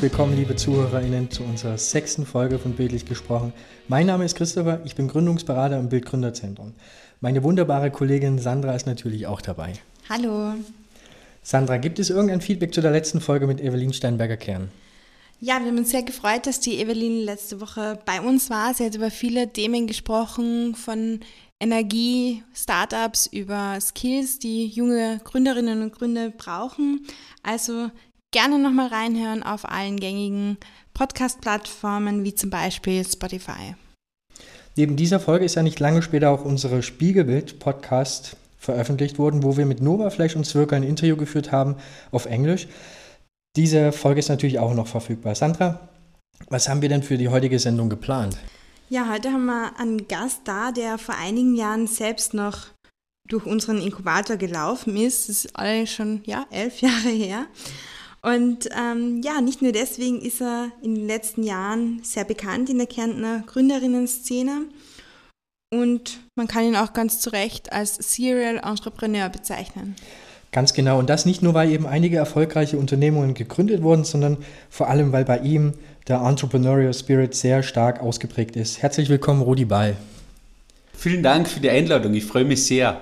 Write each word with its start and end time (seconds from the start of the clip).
Herzlich 0.00 0.12
willkommen, 0.12 0.34
liebe 0.34 0.56
ZuhörerInnen, 0.56 1.30
zu 1.30 1.42
unserer 1.42 1.76
sechsten 1.76 2.24
Folge 2.24 2.58
von 2.58 2.72
Bildlich 2.72 3.04
gesprochen. 3.04 3.52
Mein 3.86 4.06
Name 4.06 4.24
ist 4.24 4.34
Christopher, 4.34 4.80
ich 4.86 4.94
bin 4.94 5.08
Gründungsberater 5.08 5.78
im 5.78 5.90
Bildgründerzentrum. 5.90 6.72
Meine 7.20 7.42
wunderbare 7.42 7.90
Kollegin 7.90 8.38
Sandra 8.38 8.74
ist 8.74 8.86
natürlich 8.86 9.26
auch 9.26 9.42
dabei. 9.42 9.74
Hallo. 10.08 10.54
Sandra, 11.42 11.76
gibt 11.76 11.98
es 11.98 12.08
irgendein 12.08 12.40
Feedback 12.40 12.72
zu 12.72 12.80
der 12.80 12.92
letzten 12.92 13.20
Folge 13.20 13.46
mit 13.46 13.60
Evelyn 13.60 13.92
Steinberger-Kern? 13.92 14.70
Ja, 15.38 15.60
wir 15.60 15.66
haben 15.66 15.76
uns 15.76 15.90
sehr 15.90 16.02
gefreut, 16.02 16.46
dass 16.46 16.60
die 16.60 16.80
Evelyn 16.80 17.22
letzte 17.22 17.60
Woche 17.60 17.98
bei 18.06 18.22
uns 18.22 18.48
war. 18.48 18.72
Sie 18.72 18.86
hat 18.86 18.94
über 18.94 19.10
viele 19.10 19.52
Themen 19.52 19.86
gesprochen, 19.86 20.74
von 20.76 21.20
Energie, 21.60 22.42
Startups 22.54 23.26
über 23.26 23.78
Skills, 23.82 24.38
die 24.38 24.66
junge 24.66 25.20
Gründerinnen 25.24 25.82
und 25.82 25.92
Gründer 25.92 26.30
brauchen. 26.30 27.06
Also 27.42 27.90
gerne 28.32 28.58
nochmal 28.58 28.88
reinhören 28.88 29.42
auf 29.42 29.68
allen 29.68 29.98
gängigen 29.98 30.58
Podcast-Plattformen 30.94 32.24
wie 32.24 32.34
zum 32.34 32.50
Beispiel 32.50 33.04
Spotify. 33.04 33.74
Neben 34.76 34.96
dieser 34.96 35.18
Folge 35.18 35.44
ist 35.44 35.56
ja 35.56 35.62
nicht 35.62 35.80
lange 35.80 36.02
später 36.02 36.30
auch 36.30 36.44
unsere 36.44 36.82
Spiegelbild-Podcast 36.82 38.36
veröffentlicht 38.56 39.18
worden, 39.18 39.42
wo 39.42 39.56
wir 39.56 39.66
mit 39.66 39.80
Nova 39.80 40.10
Flash 40.10 40.36
und 40.36 40.44
Zwirka 40.44 40.76
ein 40.76 40.82
Interview 40.82 41.16
geführt 41.16 41.50
haben 41.50 41.76
auf 42.12 42.26
Englisch. 42.26 42.68
Diese 43.56 43.90
Folge 43.90 44.20
ist 44.20 44.28
natürlich 44.28 44.58
auch 44.58 44.74
noch 44.74 44.86
verfügbar. 44.86 45.34
Sandra, 45.34 45.88
was 46.48 46.68
haben 46.68 46.82
wir 46.82 46.88
denn 46.88 47.02
für 47.02 47.18
die 47.18 47.28
heutige 47.28 47.58
Sendung 47.58 47.88
geplant? 47.88 48.36
Ja, 48.88 49.10
heute 49.10 49.32
haben 49.32 49.46
wir 49.46 49.72
einen 49.78 50.08
Gast 50.08 50.42
da, 50.44 50.72
der 50.72 50.98
vor 50.98 51.16
einigen 51.16 51.56
Jahren 51.56 51.86
selbst 51.86 52.34
noch 52.34 52.66
durch 53.28 53.46
unseren 53.46 53.80
Inkubator 53.80 54.36
gelaufen 54.36 54.96
ist. 54.96 55.28
Das 55.28 55.44
ist 55.44 55.56
alles 55.56 55.92
schon 55.92 56.22
ja, 56.24 56.46
elf 56.50 56.80
Jahre 56.80 57.08
her. 57.08 57.46
Und 58.22 58.68
ähm, 58.78 59.22
ja, 59.24 59.40
nicht 59.40 59.62
nur 59.62 59.72
deswegen 59.72 60.20
ist 60.20 60.42
er 60.42 60.70
in 60.82 60.94
den 60.94 61.06
letzten 61.06 61.42
Jahren 61.42 62.00
sehr 62.02 62.24
bekannt 62.24 62.68
in 62.68 62.78
der 62.78 62.86
Kärntner 62.86 63.42
Gründerinnen-Szene 63.46 64.66
und 65.72 66.18
man 66.34 66.48
kann 66.48 66.64
ihn 66.64 66.74
auch 66.74 66.92
ganz 66.92 67.20
zu 67.20 67.30
Recht 67.30 67.72
als 67.72 67.94
Serial 67.94 68.56
Entrepreneur 68.56 69.28
bezeichnen. 69.28 69.94
Ganz 70.50 70.74
genau. 70.74 70.98
Und 70.98 71.08
das 71.08 71.26
nicht 71.26 71.42
nur, 71.42 71.54
weil 71.54 71.70
eben 71.70 71.86
einige 71.86 72.16
erfolgreiche 72.16 72.76
Unternehmungen 72.76 73.34
gegründet 73.34 73.82
wurden, 73.82 74.02
sondern 74.02 74.38
vor 74.68 74.88
allem, 74.88 75.12
weil 75.12 75.24
bei 75.24 75.38
ihm 75.38 75.74
der 76.08 76.22
Entrepreneurial 76.22 76.92
Spirit 76.92 77.34
sehr 77.36 77.62
stark 77.62 78.00
ausgeprägt 78.00 78.56
ist. 78.56 78.82
Herzlich 78.82 79.08
willkommen, 79.08 79.42
Rudi 79.42 79.64
Ball. 79.64 79.96
Vielen 80.92 81.22
Dank 81.22 81.46
für 81.46 81.60
die 81.60 81.70
Einladung. 81.70 82.14
Ich 82.14 82.24
freue 82.24 82.44
mich 82.44 82.66
sehr. 82.66 83.00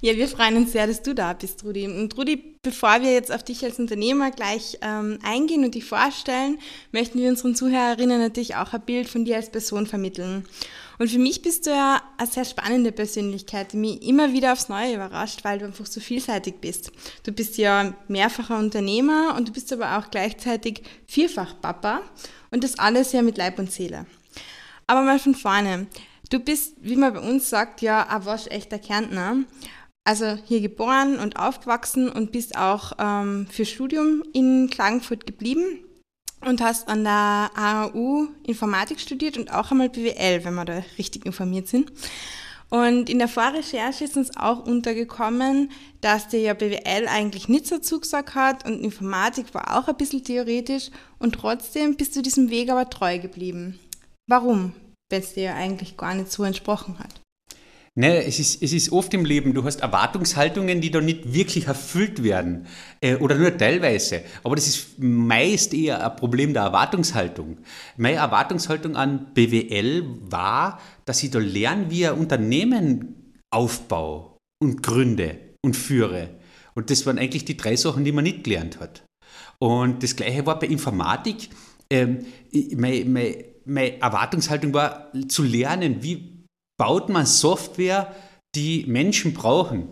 Ja, 0.00 0.14
wir 0.16 0.28
freuen 0.28 0.56
uns 0.56 0.70
sehr, 0.70 0.86
dass 0.86 1.02
du 1.02 1.12
da 1.12 1.32
bist, 1.32 1.64
Rudi. 1.64 1.86
Und 1.86 2.16
Rudi, 2.16 2.56
bevor 2.62 3.02
wir 3.02 3.12
jetzt 3.12 3.32
auf 3.32 3.42
dich 3.42 3.64
als 3.64 3.80
Unternehmer 3.80 4.30
gleich 4.30 4.78
ähm, 4.80 5.18
eingehen 5.24 5.64
und 5.64 5.74
dich 5.74 5.86
vorstellen, 5.86 6.60
möchten 6.92 7.18
wir 7.18 7.28
unseren 7.28 7.56
Zuhörerinnen 7.56 8.20
natürlich 8.20 8.54
auch 8.54 8.72
ein 8.72 8.82
Bild 8.82 9.08
von 9.08 9.24
dir 9.24 9.36
als 9.36 9.50
Person 9.50 9.86
vermitteln. 9.86 10.46
Und 11.00 11.10
für 11.10 11.18
mich 11.18 11.42
bist 11.42 11.66
du 11.66 11.70
ja 11.70 12.00
eine 12.16 12.28
sehr 12.28 12.44
spannende 12.44 12.92
Persönlichkeit, 12.92 13.72
die 13.72 13.76
mich 13.76 14.02
immer 14.02 14.32
wieder 14.32 14.52
aufs 14.52 14.68
Neue 14.68 14.94
überrascht, 14.94 15.40
weil 15.42 15.58
du 15.58 15.64
einfach 15.64 15.86
so 15.86 16.00
vielseitig 16.00 16.60
bist. 16.60 16.92
Du 17.24 17.32
bist 17.32 17.56
ja 17.56 17.92
mehrfacher 18.06 18.58
Unternehmer 18.58 19.34
und 19.36 19.48
du 19.48 19.52
bist 19.52 19.72
aber 19.72 19.98
auch 19.98 20.10
gleichzeitig 20.10 20.82
vierfach 21.06 21.60
Papa 21.60 22.02
und 22.52 22.62
das 22.62 22.78
alles 22.78 23.10
ja 23.10 23.22
mit 23.22 23.36
Leib 23.36 23.58
und 23.58 23.72
Seele. 23.72 24.06
Aber 24.86 25.02
mal 25.02 25.18
von 25.18 25.34
vorne. 25.34 25.88
Du 26.30 26.38
bist, 26.38 26.76
wie 26.80 26.96
man 26.96 27.14
bei 27.14 27.20
uns 27.20 27.48
sagt, 27.48 27.80
ja 27.80 28.06
ein 28.06 28.24
waschechter 28.24 28.78
Kärntner. 28.78 29.38
Also 30.08 30.38
hier 30.46 30.62
geboren 30.62 31.18
und 31.18 31.38
aufgewachsen 31.38 32.08
und 32.08 32.32
bist 32.32 32.56
auch 32.56 32.92
ähm, 32.98 33.46
für 33.50 33.66
Studium 33.66 34.24
in 34.32 34.70
Klagenfurt 34.70 35.26
geblieben 35.26 35.84
und 36.40 36.62
hast 36.62 36.88
an 36.88 37.04
der 37.04 37.50
AAU 37.54 38.28
Informatik 38.46 39.00
studiert 39.00 39.36
und 39.36 39.52
auch 39.52 39.70
einmal 39.70 39.90
BWL, 39.90 40.46
wenn 40.46 40.54
wir 40.54 40.64
da 40.64 40.82
richtig 40.96 41.26
informiert 41.26 41.68
sind. 41.68 41.92
Und 42.70 43.10
in 43.10 43.18
der 43.18 43.28
Vorrecherche 43.28 44.04
ist 44.04 44.16
uns 44.16 44.34
auch 44.34 44.64
untergekommen, 44.64 45.72
dass 46.00 46.28
dir 46.28 46.40
ja 46.40 46.54
BWL 46.54 47.06
eigentlich 47.06 47.50
nicht 47.50 47.66
so 47.66 47.76
zugesagt 47.76 48.34
hat 48.34 48.66
und 48.66 48.82
Informatik 48.82 49.52
war 49.52 49.76
auch 49.76 49.88
ein 49.88 49.96
bisschen 49.98 50.24
theoretisch 50.24 50.88
und 51.18 51.34
trotzdem 51.34 51.96
bist 51.96 52.16
du 52.16 52.22
diesem 52.22 52.48
Weg 52.48 52.70
aber 52.70 52.88
treu 52.88 53.18
geblieben. 53.18 53.78
Warum, 54.26 54.72
wenn 55.10 55.20
es 55.20 55.34
dir 55.34 55.42
ja 55.42 55.54
eigentlich 55.54 55.98
gar 55.98 56.14
nicht 56.14 56.32
so 56.32 56.44
entsprochen 56.44 56.98
hat? 56.98 57.20
Ne, 57.98 58.24
es, 58.24 58.38
ist, 58.38 58.62
es 58.62 58.72
ist 58.72 58.92
oft 58.92 59.12
im 59.12 59.24
Leben, 59.24 59.54
du 59.54 59.64
hast 59.64 59.80
Erwartungshaltungen, 59.80 60.80
die 60.80 60.92
da 60.92 61.00
nicht 61.00 61.34
wirklich 61.34 61.66
erfüllt 61.66 62.22
werden 62.22 62.68
äh, 63.00 63.16
oder 63.16 63.34
nur 63.34 63.58
teilweise. 63.58 64.22
Aber 64.44 64.54
das 64.54 64.68
ist 64.68 65.00
meist 65.00 65.74
eher 65.74 66.08
ein 66.08 66.14
Problem 66.14 66.54
der 66.54 66.62
Erwartungshaltung. 66.62 67.58
Meine 67.96 68.18
Erwartungshaltung 68.18 68.94
an 68.94 69.34
BWL 69.34 70.04
war, 70.30 70.80
dass 71.06 71.24
ich 71.24 71.32
da 71.32 71.40
lerne, 71.40 71.90
wie 71.90 72.06
ein 72.06 72.14
Unternehmen 72.14 73.34
aufbaue 73.50 74.36
und 74.62 74.80
gründe 74.84 75.36
und 75.64 75.76
führe. 75.76 76.28
Und 76.76 76.90
das 76.90 77.04
waren 77.04 77.18
eigentlich 77.18 77.46
die 77.46 77.56
drei 77.56 77.74
Sachen, 77.74 78.04
die 78.04 78.12
man 78.12 78.22
nicht 78.22 78.44
gelernt 78.44 78.78
hat. 78.78 79.02
Und 79.58 80.04
das 80.04 80.14
Gleiche 80.14 80.46
war 80.46 80.60
bei 80.60 80.68
Informatik. 80.68 81.48
Ähm, 81.90 82.26
meine, 82.76 83.04
meine, 83.06 83.44
meine 83.64 84.00
Erwartungshaltung 84.00 84.72
war 84.72 85.10
zu 85.26 85.42
lernen, 85.42 86.00
wie 86.00 86.37
baut 86.78 87.08
man 87.10 87.26
Software, 87.26 88.14
die 88.54 88.84
Menschen 88.86 89.34
brauchen. 89.34 89.88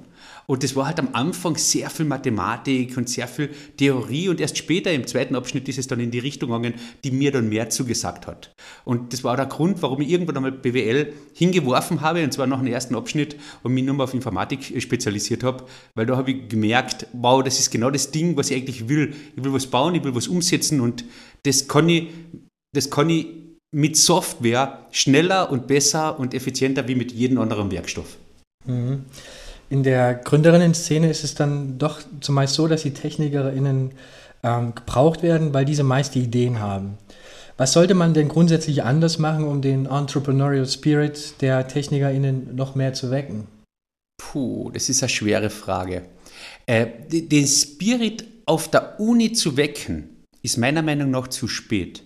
Und 0.47 0.63
das 0.63 0.77
war 0.77 0.87
halt 0.87 1.01
am 1.01 1.09
Anfang 1.13 1.57
sehr 1.57 1.91
viel 1.91 2.07
Mathematik 2.07 2.97
und 2.97 3.09
sehr 3.09 3.27
viel 3.27 3.51
Theorie 3.77 4.29
und 4.29 4.41
erst 4.41 4.57
später 4.57 4.93
im 4.93 5.07
zweiten 5.07 5.35
Abschnitt 5.35 5.69
ist 5.69 5.79
es 5.79 5.89
dann 5.89 5.99
in 5.99 6.13
die 6.13 6.21
Richtung 6.21 6.51
gegangen, 6.51 6.75
die 7.03 7.11
mir 7.11 7.33
dann 7.33 7.49
mehr 7.49 7.69
zugesagt 7.69 8.29
hat. 8.29 8.55
Und 8.85 9.13
das 9.13 9.25
war 9.25 9.33
auch 9.33 9.37
der 9.37 9.47
Grund, 9.47 9.83
warum 9.83 10.01
ich 10.03 10.09
irgendwann 10.09 10.37
einmal 10.37 10.53
BWL 10.53 11.13
hingeworfen 11.35 12.01
habe 12.01 12.23
und 12.23 12.33
zwar 12.33 12.47
nach 12.47 12.59
dem 12.59 12.69
ersten 12.69 12.95
Abschnitt 12.95 13.37
und 13.65 13.75
mich 13.75 13.85
nur 13.85 13.97
mal 13.97 14.05
auf 14.05 14.15
Informatik 14.15 14.81
spezialisiert 14.81 15.43
habe, 15.43 15.65
weil 15.97 16.07
da 16.07 16.17
habe 16.17 16.31
ich 16.31 16.49
gemerkt, 16.49 17.09
wow, 17.13 17.43
das 17.43 17.59
ist 17.59 17.73
genau 17.73 17.91
das 17.91 18.13
Ding, 18.13 18.37
was 18.37 18.51
ich 18.51 18.57
eigentlich 18.57 18.89
will. 18.89 19.15
Ich 19.37 19.43
will 19.43 19.53
was 19.53 19.67
bauen, 19.67 19.97
ich 19.97 20.05
will 20.05 20.15
was 20.15 20.29
umsetzen 20.29 20.81
und 20.81 21.05
das 21.43 21.67
kann 21.67 21.89
ich, 21.89 22.09
das 22.73 22.89
kann 22.89 23.11
ich 23.11 23.27
mit 23.77 23.99
Software 23.99 24.79
schneller 24.91 25.51
und 25.51 25.67
besser 25.67 26.19
und 26.19 26.33
effizienter 26.33 26.89
wie 26.89 26.95
mit 26.95 27.13
jedem 27.13 27.39
anderen 27.39 27.71
Werkstoff. 27.71 28.17
Mhm. 28.65 29.05
In 29.69 29.83
der 29.83 30.15
Gründerinnen-Szene 30.15 31.11
ist 31.11 31.25
es 31.25 31.35
dann 31.35 31.77
doch 31.77 32.01
zumeist 32.23 32.55
so, 32.55 32.69
dass 32.69 32.85
die 32.85 32.95
TechnikerInnen 32.95 33.91
ähm, 34.43 34.75
gebraucht 34.75 35.23
werden, 35.23 35.53
weil 35.53 35.67
diese 35.67 35.83
meist 35.83 36.15
die 36.15 36.23
Ideen 36.23 36.61
haben. 36.61 36.97
Was 37.59 37.75
sollte 37.75 37.93
man 37.93 38.15
denn 38.15 38.29
grundsätzlich 38.29 38.83
anders 38.83 39.19
machen, 39.19 39.45
um 39.45 39.61
den 39.61 39.85
Entrepreneurial 39.85 40.67
Spirit 40.67 41.43
der 41.43 41.69
TechnikerInnen 41.69 42.57
noch 42.57 42.77
mehr 42.77 42.95
zu 42.95 43.11
wecken? 43.11 43.47
Puh, 44.17 44.71
das 44.71 44.89
ist 44.89 45.03
eine 45.03 45.11
schwere 45.11 45.51
Frage. 45.51 46.01
Äh, 46.65 46.87
den 47.11 47.47
Spirit 47.47 48.25
auf 48.47 48.71
der 48.71 48.99
Uni 49.01 49.33
zu 49.33 49.59
wecken, 49.59 50.25
ist 50.41 50.57
meiner 50.57 50.81
Meinung 50.81 51.11
nach 51.11 51.29
zu 51.29 51.47
spät. 51.47 52.06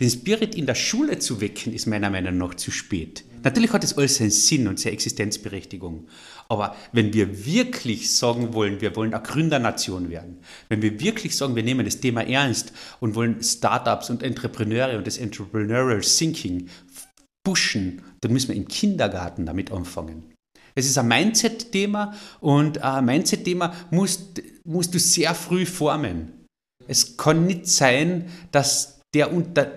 Den 0.00 0.10
Spirit 0.10 0.54
in 0.54 0.66
der 0.66 0.74
Schule 0.74 1.18
zu 1.18 1.40
wecken, 1.40 1.72
ist 1.72 1.86
meiner 1.86 2.10
Meinung 2.10 2.38
nach 2.38 2.54
zu 2.54 2.70
spät. 2.70 3.24
Natürlich 3.44 3.72
hat 3.72 3.84
es 3.84 3.96
alles 3.96 4.16
seinen 4.16 4.30
Sinn 4.30 4.66
und 4.66 4.80
seine 4.80 4.94
Existenzberechtigung. 4.94 6.08
Aber 6.48 6.76
wenn 6.92 7.12
wir 7.12 7.46
wirklich 7.46 8.14
sagen 8.14 8.54
wollen, 8.54 8.80
wir 8.80 8.96
wollen 8.96 9.14
eine 9.14 9.22
Gründernation 9.22 10.10
werden, 10.10 10.38
wenn 10.68 10.82
wir 10.82 11.00
wirklich 11.00 11.36
sagen, 11.36 11.54
wir 11.54 11.62
nehmen 11.62 11.84
das 11.84 12.00
Thema 12.00 12.22
ernst 12.22 12.72
und 13.00 13.14
wollen 13.14 13.42
Startups 13.42 14.10
und 14.10 14.22
Entrepreneure 14.22 14.96
und 14.96 15.06
das 15.06 15.18
Entrepreneurial 15.18 16.00
Thinking 16.00 16.68
pushen, 17.44 18.02
dann 18.20 18.32
müssen 18.32 18.48
wir 18.48 18.56
im 18.56 18.68
Kindergarten 18.68 19.46
damit 19.46 19.70
anfangen. 19.70 20.24
Es 20.74 20.86
ist 20.86 20.98
ein 20.98 21.08
Mindset-Thema 21.08 22.14
und 22.40 22.82
ein 22.82 23.04
Mindset-Thema 23.04 23.74
musst, 23.90 24.42
musst 24.64 24.94
du 24.94 24.98
sehr 24.98 25.34
früh 25.34 25.66
formen. 25.66 26.46
Es 26.88 27.16
kann 27.16 27.46
nicht 27.46 27.68
sein, 27.68 28.26
dass 28.50 28.93
der, 29.14 29.28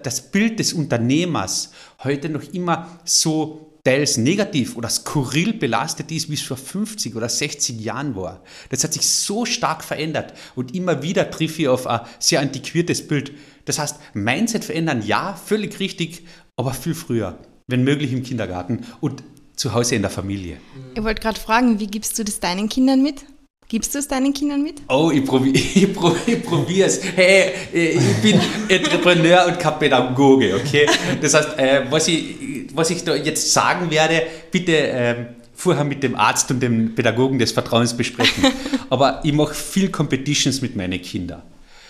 das 0.04 0.31
Bild 0.31 0.60
des 0.60 0.74
Unternehmers 0.74 1.72
heute 2.04 2.30
noch 2.30 2.44
immer 2.54 3.00
so 3.06 3.68
teils 3.88 4.18
negativ 4.18 4.75
oder 4.75 4.89
skurril 4.89 5.54
belastet 5.54 6.12
ist, 6.12 6.30
wie 6.30 6.34
es 6.34 6.42
vor 6.42 6.57
50 6.57 7.16
oder 7.16 7.30
60 7.30 7.80
Jahren 7.80 8.18
war. 8.18 8.44
Das 8.69 8.84
hat 8.84 8.92
sich 8.92 9.07
so 9.07 9.45
stark 9.45 9.81
verändert 9.81 10.34
und 10.56 10.75
immer 10.75 11.04
wieder 11.04 11.31
trifft 11.31 11.57
ich 11.60 11.69
auf 11.69 11.88
ein 11.88 12.01
sehr 12.19 12.42
antiquiertes 12.42 13.07
Bild. 13.07 13.31
Das 13.63 13.80
heißt, 13.80 13.98
Mindset 14.13 14.66
verändern, 14.66 15.01
ja, 15.06 15.36
völlig 15.36 15.80
richtig, 15.80 16.25
aber 16.57 16.74
viel 16.74 16.95
früher, 16.95 17.38
wenn 17.68 17.86
möglich 17.86 18.12
im 18.12 18.24
Kindergarten 18.24 18.86
und 19.00 19.24
zu 19.56 19.74
Hause 19.74 19.95
in 19.95 20.01
der 20.01 20.12
Familie. 20.12 20.57
Ich 20.94 21.04
wollte 21.04 21.22
gerade 21.22 21.39
fragen, 21.39 21.80
wie 21.80 21.88
gibst 21.88 22.19
du 22.19 22.25
das 22.25 22.42
deinen 22.42 22.68
Kindern 22.68 23.01
mit? 23.01 23.24
Gibst 23.69 23.94
du 23.94 24.00
es 24.00 24.08
deinen 24.08 24.34
Kindern 24.34 24.64
mit? 24.64 24.81
Oh, 24.88 25.12
ich, 25.14 25.25
probi 25.25 25.50
ich, 25.52 25.94
probi 25.94 26.19
ich 26.25 26.44
probiere 26.44 26.88
es. 26.88 27.02
Hey, 27.04 27.52
ich 27.74 28.22
bin 28.22 28.40
Entrepreneur 28.69 29.46
und 29.48 29.60
kein 29.60 29.78
Pädagoge, 29.78 30.56
okay? 30.56 30.88
Das 31.22 31.34
heißt, 31.34 31.58
äh, 31.58 31.81
was, 31.90 32.08
ich, 32.08 32.68
was 32.74 32.90
ich 32.92 33.04
da 33.04 33.14
jetzt 33.14 33.52
sagen 33.52 33.92
werde, 33.92 34.24
bitte 34.52 34.78
äh, 34.78 35.16
vorher 35.54 35.84
mit 35.84 36.02
dem 36.02 36.16
Arzt 36.16 36.50
und 36.50 36.62
dem 36.62 36.96
Pädagogen 36.96 37.40
des 37.40 37.52
Vertrauens 37.52 37.96
besprechen. 37.98 38.46
Aber 38.90 39.19
ich 39.24 39.34
mache 39.34 39.54
viel 39.54 39.90
Competitions 39.90 40.62
mit 40.62 40.78
meinen 40.78 41.02
Kindern. 41.02 41.42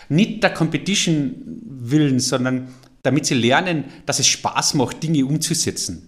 Nicht 0.10 0.42
der 0.42 0.54
Competition 0.56 1.36
willen, 1.64 2.20
sondern 2.20 2.70
damit 3.04 3.28
sie 3.28 3.36
lernen, 3.36 3.86
dass 4.08 4.18
es 4.18 4.26
Spaß 4.26 4.74
macht, 4.74 5.04
Dinge 5.04 5.24
umzusetzen. 5.26 6.07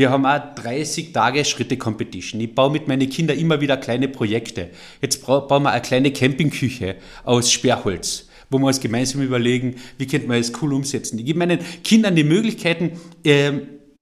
Wir 0.00 0.08
haben 0.08 0.24
auch 0.24 0.54
30 0.54 1.12
Tage 1.12 1.44
Schritte 1.44 1.76
Competition. 1.76 2.40
Ich 2.40 2.54
baue 2.54 2.70
mit 2.70 2.88
meinen 2.88 3.06
Kindern 3.10 3.38
immer 3.38 3.60
wieder 3.60 3.76
kleine 3.76 4.08
Projekte. 4.08 4.70
Jetzt 5.02 5.26
bauen 5.26 5.62
wir 5.62 5.72
eine 5.72 5.82
kleine 5.82 6.10
Campingküche 6.10 6.96
aus 7.22 7.52
Sperrholz, 7.52 8.26
wo 8.48 8.58
wir 8.58 8.68
uns 8.68 8.80
gemeinsam 8.80 9.20
überlegen, 9.20 9.76
wie 9.98 10.06
könnte 10.06 10.26
man 10.26 10.38
es 10.38 10.54
cool 10.62 10.72
umsetzen. 10.72 11.18
Ich 11.18 11.26
gebe 11.26 11.38
meinen 11.38 11.58
Kindern 11.84 12.16
die 12.16 12.24
Möglichkeiten, 12.24 12.92
äh, 13.24 13.52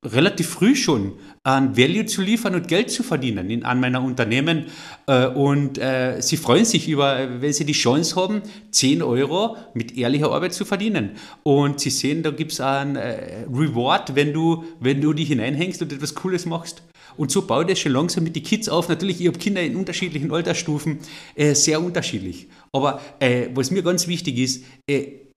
relativ 0.05 0.47
früh 0.51 0.77
schon 0.77 1.15
an 1.43 1.77
Value 1.77 2.07
zu 2.07 2.23
liefern 2.23 2.55
und 2.55 2.69
Geld 2.69 2.91
zu 2.91 3.03
verdienen 3.03 3.51
in, 3.51 3.65
an 3.65 3.81
meiner 3.81 4.03
Unternehmen. 4.03 4.67
Äh, 5.07 5.27
und 5.27 5.79
äh, 5.79 6.21
sie 6.21 6.37
freuen 6.37 6.65
sich 6.65 6.89
über, 6.89 7.41
wenn 7.41 7.53
sie 7.53 7.65
die 7.65 7.73
Chance 7.73 8.17
haben, 8.17 8.43
10 8.71 9.03
Euro 9.03 9.57
mit 9.75 9.97
ehrlicher 9.97 10.33
Arbeit 10.33 10.53
zu 10.53 10.65
verdienen. 10.65 11.13
Und 11.43 11.81
sie 11.81 11.91
sehen, 11.91 12.23
da 12.23 12.31
gibt 12.31 12.53
es 12.53 12.61
einen 12.61 12.97
äh, 12.97 13.45
Reward, 13.53 14.15
wenn 14.15 14.33
du, 14.33 14.65
wenn 14.81 15.01
du 15.01 15.13
dich 15.13 15.29
hineinhängst 15.29 15.81
und 15.83 15.93
etwas 15.93 16.15
Cooles 16.15 16.47
machst. 16.47 16.83
Und 17.17 17.33
so 17.33 17.43
baut 17.43 17.71
es 17.71 17.81
schon 17.81 17.93
langsam 17.93 18.25
mit 18.25 18.37
den 18.37 18.45
Kids 18.45 18.69
auf. 18.69 18.89
Natürlich, 18.89 19.21
ich 19.21 19.27
habe 19.27 19.39
Kinder 19.39 19.61
in 19.61 19.77
unterschiedlichen 19.77 20.31
Altersstufen, 20.31 21.01
äh, 21.35 21.55
sehr 21.55 21.83
unterschiedlich. 21.83 22.49
Aber 22.73 23.01
äh, 23.19 23.49
was 23.55 23.71
mir 23.71 23.83
ganz 23.83 24.07
wichtig 24.07 24.39
ist, 24.39 24.65
äh, 24.89 25.29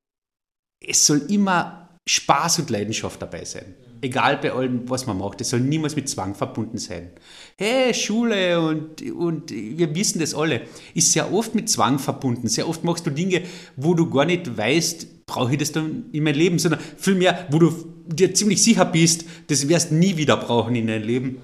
es 0.84 1.06
soll 1.06 1.24
immer 1.30 1.90
Spaß 2.08 2.60
und 2.60 2.70
Leidenschaft 2.70 3.22
dabei 3.22 3.46
sein 3.46 3.76
egal 4.02 4.38
bei 4.38 4.52
allem, 4.52 4.90
was 4.90 5.06
man 5.08 5.18
macht, 5.18 5.42
es 5.42 5.50
soll 5.50 5.62
niemals 5.62 5.96
mit 5.96 6.10
Zwang 6.10 6.36
verbunden 6.36 6.78
sein. 6.78 7.12
Hey, 7.58 7.94
Schule 7.94 8.60
und, 8.60 9.02
und 9.12 9.52
wir 9.52 9.94
wissen 9.96 10.20
das 10.20 10.34
alle, 10.34 10.62
ist 10.94 11.12
sehr 11.12 11.32
oft 11.32 11.56
mit 11.56 11.70
Zwang 11.70 12.00
verbunden. 12.00 12.48
Sehr 12.48 12.68
oft 12.68 12.84
machst 12.84 13.06
du 13.06 13.12
Dinge, 13.12 13.44
wo 13.76 13.94
du 13.94 14.10
gar 14.10 14.26
nicht 14.26 14.58
weißt, 14.58 15.26
brauche 15.26 15.52
ich 15.54 15.58
das 15.58 15.72
dann 15.72 16.06
in 16.12 16.24
mein 16.24 16.36
Leben, 16.36 16.60
sondern 16.60 16.82
vielmehr, 16.98 17.48
wo 17.52 17.60
du 17.60 17.74
dir 18.08 18.34
ziemlich 18.34 18.62
sicher 18.64 18.86
bist, 18.86 19.26
das 19.48 19.68
wirst 19.70 19.92
du 19.92 19.96
nie 19.96 20.18
wieder 20.18 20.38
brauchen 20.38 20.76
in 20.76 20.88
deinem 20.88 21.08
Leben. 21.08 21.38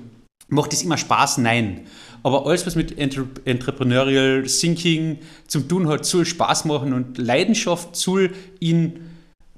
Macht 0.50 0.74
es 0.74 0.84
immer 0.84 0.98
Spaß? 0.98 1.38
Nein. 1.40 1.82
Aber 2.24 2.48
alles, 2.48 2.66
was 2.66 2.76
mit 2.76 2.98
Entrepreneurial 2.98 4.44
Thinking 4.44 5.20
zu 5.48 5.62
tun 5.62 5.88
hat, 5.88 6.06
soll 6.06 6.26
Spaß 6.26 6.66
machen 6.66 6.94
und 6.94 7.18
Leidenschaft 7.18 7.96
soll 7.96 8.32
in 8.60 9.00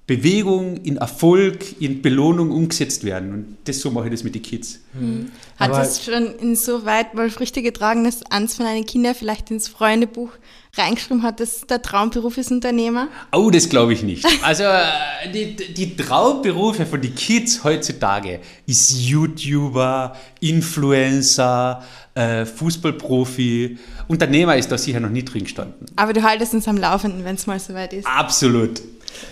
Bewegung, 0.09 0.77
in 0.77 0.97
Erfolg, 0.97 1.79
in 1.79 2.01
Belohnung 2.01 2.49
umgesetzt 2.49 3.03
werden. 3.03 3.31
Und 3.31 3.57
das 3.65 3.79
so 3.79 3.91
mache 3.91 4.05
ich 4.05 4.11
das 4.11 4.23
mit 4.23 4.33
den 4.33 4.41
Kids. 4.41 4.79
Mhm. 4.99 5.31
Hat 5.59 5.69
Aber 5.69 5.83
es 5.83 6.03
schon 6.03 6.33
insoweit 6.39 7.15
wohl 7.15 7.29
Früchte 7.29 7.61
getragen, 7.61 8.03
dass 8.05 8.23
eins 8.31 8.55
von 8.55 8.65
deinen 8.65 8.87
Kindern 8.87 9.13
vielleicht 9.13 9.51
ins 9.51 9.67
Freundebuch 9.67 10.31
reingeschrieben 10.75 11.21
hat, 11.21 11.39
dass 11.39 11.61
der 11.61 11.83
Traumberuf 11.83 12.39
ist 12.39 12.49
Unternehmer? 12.49 13.07
Oh, 13.31 13.51
das 13.51 13.69
glaube 13.69 13.93
ich 13.93 14.01
nicht. 14.01 14.25
Also 14.41 14.63
äh, 14.63 15.31
die, 15.31 15.55
die 15.55 15.95
Traumberufe 15.95 16.87
von 16.87 16.99
den 16.99 17.13
Kids 17.13 17.63
heutzutage 17.63 18.39
ist 18.65 18.99
YouTuber, 18.99 20.15
Influencer, 20.39 21.83
äh, 22.15 22.45
Fußballprofi. 22.45 23.77
Unternehmer 24.07 24.57
ist 24.57 24.71
da 24.71 24.77
sicher 24.79 24.99
noch 24.99 25.09
nie 25.09 25.23
drin 25.23 25.43
gestanden. 25.43 25.85
Aber 25.95 26.13
du 26.13 26.23
haltest 26.23 26.55
uns 26.55 26.67
am 26.67 26.77
Laufenden, 26.77 27.23
wenn 27.25 27.35
es 27.35 27.45
mal 27.45 27.59
soweit 27.59 27.93
ist. 27.93 28.07
Absolut. 28.07 28.81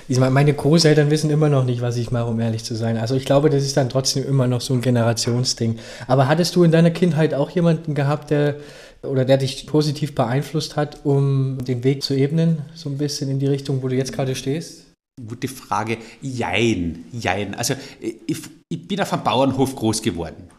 Ich 0.08 0.20
meine, 0.20 0.32
meine 0.32 0.54
Großeltern 0.54 1.12
wissen 1.12 1.30
immer 1.30 1.50
noch 1.50 1.64
nicht, 1.64 1.82
was 1.82 1.98
ich 1.98 2.12
mache, 2.12 2.26
um 2.26 2.40
ehrlich 2.40 2.64
zu 2.64 2.76
sein. 2.76 2.98
Also 2.98 3.16
ich 3.16 3.26
glaube, 3.26 3.50
das 3.50 3.64
ist 3.64 3.78
dann 3.78 3.90
trotzdem 3.90 4.28
immer 4.28 4.48
noch 4.48 4.62
so 4.62 4.74
ein 4.74 4.82
Generationsding. 4.82 5.80
Aber 6.08 6.28
hattest 6.28 6.56
du 6.56 6.64
in 6.64 6.72
deiner 6.72 6.92
Kindheit 6.92 7.34
auch 7.34 7.50
jemanden 7.50 7.96
gehabt, 7.96 8.30
der 8.32 8.56
oder 9.04 9.26
der 9.26 9.38
dich 9.38 9.68
positiv 9.68 10.16
beeinflusst 10.16 10.76
hat, 10.76 11.06
um 11.06 11.64
den 11.64 11.84
Weg 11.84 12.04
zu 12.04 12.16
ebnen, 12.16 12.64
so 12.74 12.90
ein 12.90 12.98
bisschen 12.98 13.30
in 13.30 13.40
die 13.40 13.46
Richtung, 13.46 13.84
wo 13.84 13.88
du 13.88 13.96
jetzt 13.96 14.14
gerade 14.14 14.36
stehst? 14.36 14.86
Gute 15.26 15.48
Frage. 15.48 15.98
Jein, 16.22 17.06
jein. 17.12 17.56
Also 17.56 17.74
ich, 18.00 18.38
ich 18.70 18.88
bin 18.88 19.02
auf 19.02 19.14
einem 19.14 19.24
Bauernhof 19.24 19.76
groß 19.76 20.02
geworden. 20.02 20.50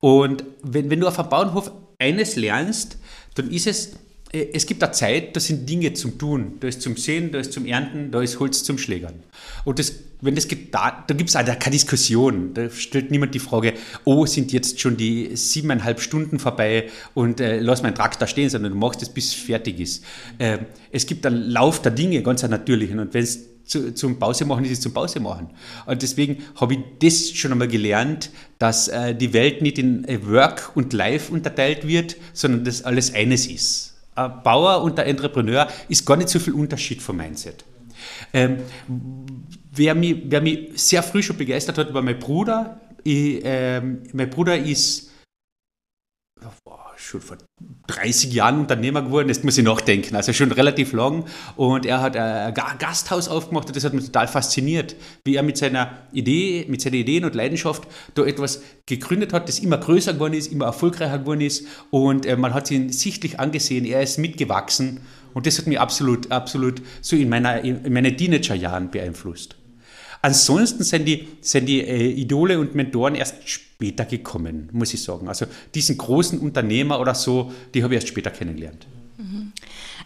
Und 0.00 0.44
wenn, 0.62 0.90
wenn 0.90 1.00
du 1.00 1.08
auf 1.08 1.18
einem 1.18 1.28
Bauernhof 1.28 1.70
eines 1.98 2.36
lernst, 2.36 2.98
dann 3.34 3.50
ist 3.50 3.66
es, 3.66 3.92
es 4.32 4.64
gibt 4.64 4.82
eine 4.82 4.92
Zeit, 4.92 5.36
da 5.36 5.40
sind 5.40 5.68
Dinge 5.68 5.92
zum 5.92 6.16
Tun. 6.16 6.54
Da 6.60 6.68
ist 6.68 6.80
zum 6.80 6.96
Sehen, 6.96 7.32
da 7.32 7.38
ist 7.38 7.52
zum 7.52 7.66
Ernten, 7.66 8.10
da 8.10 8.22
ist 8.22 8.40
Holz 8.40 8.64
zum 8.64 8.78
Schlägern. 8.78 9.12
Und 9.64 9.78
das, 9.78 9.92
wenn 10.22 10.34
das 10.34 10.48
gibt, 10.48 10.74
da, 10.74 11.04
da 11.06 11.14
gibt 11.14 11.28
es 11.28 11.34
keine 11.34 11.58
Diskussion. 11.70 12.54
Da 12.54 12.70
stellt 12.70 13.10
niemand 13.10 13.34
die 13.34 13.40
Frage, 13.40 13.74
oh, 14.04 14.24
sind 14.24 14.50
jetzt 14.52 14.80
schon 14.80 14.96
die 14.96 15.36
siebeneinhalb 15.36 16.00
Stunden 16.00 16.38
vorbei 16.38 16.88
und 17.12 17.40
äh, 17.40 17.60
lass 17.60 17.82
meinen 17.82 17.94
Traktor 17.94 18.26
stehen, 18.26 18.48
sondern 18.48 18.72
du 18.72 18.78
machst 18.78 19.02
es, 19.02 19.10
bis 19.10 19.28
es 19.28 19.34
fertig 19.34 19.78
ist. 19.78 20.02
Äh, 20.38 20.58
es 20.90 21.04
gibt 21.04 21.26
einen 21.26 21.50
Lauf 21.50 21.82
der 21.82 21.92
Dinge, 21.92 22.22
ganz 22.22 22.42
einen 22.42 22.52
natürlichen. 22.52 23.00
Und 23.00 23.12
wenn 23.12 23.24
es 23.24 23.40
zu, 23.64 23.92
zum 23.92 24.18
Pause 24.18 24.46
machen, 24.46 24.64
ist 24.64 24.72
es 24.72 24.80
zum 24.80 24.94
Pause 24.94 25.20
machen. 25.20 25.50
Und 25.84 26.00
deswegen 26.00 26.38
habe 26.56 26.74
ich 26.74 26.80
das 27.00 27.36
schon 27.36 27.52
einmal 27.52 27.68
gelernt, 27.68 28.30
dass 28.58 28.88
äh, 28.88 29.14
die 29.14 29.34
Welt 29.34 29.60
nicht 29.60 29.78
in 29.78 30.08
äh, 30.08 30.26
Work 30.26 30.72
und 30.74 30.94
Life 30.94 31.30
unterteilt 31.30 31.86
wird, 31.86 32.16
sondern 32.32 32.64
dass 32.64 32.82
alles 32.82 33.12
eines 33.12 33.46
ist 33.46 33.91
Bauer 34.14 34.82
und 34.82 34.98
der 34.98 35.06
Entrepreneur 35.06 35.68
ist 35.88 36.04
gar 36.04 36.16
nicht 36.16 36.28
so 36.28 36.38
viel 36.38 36.52
Unterschied 36.52 37.00
vom 37.00 37.16
Mindset. 37.16 37.64
Ähm, 38.32 38.58
wer, 39.70 39.94
mich, 39.94 40.22
wer 40.26 40.40
mich 40.40 40.70
sehr 40.74 41.02
früh 41.02 41.22
schon 41.22 41.36
begeistert 41.36 41.78
hat, 41.78 41.94
war 41.94 42.02
mein 42.02 42.18
Bruder. 42.18 42.80
Ich, 43.04 43.40
ähm, 43.44 44.02
mein 44.12 44.30
Bruder 44.30 44.56
ist 44.56 45.11
schon 47.12 47.20
vor 47.20 47.36
30 47.88 48.32
Jahren 48.32 48.60
Unternehmer 48.60 49.02
geworden, 49.02 49.28
das 49.28 49.42
muss 49.42 49.58
ich 49.58 49.64
nachdenken, 49.64 50.16
also 50.16 50.32
schon 50.32 50.50
relativ 50.50 50.92
lang. 50.92 51.24
Und 51.56 51.86
er 51.86 52.00
hat 52.00 52.16
ein 52.16 52.54
Gasthaus 52.78 53.28
aufgemacht 53.28 53.68
und 53.68 53.76
das 53.76 53.84
hat 53.84 53.92
mich 53.92 54.06
total 54.06 54.28
fasziniert, 54.28 54.96
wie 55.24 55.36
er 55.36 55.42
mit 55.42 55.56
seiner 55.56 55.98
Idee, 56.12 56.64
mit 56.68 56.80
seinen 56.80 56.94
Ideen 56.94 57.24
und 57.24 57.34
Leidenschaft 57.34 57.86
da 58.14 58.24
etwas 58.24 58.62
gegründet 58.86 59.32
hat, 59.32 59.48
das 59.48 59.58
immer 59.58 59.78
größer 59.78 60.14
geworden 60.14 60.34
ist, 60.34 60.50
immer 60.50 60.66
erfolgreicher 60.66 61.18
geworden 61.18 61.42
ist 61.42 61.66
und 61.90 62.26
äh, 62.26 62.36
man 62.36 62.54
hat 62.54 62.70
ihn 62.70 62.90
sichtlich 62.90 63.38
angesehen, 63.38 63.84
er 63.84 64.02
ist 64.02 64.18
mitgewachsen 64.18 65.00
und 65.34 65.46
das 65.46 65.58
hat 65.58 65.66
mich 65.66 65.78
absolut, 65.78 66.30
absolut 66.30 66.82
so 67.00 67.16
in, 67.16 67.28
meiner, 67.28 67.60
in 67.62 67.92
meinen 67.92 68.16
Teenagerjahren 68.16 68.90
beeinflusst. 68.90 69.56
Ansonsten 70.24 70.84
sind 70.84 71.04
die, 71.04 71.28
sind 71.40 71.66
die 71.66 71.80
äh, 71.80 72.10
Idole 72.12 72.60
und 72.60 72.76
Mentoren 72.76 73.16
erst 73.16 73.34
später 73.44 74.04
gekommen, 74.04 74.68
muss 74.72 74.94
ich 74.94 75.02
sagen. 75.02 75.28
Also 75.28 75.46
diesen 75.74 75.98
großen 75.98 76.38
Unternehmer 76.38 77.00
oder 77.00 77.16
so, 77.16 77.52
die 77.74 77.82
habe 77.82 77.94
ich 77.94 77.98
erst 77.98 78.08
später 78.08 78.30
kennengelernt. 78.30 78.86
Mhm. 79.18 79.52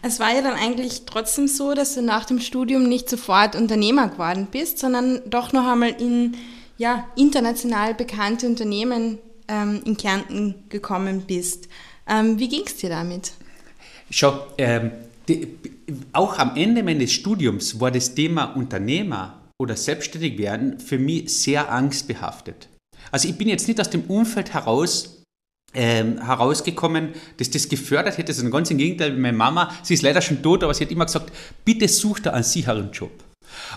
Es 0.01 0.19
war 0.19 0.33
ja 0.33 0.41
dann 0.41 0.55
eigentlich 0.55 1.03
trotzdem 1.05 1.47
so, 1.47 1.75
dass 1.75 1.93
du 1.93 2.01
nach 2.01 2.25
dem 2.25 2.39
Studium 2.39 2.89
nicht 2.89 3.09
sofort 3.09 3.55
Unternehmer 3.55 4.07
geworden 4.07 4.47
bist, 4.51 4.79
sondern 4.79 5.21
doch 5.29 5.53
noch 5.53 5.67
einmal 5.67 5.91
in 6.01 6.35
ja, 6.79 7.07
international 7.15 7.93
bekannte 7.93 8.47
Unternehmen 8.47 9.19
ähm, 9.47 9.81
in 9.85 9.97
Kärnten 9.97 10.55
gekommen 10.69 11.25
bist. 11.27 11.67
Ähm, 12.07 12.39
wie 12.39 12.49
ging 12.49 12.63
es 12.65 12.77
dir 12.77 12.89
damit? 12.89 13.33
Schau, 14.09 14.47
ähm, 14.57 14.91
die, 15.27 15.47
auch 16.11 16.39
am 16.39 16.55
Ende 16.55 16.81
meines 16.81 17.11
Studiums 17.11 17.79
war 17.79 17.91
das 17.91 18.15
Thema 18.15 18.45
Unternehmer 18.45 19.46
oder 19.59 19.75
selbstständig 19.75 20.37
werden 20.37 20.79
für 20.79 20.99
mich 20.99 21.33
sehr 21.41 21.71
angstbehaftet. 21.71 22.69
Also 23.11 23.27
ich 23.27 23.37
bin 23.37 23.47
jetzt 23.47 23.67
nicht 23.67 23.79
aus 23.79 23.89
dem 23.89 24.03
Umfeld 24.03 24.53
heraus 24.53 25.23
ähm, 25.73 26.23
herausgekommen, 26.23 27.13
dass 27.37 27.49
das 27.49 27.69
gefördert 27.69 28.17
hätte, 28.17 28.33
sondern 28.33 28.51
ganz 28.51 28.71
im 28.71 28.77
Gegenteil, 28.77 29.13
meine 29.13 29.37
Mama, 29.37 29.73
sie 29.83 29.93
ist 29.93 30.01
leider 30.01 30.21
schon 30.21 30.41
tot, 30.41 30.63
aber 30.63 30.73
sie 30.73 30.85
hat 30.85 30.91
immer 30.91 31.05
gesagt, 31.05 31.31
bitte 31.65 31.87
such 31.87 32.19
da 32.19 32.31
einen 32.31 32.43
sicheren 32.43 32.91
Job. 32.91 33.11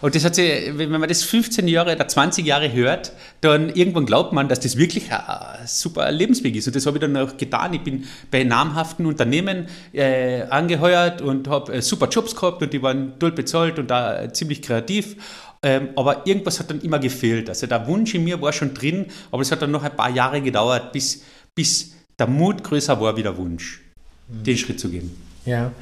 Und 0.00 0.14
das 0.14 0.24
hat 0.24 0.34
sie, 0.34 0.72
wenn 0.74 0.90
man 0.90 1.08
das 1.08 1.22
15 1.22 1.68
Jahre 1.68 1.94
oder 1.94 2.06
20 2.06 2.44
Jahre 2.44 2.72
hört, 2.72 3.12
dann 3.40 3.70
irgendwann 3.70 4.06
glaubt 4.06 4.32
man, 4.32 4.48
dass 4.48 4.60
das 4.60 4.76
wirklich 4.76 5.12
ein 5.12 5.66
super 5.66 6.10
Lebensweg 6.10 6.56
ist. 6.56 6.66
Und 6.66 6.76
das 6.76 6.86
habe 6.86 6.98
ich 6.98 7.00
dann 7.00 7.16
auch 7.16 7.36
getan. 7.36 7.72
Ich 7.74 7.82
bin 7.82 8.04
bei 8.30 8.44
namhaften 8.44 9.06
Unternehmen 9.06 9.68
äh, 9.92 10.42
angeheuert 10.42 11.22
und 11.22 11.48
habe 11.48 11.74
äh, 11.74 11.82
super 11.82 12.08
Jobs 12.08 12.34
gehabt 12.34 12.62
und 12.62 12.72
die 12.72 12.82
waren 12.82 13.18
toll 13.18 13.32
bezahlt 13.32 13.78
und 13.78 13.90
da 13.90 14.22
äh, 14.22 14.32
ziemlich 14.32 14.62
kreativ. 14.62 15.16
Ähm, 15.62 15.90
aber 15.94 16.26
irgendwas 16.26 16.58
hat 16.58 16.70
dann 16.70 16.80
immer 16.80 16.98
gefehlt. 16.98 17.48
Also 17.48 17.66
der 17.66 17.86
Wunsch 17.86 18.14
in 18.14 18.24
mir 18.24 18.40
war 18.40 18.52
schon 18.52 18.72
drin, 18.72 19.06
aber 19.30 19.42
es 19.42 19.52
hat 19.52 19.60
dann 19.60 19.70
noch 19.70 19.82
ein 19.82 19.94
paar 19.94 20.10
Jahre 20.10 20.40
gedauert, 20.40 20.92
bis, 20.92 21.22
bis 21.54 21.92
der 22.18 22.26
Mut 22.26 22.64
größer 22.64 22.98
war 23.00 23.16
wie 23.16 23.22
der 23.22 23.36
Wunsch, 23.36 23.82
mhm. 24.28 24.44
den 24.44 24.56
Schritt 24.56 24.80
zu 24.80 24.88
gehen. 24.88 25.14
Ja. 25.44 25.72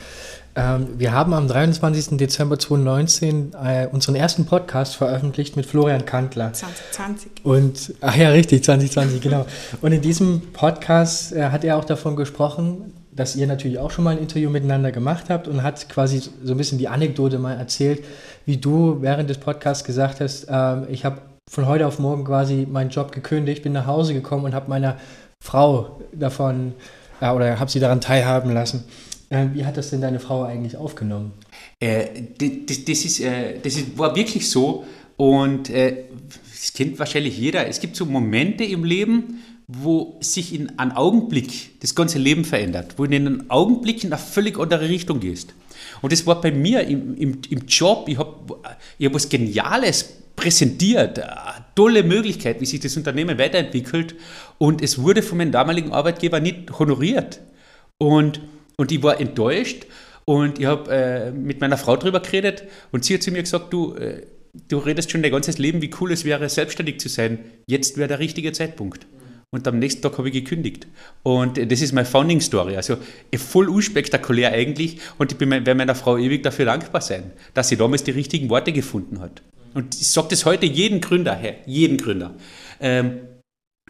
Ähm, 0.57 0.89
wir 0.99 1.13
haben 1.13 1.33
am 1.33 1.47
23. 1.47 2.17
Dezember 2.17 2.59
2019 2.59 3.53
äh, 3.53 3.87
unseren 3.93 4.17
ersten 4.17 4.47
Podcast 4.47 4.97
veröffentlicht 4.97 5.57
mit 5.57 5.67
Florian 5.67 6.05
Kantler. 6.05 6.53
2020. 6.53 7.45
Und, 7.45 7.95
ach 8.01 8.17
ja, 8.17 8.31
richtig, 8.31 8.65
2020, 8.65 9.21
genau. 9.21 9.47
Und 9.81 9.93
in 9.93 10.03
diesem 10.03 10.53
Podcast 10.53 11.33
äh, 11.33 11.51
hat 11.51 11.63
er 11.63 11.77
auch 11.77 11.85
davon 11.85 12.17
gesprochen, 12.17 12.93
dass 13.13 13.37
ihr 13.37 13.47
natürlich 13.47 13.79
auch 13.79 13.91
schon 13.91 14.05
mal 14.05 14.11
ein 14.11 14.19
Interview 14.19 14.51
miteinander 14.51 14.91
gemacht 14.91 15.27
habt 15.29 15.49
und 15.49 15.63
hat 15.63 15.89
quasi 15.89 16.21
so 16.21 16.55
ein 16.55 16.57
bisschen 16.57 16.79
die 16.79 16.89
Anekdote 16.89 17.39
mal 17.39 17.55
erzählt, 17.55 18.05
wie 18.49 18.57
du 18.57 19.03
während 19.03 19.29
des 19.29 19.37
Podcasts 19.37 19.85
gesagt 19.85 20.21
hast, 20.21 20.45
äh, 20.45 20.91
ich 20.91 21.05
habe 21.05 21.21
von 21.51 21.67
heute 21.67 21.87
auf 21.87 21.99
morgen 21.99 22.25
quasi 22.25 22.67
meinen 22.69 22.89
Job 22.89 23.13
gekündigt, 23.13 23.63
bin 23.63 23.75
nach 23.75 23.87
Hause 23.87 24.15
gekommen 24.15 24.47
und 24.47 24.55
habe 24.55 24.71
meiner 24.71 24.97
Frau 25.39 26.01
davon 26.13 26.73
äh, 27.21 27.29
oder 27.29 27.61
habe 27.61 27.71
sie 27.71 27.79
daran 27.79 28.01
teilhaben 28.01 28.51
lassen. 28.51 28.85
Äh, 29.29 29.49
wie 29.53 29.67
hat 29.67 29.77
das 29.77 29.91
denn 29.91 30.01
deine 30.01 30.19
Frau 30.19 30.45
eigentlich 30.45 30.79
aufgenommen? 30.79 31.33
Äh, 31.79 32.07
das, 32.39 32.87
das, 32.87 33.05
ist, 33.05 33.21
äh, 33.21 33.59
das 33.63 33.99
war 33.99 34.17
wirklich 34.17 34.49
so 34.49 34.87
und 35.19 35.69
äh, 35.69 36.05
das 36.51 36.73
kennt 36.73 36.99
wahrscheinlich 36.99 37.37
jeder. 37.37 37.67
Es 37.69 37.81
gibt 37.81 37.97
so 37.97 38.07
Momente 38.07 38.65
im 38.65 38.83
Leben, 38.83 39.43
wo 39.67 40.17
sich 40.21 40.55
in 40.55 40.79
einem 40.79 40.93
Augenblick 40.93 41.79
das 41.81 41.95
ganze 41.95 42.19
Leben 42.19 42.47
verändert, 42.47 42.95
wo 42.97 43.05
du 43.05 43.15
in 43.15 43.27
einem 43.27 43.51
Augenblick 43.51 44.05
in 44.05 44.11
eine 44.11 44.19
völlig 44.19 44.59
andere 44.59 44.89
Richtung 44.89 45.21
gehst. 45.21 45.53
Und 46.03 46.13
das 46.13 46.27
war 46.27 46.41
bei 46.41 46.51
mir 46.51 46.83
im, 46.83 47.17
im, 47.17 47.41
im 47.51 47.67
Job. 47.67 48.09
Ich 48.09 48.19
habe 48.19 48.61
hab 48.65 49.15
was 49.15 49.29
Geniales 49.29 50.19
präsentiert, 50.37 51.19
eine 51.19 51.65
tolle 51.75 52.03
Möglichkeit, 52.03 52.61
wie 52.61 52.67
sich 52.67 52.81
das 52.81 52.97
Unternehmen 52.97 53.39
weiterentwickelt. 53.39 54.15
Und 54.59 54.83
es 54.83 55.01
wurde 55.01 55.23
von 55.23 55.39
meinem 55.39 55.53
damaligen 55.53 55.93
Arbeitgeber 55.93 56.41
nicht 56.41 56.79
honoriert. 56.79 57.41
Und, 57.99 58.41
und 58.77 58.93
ich 58.93 59.03
war 59.03 59.21
enttäuscht 59.21 59.87
und 60.25 60.61
ich 60.61 60.67
habe 60.67 60.91
äh, 60.91 61.31
mit 61.33 61.61
meiner 61.61 61.77
Frau 61.77 61.97
darüber 61.97 62.21
geredet 62.21 62.65
und 62.93 63.05
sie 63.05 63.15
hat 63.15 63.23
zu 63.23 63.33
mir 63.33 63.43
gesagt, 63.43 63.73
du, 63.73 63.95
äh, 63.95 64.27
du 64.69 64.79
redest 64.79 65.11
schon 65.11 65.23
dein 65.23 65.33
ganzes 65.33 65.59
Leben, 65.59 65.83
wie 65.83 65.91
cool 66.01 66.13
es 66.13 66.25
wäre, 66.25 66.49
selbstständig 66.49 67.01
zu 67.01 67.09
sein. 67.09 67.41
Jetzt 67.67 67.97
wäre 67.97 68.09
der 68.09 68.21
richtige 68.21 68.53
Zeitpunkt. 68.53 69.07
Und 69.51 69.67
am 69.67 69.79
nächsten 69.79 70.03
Tag 70.03 70.19
habe 70.19 70.29
ich 70.29 70.35
gekündigt. 70.35 70.87
Und 71.23 71.57
das 71.57 71.81
ist 71.81 71.93
meine 71.93 72.07
Founding 72.07 72.41
Story. 72.41 72.77
Also 72.77 72.99
voll 73.37 73.69
unspektakulär 73.69 74.53
eigentlich. 74.53 74.99
Und 75.17 75.33
ich 75.33 75.41
werde 75.41 75.75
meiner 75.75 75.95
Frau 75.95 76.19
ewig 76.19 76.43
dafür 76.43 76.67
dankbar 76.67 77.01
sein, 77.01 77.33
dass 77.55 77.69
sie 77.69 77.77
damals 77.77 78.05
die 78.05 78.11
richtigen 78.11 78.51
Worte 78.51 78.73
gefunden 78.73 79.21
hat. 79.21 79.43
Und 79.73 79.95
ich 79.95 80.09
sage 80.09 80.29
das 80.31 80.45
heute 80.45 80.67
jedem 80.67 81.01
Gründer, 81.01 81.41
jedem 81.65 81.97
Gründer. 81.97 82.35
Ähm, 82.81 83.21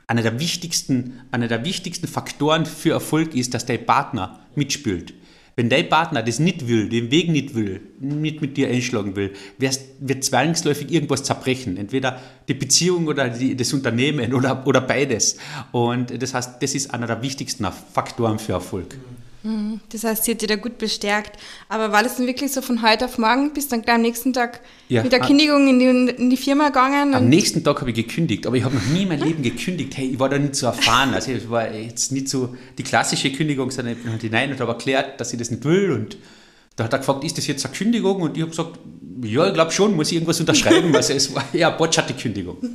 einer 0.07 0.23
der 0.23 0.39
wichtigsten, 0.39 1.21
einer 1.33 1.49
der 1.49 1.65
wichtigsten 1.65 2.07
Faktoren 2.07 2.65
für 2.65 2.93
Erfolg 2.93 3.35
ist, 3.35 3.53
dass 3.53 3.67
dein 3.67 3.85
Partner 3.85 4.41
mitspielt. 4.55 5.13
Wenn 5.59 5.69
dein 5.69 5.89
Partner 5.89 6.23
das 6.23 6.39
nicht 6.39 6.69
will, 6.69 6.89
den 6.89 7.11
Weg 7.11 7.31
nicht 7.31 7.57
will, 7.57 7.81
nicht 7.99 8.41
mit 8.41 8.57
dir 8.57 8.69
einschlagen 8.69 9.17
will, 9.17 9.33
wird 9.59 10.23
zwangsläufig 10.23 10.93
irgendwas 10.93 11.25
zerbrechen. 11.25 11.77
Entweder 11.77 12.21
die 12.47 12.55
Beziehung 12.55 13.09
oder 13.09 13.29
die, 13.29 13.57
das 13.57 13.73
Unternehmen 13.73 14.33
oder, 14.39 14.65
oder 14.69 14.81
beides. 14.81 15.37
Und 15.73 16.23
das 16.23 16.33
heißt, 16.33 16.63
das 16.63 16.77
ist 16.77 16.95
einer 16.95 17.09
der 17.09 17.23
wichtigsten 17.23 17.67
Faktoren 17.93 18.39
für 18.39 18.53
Erfolg. 18.53 18.95
Mhm. 18.95 19.28
Das 19.91 20.03
heißt, 20.03 20.25
sie 20.25 20.33
hat 20.33 20.43
dich 20.43 20.49
da 20.49 20.57
gut 20.57 20.79
bestärkt. 20.79 21.39
Aber 21.69 21.93
war 21.93 22.03
das 22.03 22.17
denn 22.17 22.27
wirklich 22.27 22.53
so 22.53 22.61
von 22.61 22.83
heute 22.83 23.05
auf 23.05 23.19
morgen 23.19 23.53
bis 23.53 23.69
dann 23.69 23.83
gleich 23.83 23.95
am 23.95 24.03
nächsten 24.03 24.33
Tag 24.33 24.61
ja, 24.89 25.03
mit 25.03 25.13
der 25.13 25.21
Kündigung 25.21 25.69
in 25.69 25.79
die, 25.79 26.13
in 26.13 26.31
die 26.31 26.37
Firma 26.37 26.69
gegangen? 26.69 27.15
Am 27.15 27.29
nächsten 27.29 27.63
Tag 27.63 27.81
habe 27.81 27.91
ich 27.91 27.97
gekündigt, 27.97 28.47
aber 28.47 28.57
ich 28.57 28.65
habe 28.65 28.75
noch 28.75 28.87
nie 28.87 29.07
mein 29.07 29.21
Leben 29.21 29.43
gekündigt. 29.43 29.97
Hey, 29.97 30.11
ich 30.11 30.19
war 30.19 30.29
da 30.29 30.39
nicht 30.39 30.57
so 30.57 30.67
erfahren. 30.67 31.15
Also 31.15 31.33
es 31.33 31.49
war 31.49 31.73
jetzt 31.73 32.11
nicht 32.11 32.29
so 32.29 32.57
die 32.77 32.83
klassische 32.83 33.31
Kündigung, 33.31 33.71
sondern 33.71 33.95
ich 33.95 34.03
bin 34.03 34.11
halt 34.11 34.23
hinein 34.23 34.51
und 34.51 34.61
habe 34.61 34.73
erklärt, 34.73 35.21
dass 35.21 35.33
ich 35.33 35.39
das 35.39 35.51
nicht 35.51 35.65
will. 35.65 35.93
Und 35.93 36.19
da 36.75 36.85
hat 36.85 36.93
er 36.93 36.99
gefragt, 36.99 37.23
ist 37.25 37.39
das 37.39 37.47
jetzt 37.47 37.65
eine 37.65 37.75
Kündigung? 37.75 38.21
Und 38.21 38.37
ich 38.37 38.43
habe 38.43 38.51
gesagt, 38.51 38.79
ja, 39.23 39.47
ich 39.47 39.55
glaube 39.55 39.71
schon, 39.71 39.95
muss 39.95 40.09
ich 40.09 40.15
irgendwas 40.15 40.41
unterschreiben. 40.41 40.95
also 40.95 41.13
es 41.13 41.33
war 41.33 41.45
eher 41.53 41.69
eine 41.69 41.77
botscherte 41.77 42.15
Kündigung. 42.15 42.57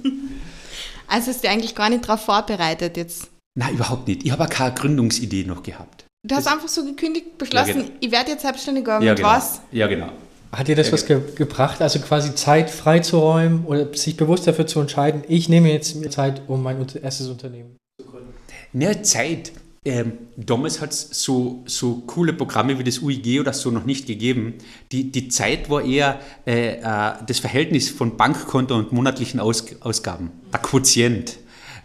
Also 1.06 1.30
ist 1.30 1.44
du 1.44 1.50
eigentlich 1.50 1.76
gar 1.76 1.90
nicht 1.90 2.06
darauf 2.06 2.26
vorbereitet 2.26 2.98
jetzt? 2.98 3.30
Nein, 3.56 3.76
überhaupt 3.76 4.08
nicht. 4.08 4.26
Ich 4.26 4.32
habe 4.32 4.46
auch 4.46 4.50
keine 4.50 4.74
Gründungsidee 4.74 5.44
noch 5.44 5.62
gehabt. 5.62 6.06
Du 6.26 6.36
hast 6.36 6.48
einfach 6.48 6.70
so 6.70 6.86
gekündigt, 6.86 7.38
beschlossen, 7.38 7.68
ja, 7.68 7.84
genau. 7.84 7.98
ich 8.00 8.12
werde 8.12 8.32
jetzt 8.32 8.44
selbstständig, 8.44 8.88
aber 8.88 9.04
ja, 9.04 9.12
mit 9.12 9.18
genau. 9.18 9.30
was? 9.30 9.62
Ja, 9.74 9.88
genau. 9.88 10.10
Hat 10.54 10.68
dir 10.70 10.76
das 10.76 10.88
ja, 10.88 10.94
was 10.94 11.06
ge 11.06 11.20
gebracht, 11.36 11.82
also 11.82 12.00
quasi 12.00 12.34
Zeit 12.34 12.70
freizuräumen 12.70 13.66
oder 13.66 13.94
sich 13.94 14.16
bewusst 14.16 14.48
dafür 14.48 14.66
zu 14.66 14.80
entscheiden, 14.80 15.24
ich 15.28 15.50
nehme 15.50 15.70
jetzt 15.72 15.96
mir 15.98 16.10
Zeit, 16.10 16.44
um 16.48 16.64
mein 16.64 16.86
erstes 17.02 17.28
Unternehmen 17.28 17.76
zu 18.00 18.08
gründen? 18.08 18.34
Ne, 18.72 19.02
Zeit. 19.02 19.52
Ähm, 19.86 20.14
damals 20.38 20.80
hat 20.80 20.92
es 20.92 21.10
so, 21.12 21.62
so 21.66 22.04
coole 22.08 22.32
Programme 22.32 22.80
wie 22.80 22.86
das 22.86 23.00
UIG 23.00 23.42
oder 23.42 23.52
so 23.52 23.70
noch 23.70 23.84
nicht 23.84 24.08
gegeben. 24.08 24.54
Die, 24.94 25.12
die 25.12 25.28
Zeit 25.28 25.70
war 25.70 25.84
eher 25.84 26.22
äh, 26.48 26.78
äh, 26.78 27.14
das 27.28 27.40
Verhältnis 27.40 27.90
von 27.90 28.16
Bankkonto 28.16 28.76
und 28.76 28.94
monatlichen 28.94 29.42
Aus 29.42 29.66
Ausgaben, 29.82 30.32
der 30.54 30.62
Quotient. 30.62 31.38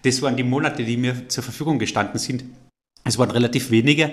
Das 0.04 0.22
waren 0.22 0.36
die 0.36 0.44
Monate, 0.44 0.84
die 0.84 0.96
mir 0.96 1.28
zur 1.28 1.42
Verfügung 1.42 1.80
gestanden 1.80 2.20
sind. 2.20 2.44
Es 3.04 3.18
waren 3.18 3.30
relativ 3.30 3.70
wenige 3.70 4.12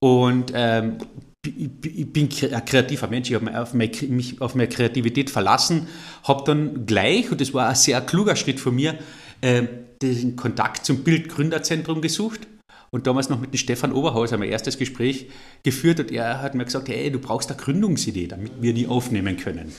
und 0.00 0.52
ähm, 0.54 0.98
ich 1.44 2.12
bin 2.12 2.28
ein 2.52 2.64
kreativer 2.64 3.08
Mensch, 3.08 3.30
ich 3.30 3.34
habe 3.34 3.74
mich 4.08 4.40
auf 4.40 4.54
meine 4.54 4.68
Kreativität 4.68 5.28
verlassen, 5.28 5.88
habe 6.22 6.44
dann 6.46 6.86
gleich, 6.86 7.30
und 7.32 7.40
das 7.40 7.52
war 7.52 7.68
ein 7.68 7.74
sehr 7.74 8.00
kluger 8.00 8.36
Schritt 8.36 8.60
von 8.60 8.74
mir, 8.74 8.96
äh, 9.40 9.64
den 10.00 10.36
Kontakt 10.36 10.84
zum 10.84 11.04
Bildgründerzentrum 11.04 12.00
gesucht 12.00 12.46
und 12.90 13.06
damals 13.06 13.28
noch 13.28 13.40
mit 13.40 13.52
dem 13.52 13.58
Stefan 13.58 13.92
Oberhaus 13.92 14.30
mein 14.32 14.50
erstes 14.50 14.78
Gespräch 14.78 15.30
geführt 15.62 15.98
und 15.98 16.12
er 16.12 16.42
hat 16.42 16.54
mir 16.54 16.64
gesagt, 16.64 16.88
hey, 16.88 17.10
du 17.10 17.18
brauchst 17.18 17.50
eine 17.50 17.58
Gründungsidee, 17.58 18.28
damit 18.28 18.52
wir 18.60 18.74
die 18.74 18.86
aufnehmen 18.86 19.36
können. 19.36 19.72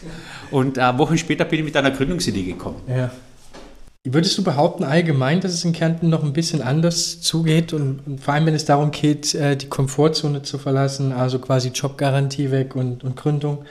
Und 0.52 0.78
äh, 0.78 0.98
Wochen 0.98 1.18
später 1.18 1.46
bin 1.46 1.60
ich 1.60 1.66
mit 1.66 1.78
einer 1.78 1.92
Gründungsidee 1.92 2.44
gekommen. 2.44 2.82
Ja. 2.88 3.12
Würdest 4.06 4.38
du 4.38 4.44
behaupten 4.44 4.84
allgemein, 4.84 5.40
dass 5.40 5.54
es 5.54 5.64
in 5.64 5.72
Kärnten 5.72 6.10
noch 6.10 6.24
ein 6.24 6.34
bisschen 6.34 6.62
anders 6.62 7.22
zugeht 7.22 7.72
und, 7.72 8.06
und 8.06 8.20
vor 8.20 8.34
allem, 8.34 8.46
wenn 8.46 8.54
es 8.54 8.66
darum 8.66 8.92
geht, 8.92 9.34
äh, 9.34 9.56
die 9.56 9.70
Komfortzone 9.70 10.42
zu 10.42 10.58
verlassen, 10.58 11.14
also 11.14 11.40
quasi 11.40 11.70
Jobgarantie 11.70 12.52
weg 12.52 12.76
und, 12.76 13.06
und 13.06 13.16
Gründung, 13.16 13.64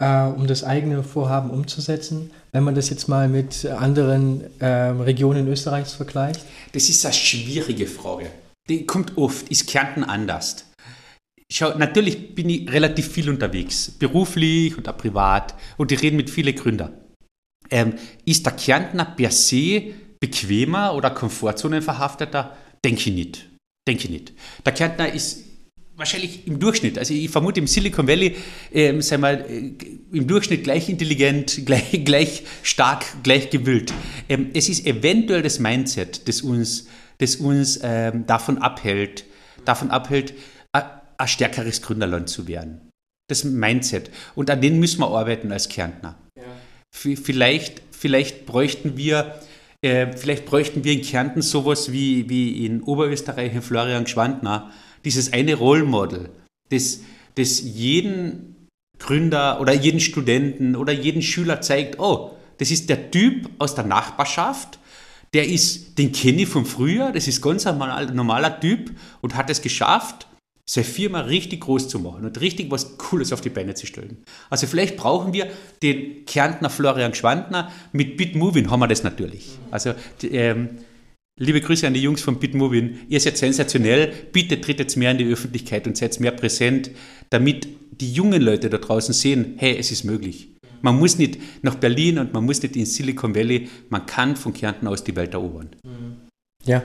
äh, 0.00 0.24
um 0.24 0.48
das 0.48 0.64
eigene 0.64 1.04
Vorhaben 1.04 1.50
umzusetzen, 1.50 2.32
wenn 2.50 2.64
man 2.64 2.74
das 2.74 2.90
jetzt 2.90 3.06
mal 3.06 3.28
mit 3.28 3.66
anderen 3.66 4.42
äh, 4.60 4.66
Regionen 4.66 5.46
Österreichs 5.46 5.92
vergleicht? 5.92 6.40
Das 6.72 6.88
ist 6.88 7.04
eine 7.06 7.14
schwierige 7.14 7.86
Frage. 7.86 8.30
Die 8.68 8.84
kommt 8.84 9.16
oft. 9.16 9.48
Ist 9.48 9.68
Kärnten 9.68 10.02
anders? 10.02 10.64
Schau, 11.52 11.78
natürlich 11.78 12.34
bin 12.34 12.50
ich 12.50 12.70
relativ 12.72 13.12
viel 13.12 13.30
unterwegs, 13.30 13.92
beruflich 13.92 14.76
und 14.76 14.88
auch 14.88 14.96
privat 14.96 15.54
und 15.76 15.92
ich 15.92 16.02
rede 16.02 16.16
mit 16.16 16.30
vielen 16.30 16.56
Gründern. 16.56 16.90
Ähm, 17.70 17.94
ist 18.24 18.46
der 18.46 18.52
Kärntner 18.54 19.04
per 19.04 19.30
se 19.30 19.94
bequemer 20.20 20.94
oder 20.94 21.10
komfortzonenverhafteter? 21.10 22.56
Denke 22.84 23.00
ich 23.00 23.14
nicht. 23.14 23.48
Denke 23.86 24.04
ich 24.04 24.10
nicht. 24.10 24.32
Der 24.64 24.72
Kärntner 24.72 25.12
ist 25.12 25.44
wahrscheinlich 25.98 26.46
im 26.46 26.60
Durchschnitt, 26.60 26.96
also 26.96 27.12
ich 27.12 27.28
vermute 27.28 27.58
im 27.58 27.66
Silicon 27.66 28.06
Valley, 28.06 28.36
ähm, 28.72 29.02
sei 29.02 29.18
mal, 29.18 29.44
äh, 29.48 29.72
im 30.16 30.26
Durchschnitt 30.26 30.62
gleich 30.62 30.88
intelligent, 30.88 31.62
gleich, 31.66 32.04
gleich 32.04 32.44
stark, 32.62 33.04
gleich 33.24 33.50
gewillt. 33.50 33.92
Ähm, 34.28 34.50
es 34.54 34.68
ist 34.68 34.86
eventuell 34.86 35.42
das 35.42 35.58
Mindset, 35.58 36.28
das 36.28 36.42
uns, 36.42 36.86
das 37.18 37.36
uns 37.36 37.80
ähm, 37.82 38.26
davon 38.26 38.58
abhält, 38.58 39.24
davon 39.64 39.90
abhält, 39.90 40.34
ein 40.72 41.28
stärkeres 41.28 41.82
Gründerland 41.82 42.28
zu 42.28 42.46
werden. 42.46 42.92
Das 43.28 43.42
Mindset. 43.42 44.10
Und 44.36 44.50
an 44.50 44.60
dem 44.60 44.78
müssen 44.78 45.00
wir 45.00 45.08
arbeiten 45.08 45.50
als 45.50 45.68
Kärntner. 45.68 46.16
Vielleicht, 46.94 47.82
vielleicht 47.92 48.46
bräuchten 48.46 48.96
wir 48.96 49.40
äh, 49.80 50.16
vielleicht 50.16 50.44
bräuchten 50.44 50.82
wir 50.82 50.92
in 50.92 51.02
Kärnten 51.02 51.42
sowas 51.42 51.92
wie, 51.92 52.28
wie 52.28 52.66
in 52.66 52.82
Oberösterreich 52.82 53.54
in 53.54 53.62
Florian 53.62 54.04
Gschwandner, 54.04 54.72
dieses 55.04 55.32
eine 55.32 55.54
Rollmodel, 55.54 56.30
das, 56.70 57.00
das 57.36 57.60
jeden 57.60 58.66
Gründer 58.98 59.60
oder 59.60 59.72
jeden 59.72 60.00
Studenten 60.00 60.74
oder 60.74 60.92
jeden 60.92 61.22
Schüler 61.22 61.60
zeigt, 61.60 62.00
oh, 62.00 62.36
das 62.58 62.72
ist 62.72 62.90
der 62.90 63.12
Typ 63.12 63.48
aus 63.58 63.76
der 63.76 63.84
Nachbarschaft, 63.84 64.80
der 65.32 65.46
ist, 65.46 65.96
den 65.96 66.10
kenne 66.10 66.42
ich 66.42 66.48
von 66.48 66.64
früher, 66.64 67.12
das 67.12 67.28
ist 67.28 67.40
ganz 67.40 67.64
ein 67.64 67.78
normaler 68.16 68.58
Typ 68.58 68.90
und 69.20 69.36
hat 69.36 69.48
es 69.48 69.62
geschafft, 69.62 70.26
seine 70.68 70.84
Firma 70.84 71.20
richtig 71.20 71.60
groß 71.60 71.88
zu 71.88 71.98
machen 71.98 72.24
und 72.24 72.40
richtig 72.40 72.70
was 72.70 72.98
Cooles 72.98 73.32
auf 73.32 73.40
die 73.40 73.48
Beine 73.48 73.74
zu 73.74 73.86
stellen. 73.86 74.18
Also 74.50 74.66
vielleicht 74.66 74.96
brauchen 74.96 75.32
wir 75.32 75.48
den 75.82 76.26
Kärntner 76.26 76.68
Florian 76.68 77.14
Schwandner. 77.14 77.72
Mit 77.92 78.18
Bitmovin 78.18 78.70
haben 78.70 78.80
wir 78.80 78.88
das 78.88 79.02
natürlich. 79.02 79.58
Also 79.70 79.94
ähm, 80.22 80.68
liebe 81.38 81.62
Grüße 81.62 81.86
an 81.86 81.94
die 81.94 82.02
Jungs 82.02 82.20
von 82.20 82.38
Bitmovin. 82.38 82.98
Ihr 83.08 83.18
seid 83.18 83.38
sensationell. 83.38 84.12
Bitte 84.30 84.60
tritt 84.60 84.78
jetzt 84.78 84.96
mehr 84.96 85.12
in 85.12 85.18
die 85.18 85.26
Öffentlichkeit 85.26 85.86
und 85.86 85.96
seid 85.96 86.20
mehr 86.20 86.32
präsent, 86.32 86.90
damit 87.30 87.66
die 87.90 88.12
jungen 88.12 88.42
Leute 88.42 88.68
da 88.68 88.76
draußen 88.76 89.14
sehen, 89.14 89.54
hey, 89.56 89.76
es 89.78 89.90
ist 89.90 90.04
möglich. 90.04 90.48
Man 90.82 90.98
muss 90.98 91.18
nicht 91.18 91.38
nach 91.62 91.76
Berlin 91.76 92.18
und 92.18 92.34
man 92.34 92.44
muss 92.44 92.62
nicht 92.62 92.76
in 92.76 92.84
Silicon 92.84 93.34
Valley. 93.34 93.68
Man 93.88 94.04
kann 94.04 94.36
von 94.36 94.52
Kärnten 94.52 94.86
aus 94.86 95.02
die 95.02 95.16
Welt 95.16 95.32
erobern. 95.32 95.70
Ja, 96.64 96.82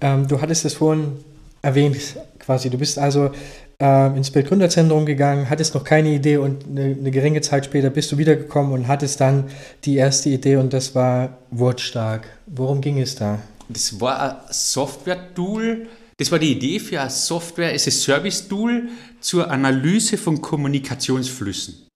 ähm, 0.00 0.28
du 0.28 0.40
hattest 0.40 0.64
es 0.64 0.74
vorhin 0.74 1.16
erwähnt, 1.60 2.16
quasi. 2.48 2.70
Du 2.70 2.78
bist 2.78 2.98
also 2.98 3.30
äh, 3.78 4.16
ins 4.16 4.30
Bildgründerzentrum 4.30 5.04
gegangen, 5.04 5.50
hattest 5.50 5.74
noch 5.74 5.84
keine 5.84 6.08
Idee 6.08 6.38
und 6.38 6.64
eine, 6.66 6.96
eine, 6.98 7.10
geringe 7.10 7.42
Zeit 7.42 7.66
später 7.66 7.90
bist 7.90 8.10
du 8.10 8.16
wiedergekommen 8.16 8.72
und 8.72 8.88
hattest 8.88 9.20
dann 9.20 9.50
die 9.84 9.96
erste 9.96 10.30
Idee 10.30 10.56
und 10.56 10.72
das 10.72 10.94
war 10.94 11.36
Wortstark. 11.50 12.26
Worum 12.46 12.80
ging 12.80 12.98
es 13.00 13.16
da? 13.16 13.38
Das 13.68 14.00
war 14.00 14.22
ein 14.22 14.36
Software-Tool. 14.50 15.88
Das 16.16 16.32
war 16.32 16.38
die 16.38 16.52
Idee 16.52 16.80
für 16.80 17.02
ein 17.02 17.10
Software-as-a-Service-Tool 17.10 18.88
zur 19.20 19.50
Analyse 19.50 20.16
von 20.16 20.40
Kommunikationsflüssen. 20.40 21.86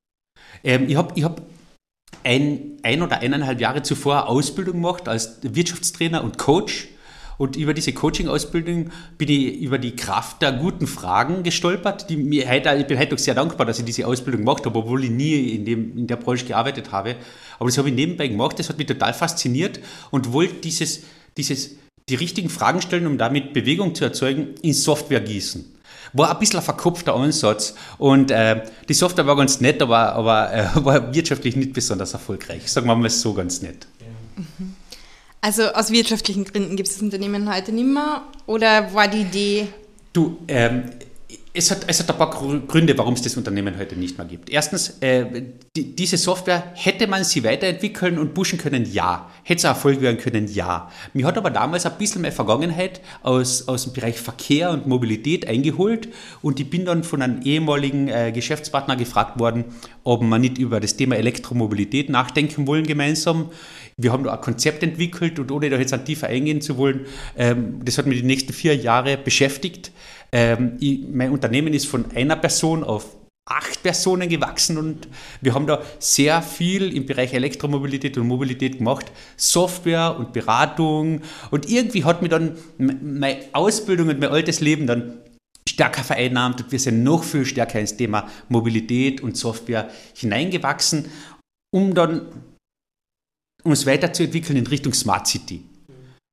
Ähm, 0.62 0.87
ich 0.87 0.97
habe 0.97 1.14
ich 1.16 1.25
hab 1.25 1.40
ein, 2.25 2.78
ein 2.82 3.00
oder 3.00 3.21
eineinhalb 3.21 3.59
Jahre 3.59 3.82
zuvor 3.82 4.16
eine 4.16 4.26
Ausbildung 4.26 4.75
gemacht 4.75 5.09
als 5.09 5.38
Wirtschaftstrainer 5.40 6.23
und 6.23 6.37
Coach 6.37 6.88
Und 7.42 7.56
über 7.56 7.75
diese 7.75 7.92
Coaching-Ausbildung 7.92 8.92
bin 9.18 9.28
ich 9.28 9.58
über 9.58 9.76
die 9.76 9.96
Kraft 9.96 10.42
der 10.42 10.52
guten 10.52 10.87
Fragen 10.87 11.42
gestolpert. 11.42 12.08
Die 12.08 12.16
mir 12.16 12.49
heute, 12.49 12.72
ich 12.76 12.87
bin 12.87 12.96
heute 12.96 13.16
auch 13.16 13.18
sehr 13.18 13.34
dankbar, 13.34 13.66
dass 13.66 13.80
ich 13.80 13.84
diese 13.84 14.06
Ausbildung 14.06 14.42
gemacht 14.42 14.64
habe, 14.64 14.78
obwohl 14.78 15.02
ich 15.02 15.11
nie 15.11 15.56
in, 15.56 15.64
dem, 15.64 15.99
in 15.99 16.06
der 16.06 16.14
Branche 16.14 16.44
gearbeitet 16.44 16.92
habe. 16.92 17.16
Aber 17.58 17.68
das 17.68 17.78
habe 17.78 17.88
ich 17.88 17.96
nebenbei 17.96 18.28
gemacht, 18.28 18.61
das 18.61 18.68
hat 18.68 18.78
mich 18.78 18.87
total 18.87 19.12
fasziniert 19.12 19.80
und 20.12 20.32
wollte 20.32 20.54
dieses, 20.61 21.02
dieses, 21.37 21.70
die 22.08 22.14
richtigen 22.14 22.49
Fragen 22.49 22.80
stellen, 22.80 23.08
um 23.08 23.18
damit 23.18 23.52
Bewegung 23.54 23.96
zu 23.96 24.04
erzeugen, 24.04 24.54
in 24.62 24.72
Software 24.72 25.20
gießen. 25.20 25.64
War 26.12 26.30
ein 26.30 26.38
bisschen 26.38 26.61
ein 26.61 26.64
verkopfter 26.64 27.16
Ansatz 27.16 27.75
und 27.99 28.30
äh, 28.30 28.62
die 28.88 28.94
Software 28.94 29.26
war 29.26 29.34
ganz 29.34 29.61
nett, 29.61 29.82
aber, 29.82 30.12
aber 30.12 30.54
äh, 30.54 30.66
war 30.84 31.12
wirtschaftlich 31.12 31.56
nicht 31.56 31.72
besonders 31.72 32.12
erfolgreich. 32.12 32.70
Sagen 32.70 32.87
wir 32.87 32.94
mal 32.94 33.11
so 33.11 33.34
ganz 33.34 33.62
nett. 33.62 33.88
Mhm. 34.37 34.76
Also 35.44 35.64
aus 35.72 35.90
wirtschaftlichen 35.90 36.44
Gründen 36.44 36.76
gibt 36.76 36.88
es 36.88 36.94
das 36.94 37.02
Unternehmen 37.02 37.52
heute 37.52 37.72
nicht 37.72 37.88
mehr 37.88 38.22
oder 38.46 38.94
war 38.94 39.08
die 39.08 39.22
Idee? 39.22 39.66
Du, 40.12 40.38
ähm, 40.46 40.84
es 41.52 41.70
hat, 41.70 41.80
es 41.87 41.99
hat 42.00 42.11
ein 42.11 42.16
paar 42.16 42.30
Gründe, 42.30 42.96
warum 42.96 43.14
es 43.14 43.22
das 43.22 43.37
Unternehmen 43.37 43.76
heute 43.76 43.96
nicht 43.96 44.16
mehr 44.16 44.26
gibt. 44.26 44.49
Erstens, 44.49 44.99
äh, 45.00 45.42
die, 45.76 45.94
diese 45.94 46.16
Software, 46.16 46.72
hätte 46.75 47.06
man 47.06 47.25
sie 47.25 47.44
weiterentwickeln 47.44 48.18
und 48.18 48.34
pushen 48.34 48.58
können? 48.58 48.90
Ja. 48.90 49.30
Hätte 49.42 49.58
es 49.58 49.64
Erfolg 49.64 50.00
werden 50.00 50.18
können? 50.18 50.46
Ja. 50.46 50.90
Mir 51.12 51.26
hat 51.26 51.37
aber 51.37 51.50
damals 51.50 51.84
ein 51.84 51.99
bisschen 51.99 52.22
mehr 52.22 52.32
Vergangenheit 52.32 53.00
aus, 53.22 53.68
aus 53.68 53.84
dem 53.84 53.92
Bereich 53.92 54.18
Verkehr 54.18 54.70
und 54.70 54.87
Mobilität 54.87 55.46
eingeholt 55.46 56.08
und 56.40 56.58
ich 56.61 56.70
bin 56.70 56.84
dann 56.84 57.04
von 57.04 57.20
einem 57.20 57.42
ehemaligen 57.42 58.08
äh, 58.08 58.32
Geschäftspartner 58.32 58.96
gefragt 58.96 59.38
worden, 59.38 59.64
ob 60.04 60.22
man 60.22 60.40
nicht 60.40 60.56
über 60.56 60.80
das 60.80 60.96
Thema 60.96 61.16
Elektromobilität 61.16 62.08
nachdenken 62.08 62.66
wollen 62.66 62.87
gemeinsam. 62.87 63.50
Wir 63.96 64.12
haben 64.12 64.25
da 64.25 64.32
ein 64.34 64.40
Konzept 64.40 64.82
entwickelt 64.82 65.38
und 65.38 65.50
ohne 65.50 65.70
da 65.70 65.76
jetzt 65.76 65.92
an 65.92 66.04
tiefer 66.04 66.28
eingehen 66.28 66.61
zu 66.61 66.76
wollen, 66.76 67.06
ähm, 67.37 67.80
das 67.84 67.99
hat 67.99 68.06
mich 68.06 68.20
die 68.20 68.26
nächsten 68.26 68.52
vier 68.52 68.76
Jahre 68.76 69.16
beschäftigt. 69.16 69.92
Ähm, 70.32 70.76
ich, 70.80 71.00
mein 71.12 71.30
Unternehmen 71.30 71.75
ist 71.75 71.87
von 71.87 72.06
einer 72.14 72.37
Person 72.37 72.84
auf 72.84 73.16
acht 73.44 73.82
Personen 73.82 74.28
gewachsen 74.28 74.78
und 74.78 75.08
wir 75.40 75.54
haben 75.54 75.66
da 75.66 75.82
sehr 75.99 76.42
viel 76.42 76.94
im 76.94 77.06
Bereich 77.06 77.34
Elektromobilität 77.34 78.16
und 78.16 78.28
Mobilität 78.28 78.78
gemacht, 78.78 79.11
Software 79.37 80.16
und 80.16 80.32
Beratung. 80.32 81.22
Und 81.50 81.68
irgendwie 81.68 82.04
hat 82.04 82.22
mir 82.22 82.28
dann 82.28 82.56
meine 82.78 83.40
Ausbildung 83.52 84.08
und 84.08 84.20
mein 84.20 84.30
altes 84.30 84.61
Leben 84.61 84.87
dann 84.87 85.18
stärker 85.68 86.04
vereinnahmt 86.04 86.62
und 86.62 86.72
wir 86.72 86.78
sind 86.78 87.02
noch 87.02 87.25
viel 87.25 87.44
stärker 87.44 87.80
ins 87.80 87.96
Thema 87.96 88.28
Mobilität 88.49 89.20
und 89.20 89.37
Software 89.37 89.90
hineingewachsen, 90.14 91.06
um 91.72 91.94
dann 91.94 92.26
uns 93.62 93.87
weiterzuentwickeln 93.87 94.59
in 94.59 94.66
Richtung 94.66 94.92
Smart 94.92 95.26
City. 95.26 95.62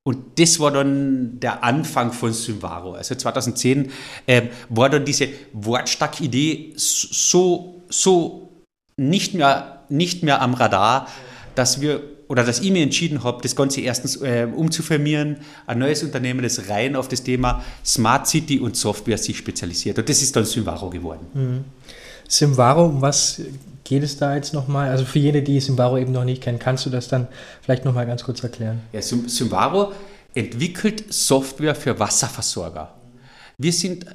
Und 0.03 0.39
das 0.39 0.59
war 0.59 0.71
dann 0.71 1.39
der 1.39 1.63
Anfang 1.63 2.13
von 2.13 2.33
Symvaro. 2.33 2.93
Also 2.93 3.15
2010 3.15 3.91
äh, 4.25 4.43
war 4.69 4.89
dann 4.89 5.05
diese 5.05 5.27
wortstarke 5.53 6.23
Idee 6.23 6.73
so, 6.75 7.83
so 7.89 8.49
nicht, 8.97 9.33
mehr, 9.33 9.83
nicht 9.89 10.23
mehr 10.23 10.41
am 10.41 10.53
Radar, 10.53 11.07
dass 11.55 11.81
wir 11.81 12.01
oder 12.29 12.43
dass 12.43 12.59
ich 12.59 12.71
mir 12.71 12.83
entschieden 12.83 13.23
habe, 13.23 13.41
das 13.41 13.55
Ganze 13.55 13.81
erstens 13.81 14.17
äh, 14.17 14.47
umzufirmieren, 14.55 15.37
ein 15.65 15.79
neues 15.79 16.03
Unternehmen, 16.03 16.43
das 16.43 16.69
rein 16.69 16.95
auf 16.95 17.07
das 17.07 17.23
Thema 17.23 17.63
Smart 17.83 18.27
City 18.27 18.59
und 18.59 18.77
Software 18.77 19.17
sich 19.17 19.35
spezialisiert. 19.35 19.97
Und 19.97 20.07
das 20.07 20.21
ist 20.21 20.35
dann 20.35 20.45
Symvaro 20.45 20.91
geworden. 20.91 21.25
Mhm. 21.33 21.65
Symvaro, 22.29 22.85
um 22.85 23.01
was 23.01 23.41
geht 23.83 24.03
es 24.03 24.17
da 24.17 24.35
jetzt 24.35 24.53
nochmal? 24.53 24.89
Also 24.89 25.03
für 25.03 25.17
jene, 25.17 25.41
die 25.41 25.59
Symvaro 25.59 25.97
eben 25.97 26.11
noch 26.11 26.23
nicht 26.23 26.43
kennen, 26.43 26.59
kannst 26.59 26.85
du 26.85 26.91
das 26.91 27.07
dann 27.07 27.27
vielleicht 27.61 27.85
nochmal 27.85 28.05
ganz 28.05 28.23
kurz 28.23 28.43
erklären? 28.43 28.81
Ja, 28.93 29.01
Symvaro 29.01 29.91
entwickelt 30.35 31.11
Software 31.11 31.73
für 31.73 31.99
Wasserversorger. 31.99 32.93
Wir 33.57 33.73
sind 33.73 34.05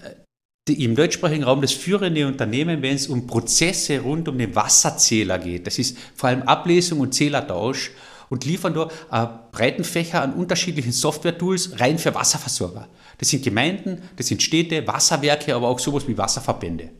äh, 0.68 0.72
im 0.72 0.94
deutschsprachigen 0.94 1.42
Raum 1.42 1.60
das 1.60 1.72
führende 1.72 2.24
Unternehmen, 2.26 2.82
wenn 2.82 2.94
es 2.94 3.08
um 3.08 3.26
Prozesse 3.26 3.98
rund 3.98 4.28
um 4.28 4.38
den 4.38 4.54
Wasserzähler 4.54 5.40
geht. 5.40 5.66
Das 5.66 5.80
ist 5.80 5.98
vor 6.14 6.28
allem 6.28 6.42
Ablesung 6.42 7.00
und 7.00 7.14
Zählertausch 7.14 7.90
und 8.30 8.44
liefern 8.44 8.74
da 8.74 8.88
einen 9.10 9.28
breiten 9.50 9.82
Fächer 9.82 10.22
an 10.22 10.34
unterschiedlichen 10.34 10.92
Software-Tools 10.92 11.80
rein 11.80 11.98
für 11.98 12.14
Wasserversorger. 12.14 12.86
Das 13.18 13.28
sind 13.28 13.42
Gemeinden, 13.42 14.02
das 14.16 14.28
sind 14.28 14.40
Städte, 14.40 14.86
Wasserwerke, 14.86 15.52
aber 15.54 15.66
auch 15.66 15.80
sowas 15.80 16.06
wie 16.06 16.16
Wasserverbände. 16.16 16.90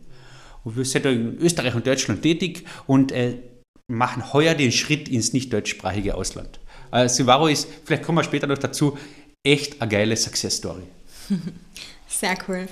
Und 0.64 0.76
wir 0.76 0.84
sind 0.84 1.06
in 1.06 1.38
Österreich 1.38 1.74
und 1.74 1.86
Deutschland 1.86 2.22
tätig 2.22 2.64
und 2.86 3.12
äh, 3.12 3.38
machen 3.86 4.32
heuer 4.32 4.54
den 4.54 4.72
Schritt 4.72 5.08
ins 5.08 5.32
nicht 5.32 5.52
deutschsprachige 5.52 6.14
Ausland. 6.14 6.58
Also 6.90 7.16
Sivaro 7.16 7.48
ist, 7.48 7.68
vielleicht 7.84 8.02
kommen 8.02 8.18
wir 8.18 8.24
später 8.24 8.46
noch 8.46 8.58
dazu, 8.58 8.96
echt 9.44 9.80
eine 9.80 9.90
geile 9.90 10.16
Success 10.16 10.56
Story. 10.56 10.82
Sehr 12.08 12.36
cool. 12.48 12.68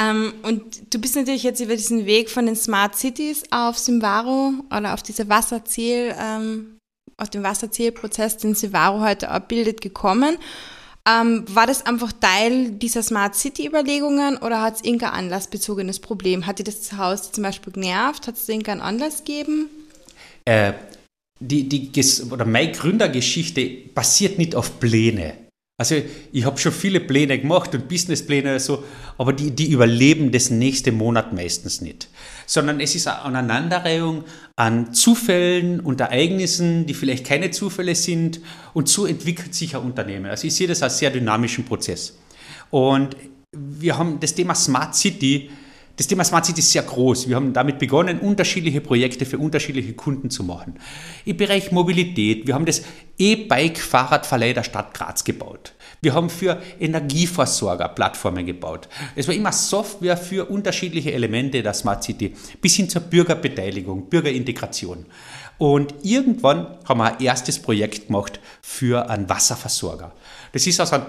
Ähm, 0.00 0.34
und 0.42 0.94
du 0.94 1.00
bist 1.00 1.16
natürlich 1.16 1.42
jetzt 1.42 1.60
über 1.60 1.76
diesen 1.76 2.06
Weg 2.06 2.30
von 2.30 2.46
den 2.46 2.56
Smart 2.56 2.96
Cities 2.96 3.44
auf 3.50 3.78
Simvaro 3.78 4.54
oder 4.76 4.94
auf 4.94 5.02
diese 5.02 5.28
Wasserzähl, 5.28 6.14
ähm, 6.18 6.78
auf 7.16 7.30
den 7.30 7.42
Wasserzählprozess, 7.42 8.38
den 8.38 8.54
Simvaro 8.54 9.00
heute 9.00 9.28
abbildet, 9.28 9.80
gekommen. 9.80 10.36
Ähm, 11.06 11.44
war 11.48 11.66
das 11.66 11.84
einfach 11.84 12.12
Teil 12.12 12.70
dieser 12.70 13.02
Smart 13.02 13.34
City-Überlegungen 13.34 14.38
oder 14.38 14.62
hat 14.62 14.76
es 14.76 14.84
irgendein 14.84 15.10
anlassbezogenes 15.10 16.00
Problem? 16.00 16.46
Hat 16.46 16.58
dir 16.58 16.64
das 16.64 16.94
Haus 16.94 17.30
zum 17.30 17.44
Beispiel 17.44 17.74
genervt? 17.74 18.26
Hat 18.26 18.36
es 18.36 18.48
irgendeinen 18.48 18.80
Anlass 18.80 19.18
gegeben? 19.18 19.68
Äh, 20.46 20.72
die, 21.40 21.68
die, 21.68 21.90
oder 22.30 22.46
meine 22.46 22.72
Gründergeschichte 22.72 23.68
basiert 23.94 24.38
nicht 24.38 24.54
auf 24.54 24.80
Pläne. 24.80 25.43
Also 25.76 25.96
ich 26.32 26.44
habe 26.44 26.56
schon 26.58 26.70
viele 26.70 27.00
Pläne 27.00 27.36
gemacht 27.36 27.74
und 27.74 27.88
Businesspläne 27.88 28.60
so, 28.60 28.84
aber 29.18 29.32
die, 29.32 29.50
die 29.50 29.72
überleben 29.72 30.30
das 30.30 30.48
nächste 30.48 30.92
Monat 30.92 31.32
meistens 31.32 31.80
nicht. 31.80 32.08
Sondern 32.46 32.78
es 32.78 32.94
ist 32.94 33.08
eine 33.08 33.22
Aneinanderreihung 33.22 34.22
an 34.54 34.94
Zufällen 34.94 35.80
und 35.80 36.00
Ereignissen, 36.00 36.86
die 36.86 36.94
vielleicht 36.94 37.26
keine 37.26 37.50
Zufälle 37.50 37.96
sind 37.96 38.40
und 38.72 38.88
so 38.88 39.04
entwickelt 39.04 39.52
sich 39.52 39.74
ein 39.74 39.82
Unternehmen. 39.82 40.26
Also 40.26 40.46
ich 40.46 40.54
sehe 40.54 40.68
das 40.68 40.80
als 40.80 40.98
sehr 40.98 41.10
dynamischen 41.10 41.64
Prozess. 41.64 42.18
Und 42.70 43.16
wir 43.50 43.98
haben 43.98 44.20
das 44.20 44.32
Thema 44.32 44.54
Smart 44.54 44.94
City 44.94 45.50
das 45.96 46.08
Thema 46.08 46.24
Smart 46.24 46.44
City 46.44 46.60
ist 46.60 46.72
sehr 46.72 46.82
groß. 46.82 47.28
Wir 47.28 47.36
haben 47.36 47.52
damit 47.52 47.78
begonnen, 47.78 48.18
unterschiedliche 48.18 48.80
Projekte 48.80 49.24
für 49.26 49.38
unterschiedliche 49.38 49.92
Kunden 49.92 50.28
zu 50.28 50.42
machen. 50.42 50.74
Im 51.24 51.36
Bereich 51.36 51.70
Mobilität, 51.70 52.46
wir 52.46 52.54
haben 52.54 52.64
das 52.64 52.82
E-Bike-Fahrradverleih 53.16 54.54
der 54.54 54.64
Stadt 54.64 54.92
Graz 54.92 55.22
gebaut. 55.22 55.72
Wir 56.00 56.14
haben 56.14 56.30
für 56.30 56.60
Energieversorger 56.80 57.88
Plattformen 57.88 58.44
gebaut. 58.44 58.88
Es 59.14 59.28
war 59.28 59.34
immer 59.34 59.52
Software 59.52 60.16
für 60.16 60.50
unterschiedliche 60.50 61.12
Elemente 61.12 61.62
der 61.62 61.74
Smart 61.74 62.02
City, 62.02 62.34
bis 62.60 62.74
hin 62.74 62.88
zur 62.88 63.02
Bürgerbeteiligung, 63.02 64.08
Bürgerintegration. 64.08 65.06
Und 65.58 65.94
irgendwann 66.02 66.76
haben 66.88 66.98
wir 66.98 67.16
ein 67.16 67.20
erstes 67.20 67.60
Projekt 67.60 68.08
gemacht 68.08 68.40
für 68.60 69.08
einen 69.08 69.28
Wasserversorger. 69.28 70.12
Das 70.52 70.66
ist 70.66 70.80
aus 70.80 70.92
einem 70.92 71.06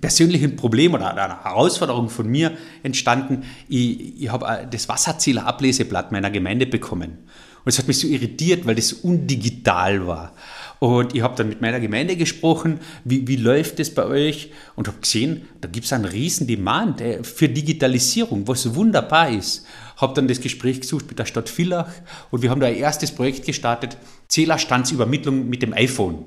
persönlichen 0.00 0.56
Problem 0.56 0.94
oder 0.94 1.10
einer 1.10 1.44
Herausforderung 1.44 2.08
von 2.08 2.28
mir 2.28 2.56
entstanden. 2.82 3.44
Ich, 3.68 4.22
ich 4.22 4.28
habe 4.30 4.66
das 4.70 4.88
Wasserzählerableseblatt 4.88 6.12
meiner 6.12 6.30
Gemeinde 6.30 6.66
bekommen. 6.66 7.18
Und 7.64 7.70
es 7.70 7.78
hat 7.78 7.88
mich 7.88 7.98
so 7.98 8.06
irritiert, 8.06 8.66
weil 8.66 8.74
das 8.74 8.92
undigital 8.92 10.06
war. 10.06 10.34
Und 10.80 11.14
ich 11.14 11.22
habe 11.22 11.34
dann 11.34 11.48
mit 11.48 11.62
meiner 11.62 11.80
Gemeinde 11.80 12.14
gesprochen, 12.14 12.78
wie, 13.04 13.26
wie 13.26 13.36
läuft 13.36 13.78
das 13.78 13.88
bei 13.88 14.04
euch? 14.04 14.50
Und 14.76 14.86
habe 14.86 15.00
gesehen, 15.00 15.48
da 15.62 15.68
gibt 15.68 15.86
es 15.86 15.92
einen 15.94 16.04
riesen 16.04 16.46
Demand 16.46 17.00
äh, 17.00 17.24
für 17.24 17.48
Digitalisierung, 17.48 18.46
was 18.46 18.74
wunderbar 18.74 19.30
ist. 19.30 19.64
Habe 19.96 20.12
dann 20.12 20.28
das 20.28 20.42
Gespräch 20.42 20.82
gesucht 20.82 21.06
mit 21.08 21.18
der 21.18 21.24
Stadt 21.24 21.48
Villach 21.48 21.88
und 22.30 22.42
wir 22.42 22.50
haben 22.50 22.60
da 22.60 22.66
ein 22.66 22.76
erstes 22.76 23.12
Projekt 23.12 23.46
gestartet, 23.46 23.96
Zählerstandsübermittlung 24.28 25.48
mit 25.48 25.62
dem 25.62 25.72
iPhone. 25.72 26.26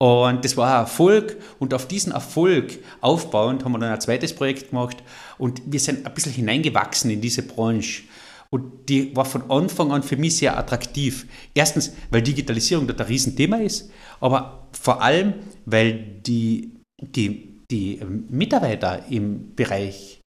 Und 0.00 0.44
das 0.44 0.56
war 0.56 0.76
ein 0.76 0.84
Erfolg 0.84 1.36
und 1.58 1.74
auf 1.74 1.88
diesen 1.88 2.12
Erfolg 2.12 2.78
aufbauend 3.00 3.64
haben 3.64 3.72
wir 3.72 3.80
dann 3.80 3.92
ein 3.92 4.00
zweites 4.00 4.32
Projekt 4.32 4.70
gemacht 4.70 5.02
und 5.38 5.60
wir 5.66 5.80
sind 5.80 6.06
ein 6.06 6.14
bisschen 6.14 6.32
hineingewachsen 6.32 7.10
in 7.10 7.20
diese 7.20 7.42
Branche. 7.42 8.04
Und 8.50 8.88
die 8.88 9.14
war 9.14 9.24
von 9.24 9.50
Anfang 9.50 9.92
an 9.92 10.02
für 10.02 10.16
mich 10.16 10.36
sehr 10.36 10.56
attraktiv. 10.56 11.26
Erstens, 11.52 11.92
weil 12.10 12.22
Digitalisierung 12.22 12.86
dort 12.86 13.00
ein 13.00 13.08
Riesenthema 13.08 13.58
ist, 13.58 13.90
aber 14.20 14.68
vor 14.72 15.02
allem, 15.02 15.34
weil 15.66 16.20
die, 16.24 16.70
die, 17.00 17.60
die 17.70 18.00
Mitarbeiter 18.30 19.04
im 19.10 19.54
Bereich 19.54 20.20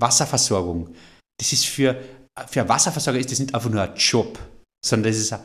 Wasserversorgung, 0.00 0.94
das 1.38 1.52
ist 1.52 1.66
für, 1.66 1.96
für 2.48 2.68
Wasserversorger 2.68 3.20
ist 3.20 3.30
das 3.30 3.38
nicht 3.38 3.54
einfach 3.54 3.70
nur 3.70 3.82
ein 3.82 3.96
Job, 3.96 4.38
sondern 4.84 5.12
das 5.12 5.20
ist 5.20 5.32
ein 5.32 5.40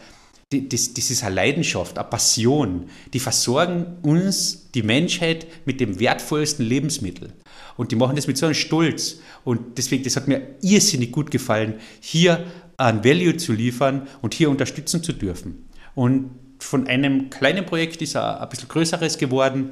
das, 0.50 0.94
das 0.94 1.12
ist 1.12 1.24
eine 1.24 1.36
Leidenschaft, 1.36 1.98
eine 1.98 2.08
Passion. 2.08 2.90
Die 3.14 3.20
versorgen 3.20 3.98
uns, 4.02 4.72
die 4.72 4.84
Menschheit, 4.84 5.46
mit 5.66 5.82
dem 5.82 6.00
wertvollsten 6.00 6.66
Lebensmittel. 6.66 7.34
Und 7.76 7.92
die 7.92 7.96
machen 7.96 8.16
das 8.16 8.28
mit 8.28 8.38
so 8.38 8.46
einem 8.46 8.56
Stolz. 8.56 9.20
Und 9.44 9.78
deswegen, 9.78 10.04
das 10.04 10.16
hat 10.16 10.28
mir 10.28 10.56
irrsinnig 10.62 11.12
gut 11.12 11.32
gefallen, 11.32 11.76
hier 12.00 12.46
ein 12.78 13.04
Value 13.04 13.36
zu 13.38 13.54
liefern 13.54 14.08
und 14.22 14.34
hier 14.34 14.50
unterstützen 14.50 15.04
zu 15.04 15.12
dürfen. 15.12 15.68
Und 15.96 16.32
von 16.60 16.88
einem 16.88 17.30
kleinen 17.30 17.66
Projekt 17.66 18.02
ist 18.02 18.16
ein, 18.16 18.24
ein 18.24 18.50
bisschen 18.50 18.70
größeres 18.70 19.18
geworden. 19.18 19.72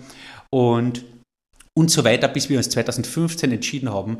Und 0.49 1.05
und 1.77 1.91
so 1.91 2.05
weiter, 2.05 2.29
bis 2.29 2.47
wir 2.47 2.57
uns 2.57 2.69
2015 2.69 3.51
entschieden 3.51 3.91
haben, 3.91 4.19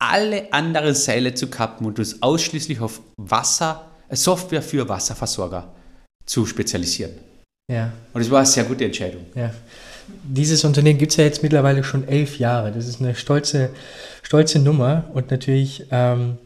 alle 0.00 0.52
anderen 0.52 0.96
Seile 0.96 1.32
zu 1.32 1.48
kappen 1.48 1.86
und 1.86 2.00
uns 2.00 2.22
ausschließlich 2.22 2.80
auf 2.80 3.00
Wasser, 3.16 3.88
Software 4.10 4.62
für 4.62 4.88
Wasserversorger 4.88 5.72
zu 6.28 6.46
spezialisieren. 6.46 7.12
Ja. 7.70 7.92
Und 8.12 8.20
es 8.20 8.30
war 8.30 8.38
eine 8.38 8.46
sehr 8.46 8.64
gute 8.64 8.84
Entscheidung. 8.84 9.22
Ja. 9.34 9.50
Dieses 10.24 10.64
Unternehmen 10.64 10.98
gibt 10.98 11.12
es 11.12 11.16
ja 11.16 11.24
jetzt 11.24 11.42
mittlerweile 11.42 11.84
schon 11.84 12.06
elf 12.06 12.38
Jahre. 12.38 12.72
Das 12.72 12.86
ist 12.86 13.00
eine 13.00 13.14
stolze, 13.14 13.70
stolze 14.22 14.58
Nummer 14.58 15.04
und 15.12 15.30
natürlich 15.30 15.84
ähm, 15.90 16.38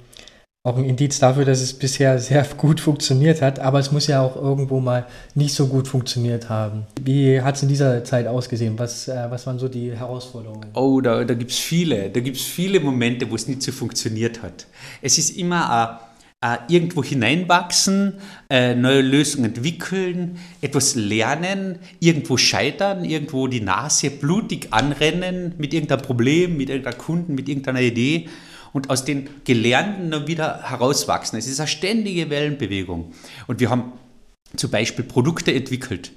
auch 0.65 0.77
ein 0.77 0.85
Indiz 0.85 1.19
dafür, 1.19 1.45
dass 1.45 1.61
es 1.61 1.73
bisher 1.73 2.19
sehr 2.19 2.45
gut 2.57 2.81
funktioniert 2.81 3.43
hat, 3.43 3.59
aber 3.59 3.81
es 3.81 3.91
muss 3.91 4.07
ja 4.07 4.21
auch 4.21 4.37
irgendwo 4.37 4.81
mal 4.81 5.07
nicht 5.35 5.55
so 5.55 5.67
gut 5.67 5.89
funktioniert 5.89 6.49
haben. 6.49 6.87
Wie 7.01 7.41
hat 7.41 7.57
es 7.57 7.63
in 7.63 7.69
dieser 7.69 8.05
Zeit 8.05 8.27
ausgesehen? 8.27 8.79
Was, 8.79 9.09
äh, 9.09 9.27
was 9.29 9.47
waren 9.47 9.59
so 9.59 9.69
die 9.69 9.97
Herausforderungen? 9.97 10.69
Oh, 10.75 11.01
da, 11.01 11.25
da 11.25 11.35
gibt 11.35 11.51
es 11.51 11.59
viele. 11.59 12.11
Da 12.11 12.21
gibt 12.21 12.37
es 12.37 12.43
viele 12.43 12.79
Momente, 12.81 13.29
wo 13.31 13.35
es 13.35 13.49
nicht 13.49 13.63
so 13.63 13.73
funktioniert 13.73 14.43
hat. 14.43 14.67
Es 15.01 15.19
ist 15.19 15.37
immer 15.37 15.99
äh, 16.01 16.12
äh, 16.43 16.59
irgendwo 16.69 17.03
hineinwachsen, 17.05 18.15
äh, 18.51 18.75
neue 18.75 19.01
Lösungen 19.01 19.55
entwickeln, 19.55 20.39
etwas 20.61 20.97
lernen, 20.97 21.79
irgendwo 22.01 22.37
scheitern, 22.37 23.05
irgendwo 23.05 23.47
die 23.47 23.61
Nase 23.61 24.11
blutig 24.11 24.69
anrennen 24.73 25.55
mit 25.57 25.73
irgendeinem 25.73 26.03
Problem, 26.03 26.57
mit 26.57 26.69
irgendeiner 26.69 26.97
Kunden, 26.97 27.35
mit 27.35 27.49
irgendeiner 27.49 27.81
Idee 27.81 28.29
und 28.73 28.91
aus 28.91 29.05
den 29.05 29.29
Gelernten 29.45 30.11
dann 30.11 30.27
wieder 30.27 30.69
herauswachsen. 30.69 31.39
Es 31.39 31.47
ist 31.47 31.61
eine 31.61 31.69
ständige 31.69 32.29
Wellenbewegung. 32.29 33.13
Und 33.47 33.61
wir 33.61 33.71
haben 33.71 33.93
zum 34.57 34.71
Beispiel 34.71 35.05
Produkte 35.05 35.55
entwickelt, 35.55 36.13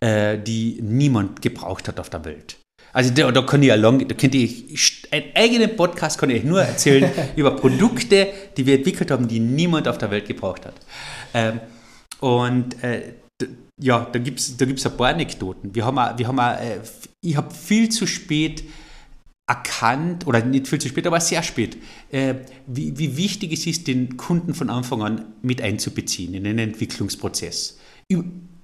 äh, 0.00 0.38
die 0.38 0.78
niemand 0.82 1.40
gebraucht 1.40 1.88
hat 1.88 1.98
auf 1.98 2.10
der 2.10 2.24
Welt. 2.24 2.59
Also 2.92 3.12
da, 3.12 3.30
da 3.30 3.42
kann 3.42 3.62
ich 3.62 3.74
lang, 3.74 4.06
da 4.06 4.14
könnte 4.14 4.38
ich 4.38 5.06
einen 5.10 5.26
eigenen 5.34 5.76
Podcast 5.76 6.18
kann 6.18 6.30
ich 6.30 6.44
nur 6.44 6.62
erzählen 6.62 7.10
über 7.36 7.52
Produkte, 7.52 8.28
die 8.56 8.66
wir 8.66 8.76
entwickelt 8.76 9.10
haben, 9.10 9.28
die 9.28 9.40
niemand 9.40 9.88
auf 9.88 9.98
der 9.98 10.10
Welt 10.10 10.26
gebraucht 10.26 10.66
hat. 10.66 10.74
Ähm, 11.34 11.60
und 12.20 12.82
äh, 12.82 13.14
ja, 13.80 14.06
da 14.12 14.18
gibt 14.18 14.40
es 14.40 14.56
da 14.56 14.64
gibt's 14.64 14.84
ein 14.86 14.96
paar 14.96 15.08
Anekdoten. 15.08 15.74
Wir 15.74 15.84
haben, 15.84 15.98
auch, 15.98 16.18
wir 16.18 16.28
haben 16.28 16.38
auch, 16.38 16.60
äh, 16.60 16.80
ich 17.22 17.36
habe 17.36 17.54
viel 17.54 17.88
zu 17.88 18.06
spät 18.06 18.64
erkannt, 19.46 20.28
oder 20.28 20.44
nicht 20.44 20.68
viel 20.68 20.80
zu 20.80 20.88
spät, 20.88 21.06
aber 21.06 21.20
sehr 21.20 21.42
spät, 21.42 21.76
äh, 22.10 22.34
wie, 22.68 22.96
wie, 22.96 23.16
wichtig 23.16 23.52
es 23.52 23.66
ist, 23.66 23.88
den 23.88 24.16
Kunden 24.16 24.54
von 24.54 24.70
Anfang 24.70 25.02
an 25.02 25.24
mit 25.42 25.60
einzubeziehen 25.60 26.34
in 26.34 26.44
den 26.44 26.58
Entwicklungsprozess, 26.58 27.78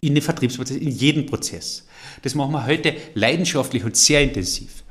in 0.06 0.14
den 0.14 0.22
Vertriebsprozess, 0.22 0.76
in 0.76 0.90
jeden 0.90 1.26
Prozess. 1.26 1.86
Das 2.22 2.34
machen 2.34 2.52
wir 2.52 2.66
heute 2.66 2.94
leidenschaftlich 3.14 3.84
und 3.84 3.96
sehr 3.96 4.22
intensiv. 4.22 4.84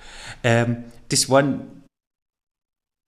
Ähm, 0.44 0.84
das 1.10 1.30
waren 1.30 1.84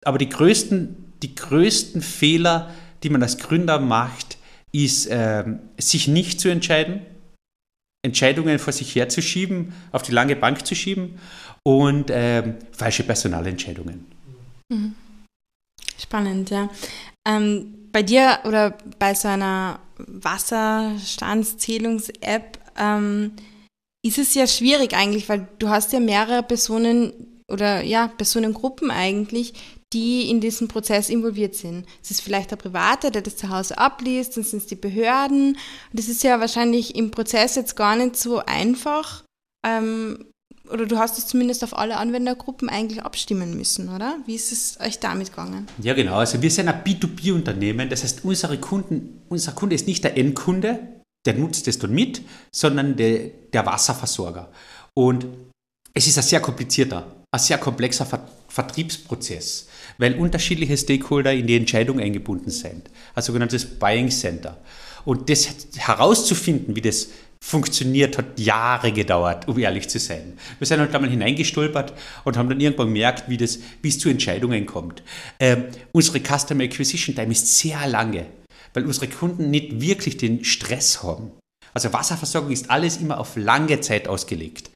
aber 0.06 0.18
die 0.18 0.30
größten, 0.30 1.14
die 1.22 1.36
größten 1.36 2.02
Fehler, 2.02 2.74
die 3.04 3.10
man 3.10 3.22
als 3.22 3.38
Gründer 3.38 3.80
macht, 3.80 4.38
ist, 4.72 5.08
ähm, 5.10 5.60
sich 5.78 6.08
nicht 6.08 6.40
zu 6.40 6.50
entscheiden, 6.50 7.02
Entscheidungen 8.06 8.60
vor 8.60 8.74
sich 8.74 8.96
herzuschieben, 8.96 9.74
auf 9.92 10.04
die 10.04 10.12
lange 10.12 10.36
Bank 10.36 10.66
zu 10.66 10.76
schieben 10.76 11.20
und 11.64 12.10
ähm, 12.10 12.56
falsche 12.72 13.04
Personalentscheidungen. 13.04 14.06
Mhm. 14.70 14.96
Spannend, 16.00 16.50
ja. 16.52 16.70
Ähm, 17.28 17.90
bei 17.92 18.04
dir 18.04 18.40
oder 18.46 18.78
bei 19.00 19.14
so 19.14 19.28
einer 19.28 19.80
Wasserstandszählungs-App 20.00 22.60
ähm, 22.78 23.34
ist 24.06 24.18
es 24.18 24.34
ja 24.34 24.48
schwierig 24.48 24.94
eigentlich, 24.94 25.30
weil 25.30 25.48
du 25.60 25.70
hast 25.70 25.94
ja 25.94 26.00
mehrere 26.00 26.44
Personen 26.44 27.14
oder 27.50 27.82
ja, 27.82 28.08
Personengruppen 28.08 28.92
eigentlich, 28.92 29.54
die 29.94 30.30
in 30.30 30.42
diesem 30.42 30.68
Prozess 30.68 31.10
involviert 31.10 31.56
sind. 31.56 31.86
Es 32.04 32.12
ist 32.12 32.22
vielleicht 32.22 32.52
der 32.52 32.58
Private, 32.58 33.10
der 33.10 33.22
das 33.22 33.38
zu 33.38 33.50
Hause 33.50 33.78
abliest, 33.78 34.36
dann 34.36 34.44
sind 34.44 34.60
es 34.60 34.68
die 34.68 34.76
Behörden. 34.76 35.54
Und 35.54 35.58
das 35.94 36.10
ist 36.10 36.24
ja 36.24 36.40
wahrscheinlich 36.40 36.96
im 36.96 37.12
Prozess 37.12 37.56
jetzt 37.56 37.76
gar 37.76 37.96
nicht 37.96 38.18
so 38.18 38.40
einfach, 38.40 39.24
ähm, 39.66 40.26
oder 40.72 40.86
du 40.86 40.98
hast 40.98 41.18
es 41.18 41.28
zumindest 41.28 41.64
auf 41.64 41.78
alle 41.78 41.98
Anwendergruppen 41.98 42.70
eigentlich 42.70 43.02
abstimmen 43.04 43.56
müssen, 43.56 43.90
oder? 43.90 44.18
Wie 44.26 44.36
ist 44.36 44.52
es 44.52 44.80
euch 44.80 45.00
damit 45.00 45.30
gegangen? 45.30 45.68
Ja, 45.82 45.94
genau. 45.94 46.16
Also 46.16 46.42
wir 46.42 46.52
sind 46.52 46.68
ein 46.68 46.84
B2B-Unternehmen. 46.84 47.90
Das 47.90 48.04
heißt, 48.04 48.24
unsere 48.24 48.58
Kunden, 48.58 49.22
unser 49.30 49.54
Kunde 49.54 49.76
ist 49.76 49.88
nicht 49.88 50.04
der 50.04 50.18
Endkunde, 50.18 50.80
der 51.26 51.34
nutzt 51.36 51.68
es 51.68 51.80
dann 51.80 51.94
mit, 51.94 52.22
sondern 52.52 52.96
der, 52.96 53.30
der 53.52 53.66
Wasserversorger. 53.66 54.50
Und 54.94 55.26
es 55.94 56.08
ist 56.08 56.18
ein 56.18 56.24
sehr 56.24 56.40
komplizierter, 56.40 57.08
ein 57.32 57.40
sehr 57.40 57.58
komplexer 57.58 58.06
Ver 58.06 58.28
Vertriebsprozess, 58.50 59.68
weil 60.00 60.16
unterschiedliche 60.16 60.76
Stakeholder 60.78 61.32
in 61.32 61.46
die 61.46 61.58
Entscheidung 61.58 62.00
eingebunden 62.00 62.50
sind. 62.50 62.90
Ein 63.14 63.22
sogenanntes 63.22 63.66
Buying 63.66 64.10
Center. 64.10 64.58
Und 65.06 65.30
das 65.30 65.48
herauszufinden, 65.76 66.76
wie 66.76 66.82
das 66.82 67.10
funktioniert, 67.42 68.18
hat 68.18 68.40
Jahre 68.40 68.92
gedauert, 68.92 69.48
um 69.48 69.58
ehrlich 69.60 69.88
zu 69.90 70.00
sein. 70.00 70.38
Wir 70.60 70.68
sind 70.68 70.80
halt 70.80 70.94
da 70.94 71.00
mal 71.00 71.10
hineingestolpert 71.10 71.94
und 72.24 72.38
haben 72.38 72.50
dann 72.50 72.60
irgendwann 72.60 72.88
gemerkt, 72.88 73.30
wie, 73.30 73.38
das, 73.38 73.60
es 73.84 74.00
zu 74.00 74.10
Entscheidungen 74.10 74.66
kommt. 74.66 75.04
Ähm, 75.40 75.66
unsere 75.92 76.20
Customer 76.20 76.64
Acquisition 76.64 77.16
Time 77.16 77.32
ist 77.32 77.60
sehr 77.60 77.88
lange, 77.88 78.26
weil 78.74 78.86
unsere 78.86 79.08
Kunden 79.08 79.50
nicht 79.50 79.80
wirklich 79.82 80.18
den 80.18 80.44
Stress 80.44 81.04
haben. 81.04 81.32
Also 81.74 81.94
Wasserversorgung 81.94 82.52
ist 82.52 82.72
alles 82.72 82.98
immer 82.98 83.20
auf 83.20 83.36
lange 83.36 83.80
Zeit 83.82 84.08
ausgelegt. 84.08 84.72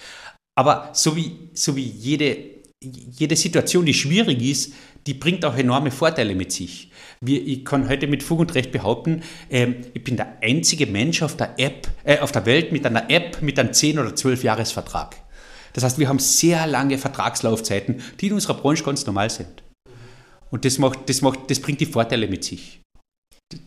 Aber 0.56 0.92
so 0.94 1.16
wie, 1.16 1.50
so 1.54 1.76
wie 1.76 1.86
jede, 1.86 2.38
jede 2.84 3.36
Situation, 3.36 3.86
die 3.86 3.94
schwierig 3.94 4.42
ist, 4.42 4.74
die 5.08 5.14
bringt 5.14 5.44
auch 5.46 5.56
enorme 5.56 5.92
Vorteile 5.92 6.36
mit 6.36 6.52
sich. 6.52 6.91
Wir, 7.24 7.46
ich 7.46 7.64
kann 7.64 7.88
heute 7.88 8.08
mit 8.08 8.24
Fug 8.24 8.40
und 8.40 8.56
Recht 8.56 8.72
behaupten, 8.72 9.22
ähm, 9.52 9.76
ich 9.94 10.04
bin 10.04 10.18
der 10.18 10.40
einzige 10.42 10.88
Mensch 10.88 11.22
auf 11.22 11.38
der 11.38 11.60
App, 11.60 11.88
äh, 12.04 12.18
auf 12.18 12.32
der 12.32 12.48
Welt 12.48 12.72
mit 12.72 12.84
einer 12.84 13.12
App 13.12 13.44
mit 13.44 13.60
einem 13.60 13.74
10 13.74 14.00
oder 14.00 14.16
12 14.16 14.44
Jahresvertrag. 14.44 15.16
Das 15.74 15.84
heißt, 15.84 16.00
wir 16.00 16.10
haben 16.10 16.18
sehr 16.18 16.66
lange 16.66 16.98
Vertragslaufzeiten, 16.98 18.02
die 18.20 18.28
in 18.28 18.34
unserer 18.34 18.56
Branche 18.56 18.84
ganz 18.84 19.06
normal 19.06 19.30
sind. 19.30 19.62
Und 20.50 20.66
das, 20.66 20.80
macht, 20.80 21.08
das, 21.10 21.22
macht, 21.22 21.48
das 21.52 21.60
bringt 21.60 21.80
die 21.80 21.86
Vorteile 21.86 22.28
mit 22.28 22.44
sich. 22.44 22.82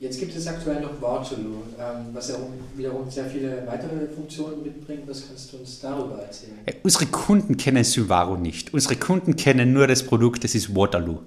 Jetzt 0.00 0.18
gibt 0.18 0.34
es 0.34 0.48
aktuell 0.48 0.80
noch 0.80 1.00
Waterloo, 1.00 1.62
ähm, 1.78 2.06
was 2.12 2.30
ja 2.30 2.36
wiederum 2.74 3.08
sehr 3.08 3.26
viele 3.26 3.64
weitere 3.66 4.08
Funktionen 4.08 4.64
mitbringt. 4.64 5.02
Was 5.06 5.28
kannst 5.28 5.52
du 5.52 5.58
uns 5.58 5.78
darüber 5.78 6.20
erzählen? 6.20 6.58
Äh, 6.66 6.72
unsere 6.82 7.06
Kunden 7.06 7.56
kennen 7.56 7.84
Subaru 7.84 8.36
nicht. 8.36 8.74
Unsere 8.74 8.96
Kunden 8.96 9.36
kennen 9.36 9.72
nur 9.72 9.86
das 9.86 10.02
Produkt, 10.02 10.42
das 10.42 10.56
ist 10.56 10.74
Waterloo. 10.74 11.20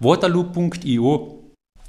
Waterloo.io 0.00 1.39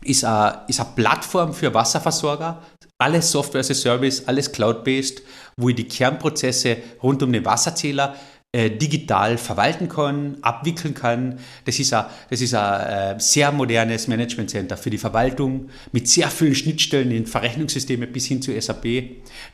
ist 0.03 0.25
eine, 0.25 0.61
ist 0.67 0.79
eine 0.79 0.89
Plattform 0.95 1.53
für 1.53 1.73
Wasserversorger. 1.73 2.61
Alles 2.97 3.31
Software 3.31 3.61
as 3.61 3.71
a 3.71 3.73
Service, 3.73 4.27
alles 4.27 4.51
Cloud-based, 4.51 5.21
wo 5.57 5.69
ich 5.69 5.75
die 5.75 5.87
Kernprozesse 5.87 6.77
rund 7.01 7.23
um 7.23 7.33
den 7.33 7.45
Wasserzähler 7.45 8.15
äh, 8.53 8.69
digital 8.69 9.37
verwalten 9.37 9.87
kann, 9.87 10.37
abwickeln 10.41 10.93
kann. 10.93 11.39
Das 11.63 11.79
ist 11.79 11.93
ein, 11.93 12.05
das 12.29 12.41
ist 12.41 12.53
ein 12.53 13.15
äh, 13.15 13.19
sehr 13.19 13.51
modernes 13.51 14.09
Management 14.09 14.49
Center 14.49 14.75
für 14.75 14.89
die 14.89 14.97
Verwaltung 14.97 15.69
mit 15.93 16.09
sehr 16.09 16.27
vielen 16.27 16.53
Schnittstellen 16.53 17.11
in 17.11 17.25
Verrechnungssysteme 17.25 18.07
bis 18.07 18.25
hin 18.25 18.41
zu 18.41 18.59
SAP. 18.59 18.85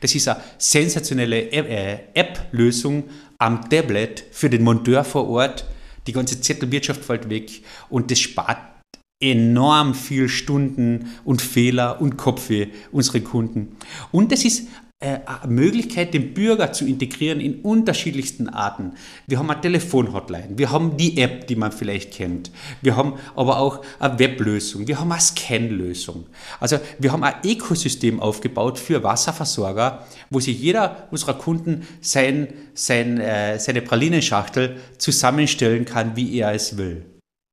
Das 0.00 0.16
ist 0.16 0.26
eine 0.26 0.40
sensationelle 0.58 1.42
äh, 1.52 1.98
App-Lösung 2.12 3.04
am 3.38 3.70
Tablet 3.70 4.24
für 4.32 4.50
den 4.50 4.64
Monteur 4.64 5.04
vor 5.04 5.28
Ort. 5.28 5.64
Die 6.08 6.12
ganze 6.12 6.40
Zettelwirtschaft 6.40 7.04
fällt 7.04 7.30
weg 7.30 7.62
und 7.90 8.10
das 8.10 8.18
spart 8.18 8.58
enorm 9.20 9.94
viel 9.94 10.28
Stunden 10.28 11.10
und 11.24 11.42
Fehler 11.42 12.00
und 12.00 12.16
Kopfweh 12.16 12.68
unsere 12.92 13.20
Kunden. 13.20 13.76
Und 14.12 14.30
das 14.30 14.44
ist 14.44 14.68
äh, 15.00 15.20
eine 15.26 15.52
Möglichkeit, 15.52 16.12
den 16.12 16.34
Bürger 16.34 16.72
zu 16.72 16.84
integrieren 16.84 17.40
in 17.40 17.60
unterschiedlichsten 17.60 18.48
Arten. 18.48 18.94
Wir 19.28 19.38
haben 19.38 19.48
eine 19.48 19.60
Telefonhotline, 19.60 20.50
wir 20.56 20.72
haben 20.72 20.96
die 20.96 21.18
App, 21.18 21.46
die 21.46 21.54
man 21.54 21.70
vielleicht 21.70 22.12
kennt, 22.12 22.50
wir 22.82 22.96
haben 22.96 23.14
aber 23.36 23.58
auch 23.58 23.84
eine 24.00 24.18
Weblösung, 24.18 24.88
wir 24.88 24.98
haben 24.98 25.12
eine 25.12 25.20
Scanlösung. 25.20 26.26
Also 26.58 26.80
wir 26.98 27.12
haben 27.12 27.22
ein 27.22 27.34
Ökosystem 27.44 28.18
aufgebaut 28.18 28.76
für 28.76 29.04
Wasserversorger, 29.04 30.04
wo 30.30 30.40
sich 30.40 30.60
jeder 30.60 31.06
unserer 31.12 31.34
Kunden 31.34 31.86
sein, 32.00 32.48
sein, 32.74 33.20
äh, 33.20 33.60
seine 33.60 33.82
Pralinenschachtel 33.82 34.78
zusammenstellen 34.98 35.84
kann, 35.84 36.16
wie 36.16 36.38
er 36.38 36.52
es 36.54 36.76
will. 36.76 37.04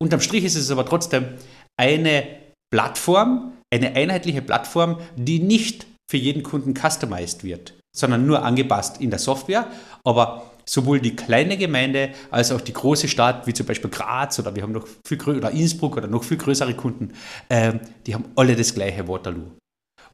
Unterm 0.01 0.19
Strich 0.19 0.43
ist 0.43 0.55
es 0.55 0.71
aber 0.71 0.85
trotzdem 0.85 1.25
eine 1.77 2.25
Plattform, 2.71 3.53
eine 3.73 3.95
einheitliche 3.95 4.41
Plattform, 4.41 4.99
die 5.15 5.39
nicht 5.39 5.87
für 6.09 6.17
jeden 6.17 6.43
Kunden 6.43 6.73
customized 6.73 7.43
wird, 7.43 7.73
sondern 7.95 8.25
nur 8.25 8.43
angepasst 8.43 9.01
in 9.01 9.09
der 9.09 9.19
Software. 9.19 9.67
Aber 10.03 10.51
sowohl 10.65 10.99
die 10.99 11.15
kleine 11.15 11.57
Gemeinde 11.57 12.09
als 12.31 12.51
auch 12.51 12.61
die 12.61 12.73
große 12.73 13.07
Stadt, 13.07 13.47
wie 13.47 13.53
zum 13.53 13.65
Beispiel 13.65 13.89
Graz 13.89 14.39
oder 14.39 14.55
wir 14.55 14.63
haben 14.63 14.71
noch 14.71 14.87
viel 15.07 15.21
oder 15.29 15.51
Innsbruck 15.51 15.97
oder 15.97 16.07
noch 16.07 16.23
viel 16.23 16.37
größere 16.37 16.73
Kunden, 16.73 17.13
äh, 17.49 17.73
die 18.05 18.13
haben 18.13 18.25
alle 18.35 18.55
das 18.55 18.73
gleiche 18.73 19.07
Waterloo. 19.07 19.51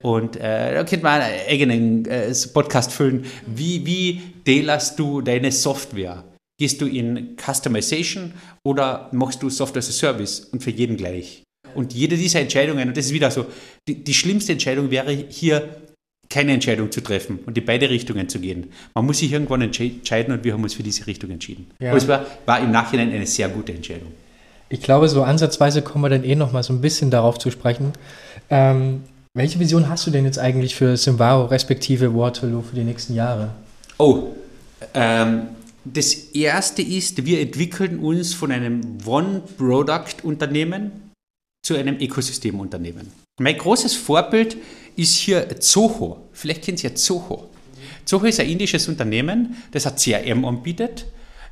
Und 0.02 0.36
äh, 0.38 0.74
da 0.74 0.84
könnte 0.84 1.04
man 1.04 1.22
einen 1.22 1.48
eigenen 1.48 2.06
äh, 2.06 2.34
Podcast 2.54 2.92
füllen. 2.92 3.26
Wie, 3.46 3.86
wie 3.86 4.22
tailerst 4.46 4.98
du 4.98 5.22
deine 5.22 5.52
Software? 5.52 6.24
Gehst 6.60 6.82
du 6.82 6.88
in 6.88 7.38
Customization 7.38 8.34
oder 8.64 9.10
machst 9.14 9.42
du 9.42 9.50
Software 9.50 9.80
as 9.80 9.90
a 9.90 9.92
Service 9.92 10.40
und 10.42 10.64
für 10.64 10.72
jeden 10.72 10.98
gleich? 10.98 11.44
Und 11.76 11.94
jede 11.94 12.18
dieser 12.18 12.40
Entscheidungen, 12.40 12.90
und 12.90 12.98
das 12.98 13.06
ist 13.06 13.14
wieder 13.14 13.32
so, 13.32 13.46
die, 13.88 14.04
die 14.04 14.14
schlimmste 14.14 14.54
Entscheidung 14.54 14.92
wäre 14.92 15.12
hier 15.12 15.70
keine 16.30 16.54
Entscheidung 16.54 16.92
zu 16.92 17.02
treffen 17.02 17.40
und 17.46 17.58
in 17.58 17.66
beide 17.66 17.90
Richtungen 17.90 18.30
zu 18.30 18.40
gehen. 18.40 18.72
Man 18.96 19.06
muss 19.06 19.20
sich 19.20 19.32
irgendwann 19.32 19.62
entscheiden 19.62 20.34
und 20.34 20.44
wir 20.44 20.54
haben 20.54 20.64
uns 20.64 20.74
für 20.74 20.84
diese 20.84 21.06
Richtung 21.06 21.30
entschieden. 21.30 21.68
Ja. 21.80 21.90
Aber 21.90 21.98
es 21.98 22.08
war, 22.08 22.26
war 22.46 22.62
im 22.62 22.72
Nachhinein 22.72 23.12
eine 23.12 23.28
sehr 23.28 23.50
gute 23.50 23.74
Entscheidung. 23.74 24.12
Ich 24.70 24.82
glaube, 24.82 25.10
so 25.10 25.24
ansatzweise 25.24 25.82
kommen 25.82 26.06
wir 26.06 26.10
dann 26.10 26.24
eh 26.24 26.36
noch 26.36 26.54
mal 26.54 26.64
so 26.64 26.72
ein 26.72 26.80
bisschen 26.80 27.12
darauf 27.12 27.38
zu 27.38 27.52
sprechen. 27.52 27.92
Ähm, 28.50 29.04
welche 29.34 29.60
Vision 29.60 29.90
hast 29.90 30.08
du 30.08 30.12
denn 30.12 30.24
jetzt 30.24 30.40
eigentlich 30.40 30.76
für 30.76 30.96
Simvaro 30.96 31.46
respektive 31.46 32.16
Waterloo 32.16 32.62
für 32.62 32.76
die 32.76 32.84
nächsten 32.84 33.14
Jahre? 33.14 33.50
Oh, 33.98 34.30
ähm, 34.94 35.48
das 35.84 36.14
erste 36.14 36.82
ist, 36.82 37.26
wir 37.26 37.42
entwickeln 37.42 38.00
uns 38.00 38.34
von 38.34 38.52
einem 38.52 38.98
One-Product-Unternehmen 39.06 41.11
zu 41.62 41.76
einem 41.76 41.98
Ökosystemunternehmen. 42.00 43.12
Mein 43.40 43.58
großes 43.58 43.94
Vorbild 43.96 44.58
ist 44.96 45.16
hier 45.16 45.60
Zoho. 45.60 46.30
Vielleicht 46.32 46.64
kennt 46.64 46.84
ihr 46.84 46.90
ja 46.90 46.96
Zoho. 46.96 47.50
Zoho 48.06 48.26
ist 48.26 48.40
ein 48.40 48.50
indisches 48.50 48.88
Unternehmen, 48.88 49.56
das 49.72 49.86
ein 49.86 49.96
CRM 49.96 50.46
anbietet 50.46 51.06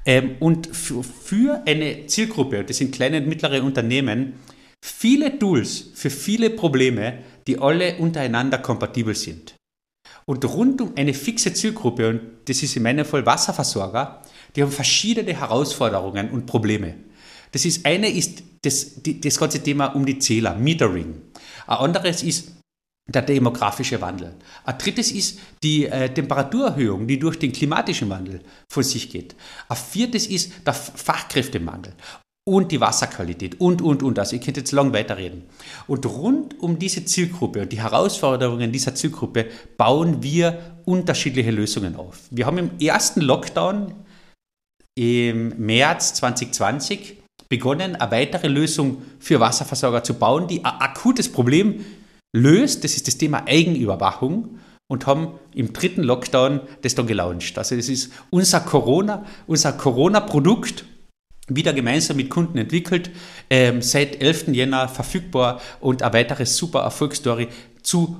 ähm, 0.05 0.35
und 0.39 0.67
für, 0.75 1.03
für 1.03 1.61
eine 1.65 2.07
Zielgruppe, 2.07 2.63
das 2.63 2.77
sind 2.77 2.93
kleine 2.93 3.17
und 3.17 3.27
mittlere 3.27 3.63
Unternehmen, 3.63 4.33
viele 4.81 5.37
Tools 5.37 5.91
für 5.93 6.09
viele 6.09 6.49
Probleme, 6.49 7.19
die 7.47 7.59
alle 7.59 7.97
untereinander 7.97 8.59
kompatibel 8.59 9.15
sind. 9.15 9.55
Und 10.25 10.45
rund 10.45 10.81
um 10.81 10.93
eine 10.95 11.13
fixe 11.13 11.53
Zielgruppe, 11.53 12.07
und 12.07 12.21
das 12.45 12.61
ist 12.61 12.75
in 12.75 12.83
meinem 12.83 13.05
Fall 13.05 13.25
Wasserversorger, 13.25 14.21
die 14.55 14.61
haben 14.61 14.71
verschiedene 14.71 15.33
Herausforderungen 15.33 16.29
und 16.29 16.45
Probleme. 16.45 16.95
Das 17.51 17.65
ist 17.65 17.85
eine 17.85 18.09
ist 18.09 18.43
das, 18.61 19.01
das 19.03 19.39
ganze 19.39 19.61
Thema 19.61 19.87
um 19.87 20.05
die 20.05 20.19
Zähler, 20.19 20.55
Metering. 20.55 21.21
Ein 21.67 21.77
anderes 21.77 22.23
ist 22.23 22.51
der 23.07 23.23
demografische 23.23 23.99
Wandel. 24.01 24.35
Ein 24.63 24.77
drittes 24.77 25.11
ist 25.11 25.39
die 25.63 25.85
äh, 25.87 26.13
Temperaturerhöhung, 26.13 27.07
die 27.07 27.17
durch 27.17 27.39
den 27.39 27.51
klimatischen 27.51 28.09
Wandel 28.09 28.41
von 28.69 28.83
sich 28.83 29.09
geht. 29.09 29.35
Ein 29.67 29.77
viertes 29.77 30.27
ist 30.27 30.51
der 30.65 30.73
Fachkräftemangel 30.73 31.93
und 32.47 32.71
die 32.71 32.81
Wasserqualität 32.81 33.59
und, 33.59 33.81
und, 33.81 34.03
und. 34.03 34.17
Also 34.17 34.35
ihr 34.35 34.41
könnt 34.41 34.57
jetzt 34.57 34.71
lang 34.71 34.93
weiterreden. 34.93 35.43
Und 35.87 36.05
rund 36.05 36.59
um 36.59 36.79
diese 36.79 37.05
Zielgruppe 37.05 37.61
und 37.61 37.71
die 37.71 37.81
Herausforderungen 37.81 38.71
dieser 38.71 38.95
Zielgruppe 38.95 39.47
bauen 39.77 40.23
wir 40.23 40.77
unterschiedliche 40.85 41.51
Lösungen 41.51 41.95
auf. 41.95 42.19
Wir 42.31 42.45
haben 42.45 42.57
im 42.57 42.71
ersten 42.79 43.21
Lockdown 43.21 43.93
im 44.95 45.49
März 45.57 46.15
2020 46.15 47.18
begonnen, 47.49 47.95
eine 47.95 48.11
weitere 48.11 48.47
Lösung 48.47 49.01
für 49.19 49.39
Wasserversorger 49.39 50.03
zu 50.03 50.13
bauen, 50.13 50.47
die 50.47 50.63
ein 50.63 50.79
akutes 50.79 51.31
Problem 51.31 51.83
löst. 52.31 52.83
Das 52.83 52.95
ist 52.95 53.07
das 53.07 53.17
Thema 53.17 53.43
Eigenüberwachung 53.47 54.59
und 54.87 55.07
haben 55.07 55.33
im 55.53 55.73
dritten 55.73 56.03
Lockdown 56.03 56.61
das 56.81 56.95
dann 56.95 57.07
gelauncht. 57.07 57.57
Also 57.57 57.75
das 57.75 57.89
ist 57.89 58.11
unser 58.29 58.61
Corona, 58.61 59.25
unser 59.47 59.73
Corona-Produkt, 59.73 60.85
wieder 61.47 61.73
gemeinsam 61.73 62.17
mit 62.17 62.29
Kunden 62.29 62.59
entwickelt, 62.59 63.09
ähm, 63.49 63.81
seit 63.81 64.21
11. 64.21 64.49
Jänner 64.49 64.87
verfügbar 64.87 65.59
und 65.79 66.03
eine 66.03 66.13
weitere 66.13 66.45
super 66.45 66.81
Erfolgsstory 66.81 67.47
zu 67.81 68.15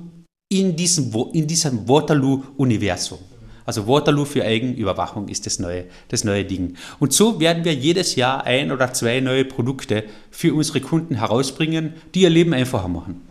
in 0.52 0.74
diesem, 0.74 1.14
in 1.32 1.46
diesem 1.46 1.88
Waterloo-Universum. 1.88 3.18
Also 3.66 3.86
Waterloo 3.86 4.24
für 4.24 4.44
Eigenüberwachung 4.44 5.28
ist 5.28 5.46
das 5.46 5.58
neue, 5.58 5.84
das 6.08 6.24
neue 6.24 6.44
Ding. 6.44 6.76
Und 6.98 7.12
so 7.12 7.40
werden 7.40 7.64
wir 7.64 7.74
jedes 7.74 8.16
Jahr 8.16 8.44
ein 8.44 8.72
oder 8.72 8.92
zwei 8.92 9.20
neue 9.20 9.44
Produkte 9.44 10.04
für 10.30 10.54
unsere 10.54 10.80
Kunden 10.80 11.16
herausbringen, 11.16 11.94
die 12.14 12.22
ihr 12.22 12.30
Leben 12.30 12.54
einfacher 12.54 12.88
machen. 12.88 13.22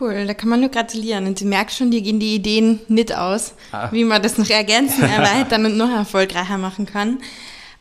Cool, 0.00 0.26
da 0.26 0.34
kann 0.34 0.48
man 0.48 0.60
nur 0.60 0.70
gratulieren. 0.70 1.26
Und 1.26 1.38
Sie 1.38 1.44
merken 1.44 1.70
schon, 1.70 1.90
dir 1.90 2.00
gehen 2.00 2.18
die 2.18 2.34
Ideen 2.34 2.80
nicht 2.88 3.14
aus, 3.14 3.54
ah. 3.70 3.90
wie 3.92 4.04
man 4.04 4.22
das 4.22 4.38
noch 4.38 4.48
ergänzen, 4.48 5.02
erweitern 5.08 5.66
und 5.66 5.76
noch 5.76 5.90
erfolgreicher 5.90 6.58
machen 6.58 6.86
kann. 6.86 7.18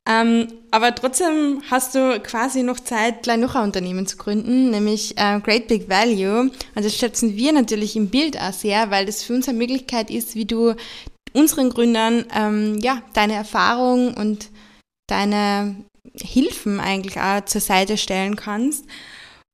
Ähm, 0.05 0.47
aber 0.69 0.93
trotzdem 0.93 1.61
hast 1.71 1.95
du 1.95 2.19
quasi 2.19 2.61
noch 2.61 2.79
Zeit, 2.79 3.23
gleich 3.23 3.37
noch 3.37 3.55
ein 3.55 3.63
Unternehmen 3.63 4.05
zu 4.05 4.17
gründen, 4.17 4.69
nämlich 4.69 5.17
äh, 5.17 5.39
Great 5.39 5.69
Big 5.69 5.89
Value. 5.89 6.51
Und 6.75 6.85
das 6.85 6.95
schätzen 6.95 7.37
wir 7.37 7.53
natürlich 7.53 7.95
im 7.95 8.09
Bild 8.09 8.37
auch 8.37 8.51
sehr, 8.51 8.91
weil 8.91 9.05
das 9.05 9.23
für 9.23 9.33
uns 9.33 9.47
eine 9.47 9.57
Möglichkeit 9.57 10.11
ist, 10.11 10.35
wie 10.35 10.45
du 10.45 10.75
unseren 11.33 11.69
Gründern 11.69 12.25
ähm, 12.33 12.79
ja, 12.79 13.01
deine 13.13 13.33
Erfahrung 13.33 14.13
und 14.13 14.49
deine 15.07 15.75
Hilfen 16.21 16.79
eigentlich 16.79 17.19
auch 17.19 17.45
zur 17.45 17.61
Seite 17.61 17.97
stellen 17.97 18.35
kannst. 18.35 18.85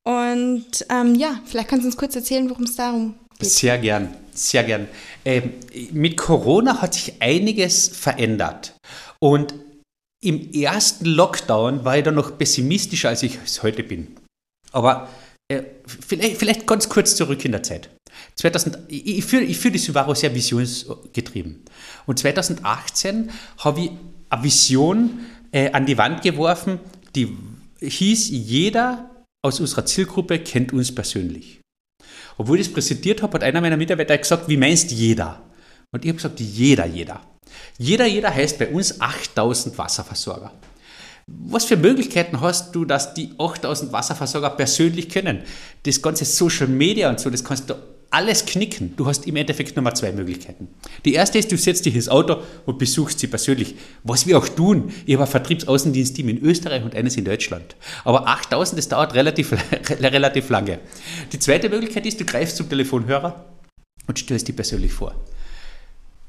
Und 0.07 0.85
ähm, 0.89 1.15
ja, 1.15 1.39
vielleicht 1.45 1.69
kannst 1.69 1.83
du 1.83 1.87
uns 1.87 1.97
kurz 1.97 2.15
erzählen, 2.15 2.49
worum 2.49 2.63
es 2.63 2.75
darum 2.75 3.15
geht. 3.37 3.49
Sehr 3.49 3.77
gern, 3.77 4.13
sehr 4.33 4.63
gern. 4.63 4.87
Ähm, 5.25 5.53
mit 5.91 6.17
Corona 6.17 6.81
hat 6.81 6.93
sich 6.93 7.21
einiges 7.21 7.87
verändert. 7.89 8.73
Und 9.19 9.53
im 10.21 10.51
ersten 10.51 11.05
Lockdown 11.05 11.85
war 11.85 11.97
ich 11.97 12.03
da 12.03 12.11
noch 12.11 12.37
pessimistischer, 12.37 13.09
als 13.09 13.23
ich 13.23 13.37
es 13.43 13.63
heute 13.63 13.83
bin. 13.83 14.15
Aber 14.71 15.09
äh, 15.47 15.63
vielleicht, 15.87 16.37
vielleicht 16.37 16.67
ganz 16.67 16.89
kurz 16.89 17.15
zurück 17.15 17.43
in 17.45 17.51
der 17.51 17.63
Zeit. 17.63 17.89
2000, 18.39 18.79
ich, 18.87 19.25
führe, 19.25 19.43
ich 19.43 19.57
führe 19.57 19.73
die 19.73 19.79
Subaru 19.79 20.15
sehr 20.15 20.33
visionsgetrieben. 20.33 21.61
Und 22.05 22.19
2018 22.19 23.31
habe 23.57 23.81
ich 23.81 23.91
eine 24.29 24.43
Vision 24.43 25.19
äh, 25.51 25.69
an 25.71 25.85
die 25.85 25.97
Wand 25.97 26.21
geworfen, 26.21 26.79
die 27.15 27.35
hieß, 27.81 28.29
jeder 28.29 29.09
aus 29.41 29.59
unserer 29.59 29.85
Zielgruppe 29.85 30.39
kennt 30.39 30.71
uns 30.71 30.95
persönlich. 30.95 31.59
Obwohl 32.37 32.61
ich 32.61 32.67
das 32.67 32.73
präsentiert 32.73 33.21
habe, 33.21 33.33
hat 33.33 33.43
einer 33.43 33.59
meiner 33.59 33.75
Mitarbeiter 33.75 34.17
gesagt, 34.17 34.47
wie 34.47 34.55
meinst 34.55 34.91
jeder? 34.91 35.43
Und 35.91 36.05
ich 36.05 36.09
habe 36.09 36.15
gesagt, 36.15 36.39
jeder, 36.39 36.85
jeder. 36.85 37.19
Jeder, 37.77 38.05
jeder 38.05 38.33
heißt 38.33 38.57
bei 38.57 38.69
uns 38.69 39.01
8000 39.01 39.77
Wasserversorger. 39.77 40.53
Was 41.27 41.65
für 41.65 41.75
Möglichkeiten 41.75 42.39
hast 42.39 42.73
du, 42.73 42.85
dass 42.85 43.13
die 43.13 43.31
8000 43.37 43.91
Wasserversorger 43.91 44.51
persönlich 44.51 45.09
kennen? 45.09 45.43
Das 45.83 46.01
ganze 46.01 46.23
Social 46.23 46.67
Media 46.67 47.09
und 47.09 47.19
so, 47.19 47.29
das 47.29 47.43
kannst 47.43 47.69
du 47.69 47.75
alles 48.11 48.45
knicken. 48.45 48.95
Du 48.97 49.05
hast 49.05 49.27
im 49.27 49.35
Endeffekt 49.35 49.75
nur 49.75 49.83
mal 49.83 49.93
zwei 49.93 50.11
Möglichkeiten. 50.11 50.67
Die 51.05 51.13
erste 51.13 51.37
ist, 51.37 51.51
du 51.51 51.57
setzt 51.57 51.85
dich 51.85 51.95
ins 51.95 52.09
Auto 52.09 52.37
und 52.65 52.79
besuchst 52.79 53.19
sie 53.19 53.27
persönlich. 53.27 53.75
Was 54.03 54.25
wir 54.25 54.37
auch 54.37 54.47
tun. 54.47 54.91
Ich 55.05 55.13
habe 55.13 55.25
ein 55.25 55.29
Vertriebsaußendienstteam 55.29 56.29
in 56.29 56.41
Österreich 56.43 56.83
und 56.83 56.95
eines 56.95 57.17
in 57.17 57.25
Deutschland. 57.25 57.75
Aber 58.03 58.27
8000, 58.27 58.79
das 58.79 58.89
dauert 58.89 59.13
relativ, 59.13 59.53
relativ 59.89 60.49
lange. 60.49 60.79
Die 61.31 61.39
zweite 61.39 61.69
Möglichkeit 61.69 62.05
ist, 62.05 62.19
du 62.19 62.25
greifst 62.25 62.57
zum 62.57 62.67
Telefonhörer 62.67 63.45
und 64.07 64.17
stellst 64.17 64.47
die 64.47 64.53
persönlich 64.53 64.91
vor. 64.91 65.15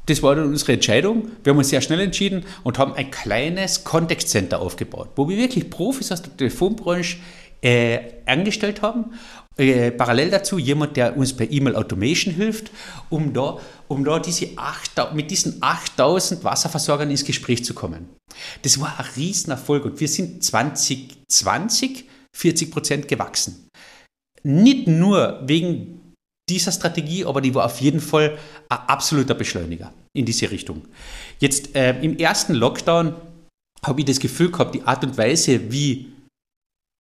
Das 0.07 0.23
war 0.23 0.35
dann 0.35 0.49
unsere 0.49 0.73
Entscheidung. 0.73 1.31
Wir 1.45 1.53
haben 1.53 1.59
uns 1.59 1.69
sehr 1.69 1.81
schnell 1.81 2.01
entschieden 2.01 2.45
und 2.64 2.79
haben 2.79 2.95
ein 2.95 3.11
kleines 3.11 3.85
Contact 3.85 4.29
Center 4.29 4.61
aufgebaut, 4.61 5.11
wo 5.16 5.29
wir 5.29 5.37
wirklich 5.37 5.71
Profis 5.71 6.11
aus 6.11 6.23
der 6.23 6.37
Telefonbranche 6.37 7.19
äh, 7.62 8.01
angestellt 8.27 8.83
haben. 8.83 9.12
Äh, 9.61 9.90
parallel 9.90 10.31
dazu 10.31 10.57
jemand, 10.57 10.96
der 10.96 11.14
uns 11.18 11.37
per 11.37 11.51
E-Mail 11.51 11.77
Automation 11.77 12.33
hilft, 12.33 12.70
um 13.11 13.35
da, 13.35 13.59
um 13.88 14.03
da 14.05 14.18
diese 14.18 14.49
8, 14.57 15.12
mit 15.12 15.31
diesen 15.31 15.59
8000 15.61 16.42
Wasserversorgern 16.42 17.11
ins 17.11 17.27
Gespräch 17.27 17.62
zu 17.62 17.75
kommen. 17.75 18.09
Das 18.62 18.81
war 18.81 18.99
ein 18.99 19.05
Riesenerfolg 19.16 19.85
und 19.85 20.01
wir 20.01 20.09
sind 20.09 20.42
2020 20.42 22.07
40 22.35 22.70
Prozent 22.70 23.09
gewachsen. 23.09 23.68
Nicht 24.42 24.88
nur 24.88 25.42
wegen 25.44 26.14
dieser 26.49 26.73
Strategie, 26.73 27.27
aber 27.27 27.42
die 27.42 27.55
war 27.55 27.66
auf 27.66 27.83
jeden 27.83 28.01
Fall 28.01 28.38
ein 28.70 28.79
absoluter 28.87 29.35
Beschleuniger 29.35 29.92
in 30.14 30.25
diese 30.25 30.51
Richtung. 30.51 30.88
Jetzt 31.38 31.77
äh, 31.77 32.01
im 32.01 32.16
ersten 32.16 32.55
Lockdown 32.55 33.14
habe 33.85 34.01
ich 34.01 34.07
das 34.07 34.20
Gefühl 34.20 34.51
gehabt, 34.51 34.75
die 34.75 34.83
Art 34.83 35.05
und 35.05 35.18
Weise, 35.18 35.70
wie 35.70 36.12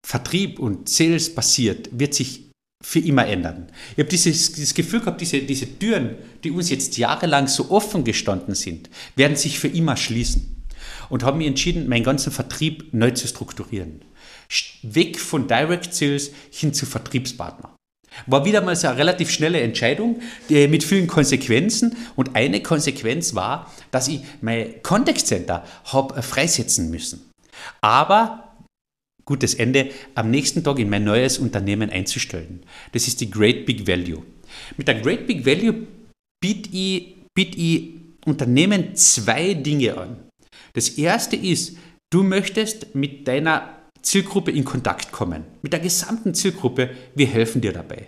Vertrieb 0.06 0.60
und 0.60 0.90
Sales 0.90 1.34
passiert, 1.34 1.90
wird 1.98 2.14
sich 2.14 2.49
für 2.82 3.00
immer 3.00 3.28
ändern. 3.28 3.68
Ich 3.92 4.00
habe 4.00 4.10
dieses, 4.10 4.54
dieses 4.54 4.74
Gefühl 4.74 5.02
gehabt, 5.02 5.20
diese, 5.20 5.40
diese 5.42 5.68
Türen, 5.80 6.16
die 6.44 6.52
uns 6.52 6.70
jetzt 6.70 6.98
jahrelang 6.98 7.48
so 7.48 7.72
offen 7.72 8.04
gestanden 8.04 8.56
sind, 8.56 8.90
werden 9.16 9.36
sich 9.36 9.60
für 9.60 9.68
immer 9.68 9.98
schließen. 9.98 10.56
Und 11.10 11.24
habe 11.24 11.38
mich 11.38 11.48
entschieden, 11.48 11.90
meinen 11.90 12.04
ganzen 12.04 12.32
Vertrieb 12.32 12.94
neu 12.94 13.12
zu 13.12 13.28
strukturieren. 13.28 14.02
Weg 14.82 15.20
von 15.20 15.48
Direct 15.48 15.94
Sales 15.94 16.32
hin 16.52 16.74
zu 16.74 16.86
Vertriebspartner. 16.86 17.76
War 18.28 18.46
wieder 18.46 18.62
mal 18.62 18.76
so 18.76 18.88
eine 18.88 18.98
relativ 18.98 19.30
schnelle 19.30 19.60
Entscheidung 19.60 20.22
mit 20.48 20.84
vielen 20.84 21.08
Konsequenzen. 21.08 21.98
Und 22.16 22.36
eine 22.36 22.62
Konsequenz 22.62 23.36
war, 23.36 23.72
dass 23.92 24.08
ich 24.08 24.22
mein 24.42 24.82
Contact 24.84 25.26
Center 25.26 25.66
habe 25.86 26.22
freisetzen 26.22 26.90
müssen. 26.90 27.30
Aber 27.82 28.49
gutes 29.30 29.54
Ende, 29.54 29.90
am 30.16 30.30
nächsten 30.30 30.64
Tag 30.64 30.80
in 30.80 30.90
mein 30.90 31.06
neues 31.06 31.38
Unternehmen 31.38 31.90
einzustellen. 31.90 32.60
Das 32.92 33.08
ist 33.08 33.22
die 33.22 33.30
Great 33.30 33.66
Big 33.66 33.88
Value. 33.88 34.24
Mit 34.76 34.88
der 34.90 35.00
Great 35.00 35.28
Big 35.28 35.46
Value 35.46 35.88
biete 36.42 36.70
ich, 36.74 37.16
biete 37.34 37.58
ich 37.58 37.94
Unternehmen 38.26 38.96
zwei 38.96 39.54
Dinge 39.54 39.98
an. 39.98 40.18
Das 40.74 40.90
erste 40.90 41.36
ist, 41.36 41.78
Du 42.12 42.24
möchtest 42.24 42.96
mit 42.96 43.28
deiner 43.28 43.76
Zielgruppe 44.02 44.50
in 44.50 44.66
Kontakt 44.66 45.12
kommen, 45.12 45.44
mit 45.62 45.74
der 45.74 45.80
gesamten 45.80 46.34
Zielgruppe. 46.34 46.90
Wir 47.14 47.28
helfen 47.28 47.62
dir 47.62 47.72
dabei. 47.72 48.08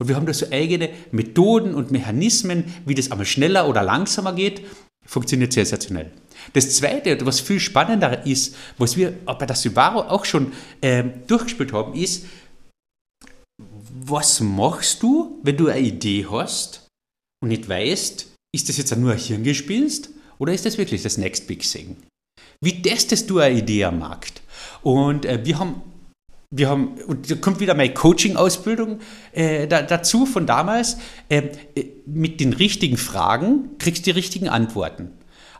Und 0.00 0.08
wir 0.08 0.16
haben 0.16 0.24
da 0.24 0.32
so 0.32 0.46
eigene 0.50 0.88
Methoden 1.12 1.74
und 1.74 1.90
Mechanismen, 1.90 2.64
wie 2.86 2.94
das 2.94 3.10
einmal 3.10 3.26
schneller 3.26 3.68
oder 3.68 3.82
langsamer 3.82 4.32
geht. 4.32 4.62
Funktioniert 5.04 5.52
sensationell. 5.52 6.10
Das 6.52 6.76
Zweite, 6.76 7.24
was 7.24 7.40
viel 7.40 7.60
spannender 7.60 8.26
ist, 8.26 8.56
was 8.78 8.96
wir 8.96 9.12
bei 9.24 9.46
der 9.46 9.56
Subaru 9.56 10.00
auch 10.00 10.24
schon 10.24 10.52
äh, 10.80 11.04
durchgespielt 11.26 11.72
haben, 11.72 11.94
ist, 11.94 12.26
was 14.06 14.40
machst 14.40 15.02
du, 15.02 15.40
wenn 15.42 15.56
du 15.56 15.68
eine 15.68 15.86
Idee 15.86 16.26
hast 16.28 16.86
und 17.42 17.48
nicht 17.48 17.68
weißt, 17.68 18.26
ist 18.54 18.68
das 18.68 18.76
jetzt 18.76 18.96
nur 18.96 19.12
ein 19.12 19.18
Hirngespinst 19.18 20.10
oder 20.38 20.52
ist 20.52 20.66
das 20.66 20.78
wirklich 20.78 21.02
das 21.02 21.18
Next 21.18 21.46
Big 21.46 21.62
Thing? 21.62 21.96
Wie 22.60 22.82
testest 22.82 23.30
du 23.30 23.38
eine 23.38 23.58
Idee 23.58 23.84
am 23.84 23.98
Markt? 23.98 24.42
Und 24.82 25.24
äh, 25.24 25.44
wir 25.44 25.58
haben 25.58 25.82
wir 26.56 26.68
haben, 26.68 26.94
und 27.06 27.30
da 27.30 27.34
kommt 27.34 27.60
wieder 27.60 27.74
meine 27.74 27.92
Coaching-Ausbildung 27.92 29.00
äh, 29.32 29.66
da, 29.66 29.82
dazu 29.82 30.24
von 30.24 30.46
damals. 30.46 30.98
Äh, 31.28 31.48
mit 32.06 32.40
den 32.40 32.52
richtigen 32.52 32.96
Fragen 32.96 33.76
kriegst 33.78 34.06
du 34.06 34.12
die 34.12 34.16
richtigen 34.16 34.48
Antworten. 34.48 35.10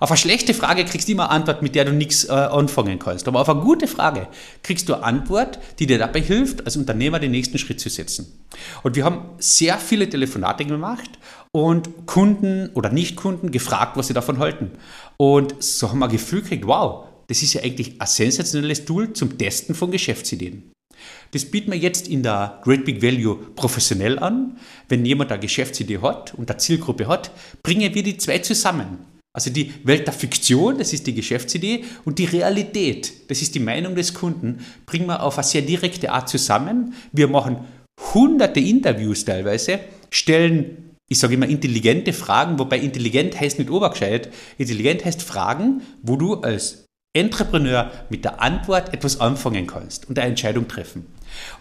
Auf 0.00 0.10
eine 0.10 0.18
schlechte 0.18 0.54
Frage 0.54 0.84
kriegst 0.84 1.08
du 1.08 1.12
immer 1.12 1.30
eine 1.30 1.40
Antwort, 1.40 1.62
mit 1.62 1.74
der 1.74 1.84
du 1.84 1.92
nichts 1.92 2.24
äh, 2.24 2.32
anfangen 2.32 2.98
kannst. 2.98 3.26
Aber 3.26 3.40
auf 3.40 3.48
eine 3.48 3.60
gute 3.60 3.86
Frage 3.86 4.28
kriegst 4.62 4.88
du 4.88 4.94
eine 4.94 5.04
Antwort, 5.04 5.58
die 5.78 5.86
dir 5.86 5.98
dabei 5.98 6.20
hilft, 6.20 6.64
als 6.66 6.76
Unternehmer 6.76 7.18
den 7.18 7.30
nächsten 7.30 7.58
Schritt 7.58 7.80
zu 7.80 7.88
setzen. 7.88 8.44
Und 8.82 8.96
wir 8.96 9.04
haben 9.04 9.30
sehr 9.38 9.78
viele 9.78 10.08
Telefonate 10.08 10.64
gemacht 10.64 11.10
und 11.52 12.06
Kunden 12.06 12.70
oder 12.74 12.90
Nicht-Kunden 12.90 13.50
gefragt, 13.50 13.96
was 13.96 14.08
sie 14.08 14.14
davon 14.14 14.38
halten. 14.38 14.72
Und 15.16 15.62
so 15.62 15.88
haben 15.88 16.00
wir 16.00 16.06
ein 16.06 16.12
Gefühl 16.12 16.42
gekriegt, 16.42 16.66
wow, 16.66 17.06
das 17.28 17.42
ist 17.42 17.54
ja 17.54 17.62
eigentlich 17.62 18.00
ein 18.00 18.06
sensationelles 18.06 18.84
Tool 18.84 19.12
zum 19.12 19.38
Testen 19.38 19.74
von 19.74 19.90
Geschäftsideen. 19.90 20.73
Das 21.32 21.44
bieten 21.44 21.72
wir 21.72 21.78
jetzt 21.78 22.08
in 22.08 22.22
der 22.22 22.60
Great 22.62 22.84
Big 22.84 23.02
Value 23.02 23.36
professionell 23.56 24.18
an. 24.18 24.56
Wenn 24.88 25.04
jemand 25.04 25.32
eine 25.32 25.40
Geschäftsidee 25.40 25.98
hat 25.98 26.34
und 26.34 26.50
eine 26.50 26.58
Zielgruppe 26.58 27.08
hat, 27.08 27.30
bringen 27.62 27.94
wir 27.94 28.02
die 28.02 28.16
zwei 28.18 28.38
zusammen. 28.38 28.98
Also 29.32 29.50
die 29.50 29.74
Welt 29.82 30.06
der 30.06 30.14
Fiktion, 30.14 30.78
das 30.78 30.92
ist 30.92 31.08
die 31.08 31.14
Geschäftsidee, 31.14 31.84
und 32.04 32.20
die 32.20 32.24
Realität, 32.24 33.28
das 33.28 33.42
ist 33.42 33.56
die 33.56 33.60
Meinung 33.60 33.96
des 33.96 34.14
Kunden, 34.14 34.64
bringen 34.86 35.06
wir 35.06 35.24
auf 35.24 35.36
eine 35.36 35.44
sehr 35.44 35.62
direkte 35.62 36.12
Art 36.12 36.28
zusammen. 36.28 36.94
Wir 37.10 37.26
machen 37.26 37.58
hunderte 38.14 38.60
Interviews 38.60 39.24
teilweise, 39.24 39.80
stellen, 40.10 40.94
ich 41.08 41.18
sage 41.18 41.34
immer, 41.34 41.48
intelligente 41.48 42.12
Fragen, 42.12 42.60
wobei 42.60 42.78
intelligent 42.78 43.38
heißt 43.38 43.58
nicht 43.58 43.70
obergescheit, 43.70 44.32
intelligent 44.56 45.04
heißt 45.04 45.22
Fragen, 45.22 45.82
wo 46.00 46.14
du 46.14 46.34
als 46.34 46.83
Entrepreneur 47.14 47.90
mit 48.10 48.24
der 48.24 48.42
Antwort 48.42 48.92
etwas 48.92 49.20
anfangen 49.20 49.68
kannst 49.68 50.08
und 50.08 50.18
eine 50.18 50.30
Entscheidung 50.30 50.66
treffen. 50.68 51.06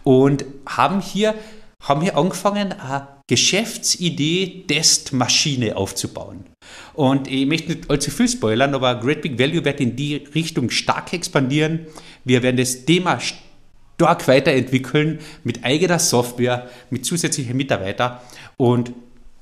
Und 0.03 0.43
haben 0.65 0.99
hier, 0.99 1.35
haben 1.81 2.01
hier 2.01 2.17
angefangen, 2.17 2.73
eine 2.73 3.07
Geschäftsidee-Testmaschine 3.27 5.77
aufzubauen. 5.77 6.45
Und 6.93 7.27
ich 7.27 7.45
möchte 7.45 7.73
nicht 7.73 7.87
allzu 7.89 8.11
viel 8.11 8.27
spoilern, 8.27 8.73
aber 8.73 8.95
Great 8.95 9.21
Big 9.21 9.39
Value 9.39 9.63
wird 9.63 9.79
in 9.79 9.95
die 9.95 10.15
Richtung 10.35 10.71
stark 10.71 11.13
expandieren. 11.13 11.85
Wir 12.25 12.43
werden 12.43 12.57
das 12.57 12.83
Thema 12.85 13.19
stark 13.19 14.27
weiterentwickeln 14.27 15.19
mit 15.43 15.63
eigener 15.63 15.99
Software, 15.99 16.67
mit 16.89 17.05
zusätzlichen 17.05 17.55
Mitarbeitern. 17.55 18.17
Und 18.57 18.91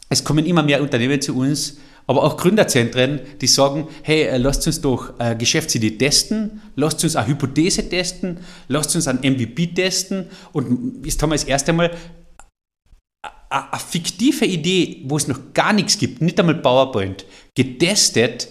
es 0.10 0.26
kommen 0.26 0.46
immer 0.46 0.64
mehr 0.64 0.82
Unternehmen 0.82 1.22
zu 1.22 1.38
uns, 1.38 1.78
aber 2.08 2.24
auch 2.24 2.38
Gründerzentren, 2.38 3.20
die 3.40 3.48
sagen, 3.48 3.88
hey, 4.04 4.24
äh, 4.24 4.38
lasst 4.38 4.66
uns 4.68 4.82
doch 4.82 5.18
eine 5.20 5.38
Geschäftsidee 5.38 5.92
testen, 5.92 6.62
lasst 6.76 7.04
uns 7.04 7.16
eine 7.16 7.28
Hypothese 7.28 7.88
testen, 7.88 8.40
lasst 8.68 8.96
uns 8.96 9.08
ein 9.08 9.20
MVP 9.20 9.68
testen 9.68 10.28
und 10.54 11.06
jetzt 11.06 11.22
haben 11.22 11.30
wir 11.30 11.36
das 11.36 11.44
erste 11.44 11.74
Mal 11.74 11.92
eine 13.50 13.80
fiktive 13.80 14.46
Idee, 14.46 15.04
wo 15.06 15.18
es 15.18 15.28
noch 15.28 15.54
gar 15.54 15.74
nichts 15.74 15.98
gibt, 15.98 16.22
nicht 16.22 16.40
einmal 16.40 16.56
PowerPoint, 16.56 17.26
getestet 17.56 18.48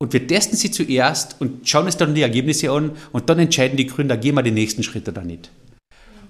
und 0.00 0.12
wir 0.12 0.26
testen 0.26 0.56
sie 0.56 0.70
zuerst 0.70 1.40
und 1.40 1.68
schauen 1.68 1.86
uns 1.86 1.96
dann 1.96 2.14
die 2.14 2.22
Ergebnisse 2.22 2.70
an 2.70 2.92
und 3.12 3.28
dann 3.28 3.38
entscheiden 3.38 3.76
die 3.76 3.86
Gründer, 3.86 4.16
gehen 4.16 4.34
wir 4.34 4.42
den 4.42 4.54
nächsten 4.54 4.82
Schritt 4.82 5.08
oder 5.08 5.22
nicht. 5.22 5.50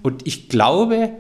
Und 0.03 0.27
ich 0.27 0.49
glaube, 0.49 1.11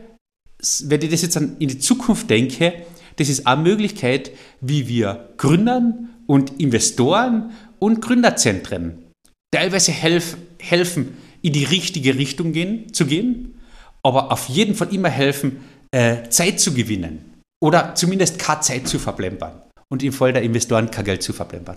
wenn 0.85 1.03
ich 1.03 1.11
das 1.11 1.23
jetzt 1.23 1.37
in 1.37 1.59
die 1.59 1.79
Zukunft 1.79 2.31
denke, 2.31 2.73
das 3.18 3.28
ist 3.28 3.46
eine 3.46 3.62
Möglichkeit, 3.62 4.31
wie 4.61 4.88
wir 4.88 5.31
Gründern 5.37 6.11
und 6.26 6.61
Investoren 6.61 7.52
und 7.78 8.00
Gründerzentren 8.00 9.04
teilweise 9.50 9.92
helf, 9.92 10.37
helfen, 10.59 11.16
in 11.42 11.52
die 11.52 11.64
richtige 11.64 12.16
Richtung 12.16 12.52
gehen, 12.52 12.92
zu 12.92 13.07
gehen, 13.07 13.61
aber 14.02 14.33
auf 14.33 14.48
jeden 14.48 14.74
Fall 14.74 14.92
immer 14.92 15.09
helfen, 15.09 15.61
äh, 15.90 16.28
Zeit 16.28 16.61
zu 16.61 16.74
gewinnen 16.74 17.42
oder 17.61 17.94
zumindest 17.94 18.38
keine 18.38 18.61
Zeit 18.61 18.88
zu 18.88 18.98
verplempern 18.98 19.62
und 19.88 20.02
im 20.02 20.12
Fall 20.12 20.33
der 20.33 20.42
Investoren 20.42 20.90
kein 20.90 21.04
Geld 21.04 21.22
zu 21.22 21.33
verplempern. 21.33 21.76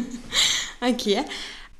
okay. 0.80 1.20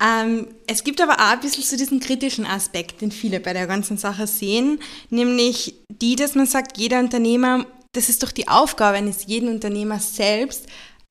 Ähm, 0.03 0.49
es 0.67 0.83
gibt 0.83 1.01
aber 1.01 1.15
auch 1.15 1.33
ein 1.33 1.41
bisschen 1.41 1.63
so 1.63 1.77
diesen 1.77 2.01
kritischen 2.01 2.45
Aspekt, 2.45 3.03
den 3.03 3.13
viele 3.13 3.39
bei 3.39 3.53
der 3.53 3.69
ganzen 3.69 3.99
Sache 3.99 4.27
sehen, 4.27 4.81
nämlich 5.11 5.77
die, 5.89 6.17
dass 6.17 6.35
man 6.35 6.47
sagt, 6.47 6.79
jeder 6.79 6.99
Unternehmer 6.99 7.67
das 7.93 8.09
ist 8.09 8.23
doch 8.23 8.33
die 8.33 8.49
Aufgabe 8.49 8.97
eines 8.97 9.27
jeden 9.27 9.49
Unternehmers 9.49 10.17
selbst, 10.17 10.67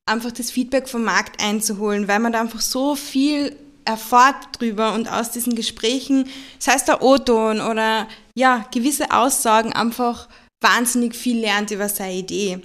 einfach 0.06 0.32
das 0.32 0.50
Feedback 0.50 0.88
vom 0.88 1.04
Markt 1.04 1.42
einzuholen, 1.42 2.08
weil 2.08 2.18
man 2.18 2.32
da 2.32 2.40
einfach 2.40 2.60
so 2.60 2.96
viel 2.96 3.56
erfahrt 3.84 4.60
drüber 4.60 4.94
und 4.94 5.08
aus 5.08 5.30
diesen 5.30 5.54
Gesprächen, 5.54 6.28
sei 6.58 6.74
es 6.74 6.84
der 6.84 7.02
O-Ton 7.02 7.60
oder 7.60 8.08
ja, 8.36 8.66
gewisse 8.72 9.10
Aussagen 9.10 9.72
einfach 9.72 10.28
wahnsinnig 10.60 11.14
viel 11.14 11.38
lernt 11.38 11.70
über 11.70 11.88
seine 11.88 12.14
Idee. 12.14 12.60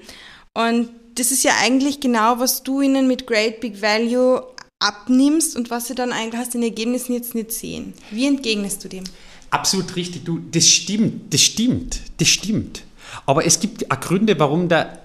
Und 0.54 0.90
das 1.16 1.32
ist 1.32 1.44
ja 1.44 1.54
eigentlich 1.62 2.00
genau, 2.00 2.40
was 2.40 2.64
du 2.64 2.82
ihnen 2.82 3.08
mit 3.08 3.26
Great 3.26 3.60
Big 3.60 3.82
Value 3.82 4.44
abnimmst 4.80 5.56
und 5.56 5.72
was 5.72 5.88
sie 5.88 5.96
dann 5.96 6.12
eigentlich 6.12 6.42
aus 6.42 6.52
den 6.52 6.62
Ergebnissen 6.62 7.14
jetzt 7.14 7.34
nicht 7.34 7.52
sehen. 7.52 7.94
Wie 8.12 8.28
entgegnest 8.28 8.84
du 8.84 8.90
dem? 8.90 9.04
Absolut 9.50 9.96
richtig, 9.96 10.24
du, 10.26 10.40
das 10.52 10.68
stimmt, 10.68 11.34
das 11.34 11.42
stimmt, 11.42 12.02
das 12.18 12.28
stimmt. 12.28 12.84
Aber 13.26 13.46
es 13.46 13.60
gibt 13.60 13.90
auch 13.92 14.00
Gründe, 14.00 14.40
warum 14.40 14.70
der 14.70 15.02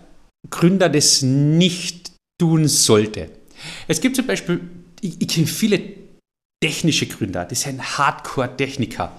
Gründer 0.51 0.89
das 0.89 1.23
nicht 1.23 2.13
tun 2.41 2.69
sollte. 2.69 3.31
Es 3.89 4.01
gibt 4.01 4.17
zum 4.17 4.27
Beispiel, 4.27 4.61
ich, 5.01 5.21
ich 5.21 5.29
kenne 5.29 5.47
viele 5.47 5.81
technische 6.63 7.07
Gründer, 7.07 7.45
die 7.45 7.55
sind 7.55 7.99
Hardcore-Techniker. 7.99 9.13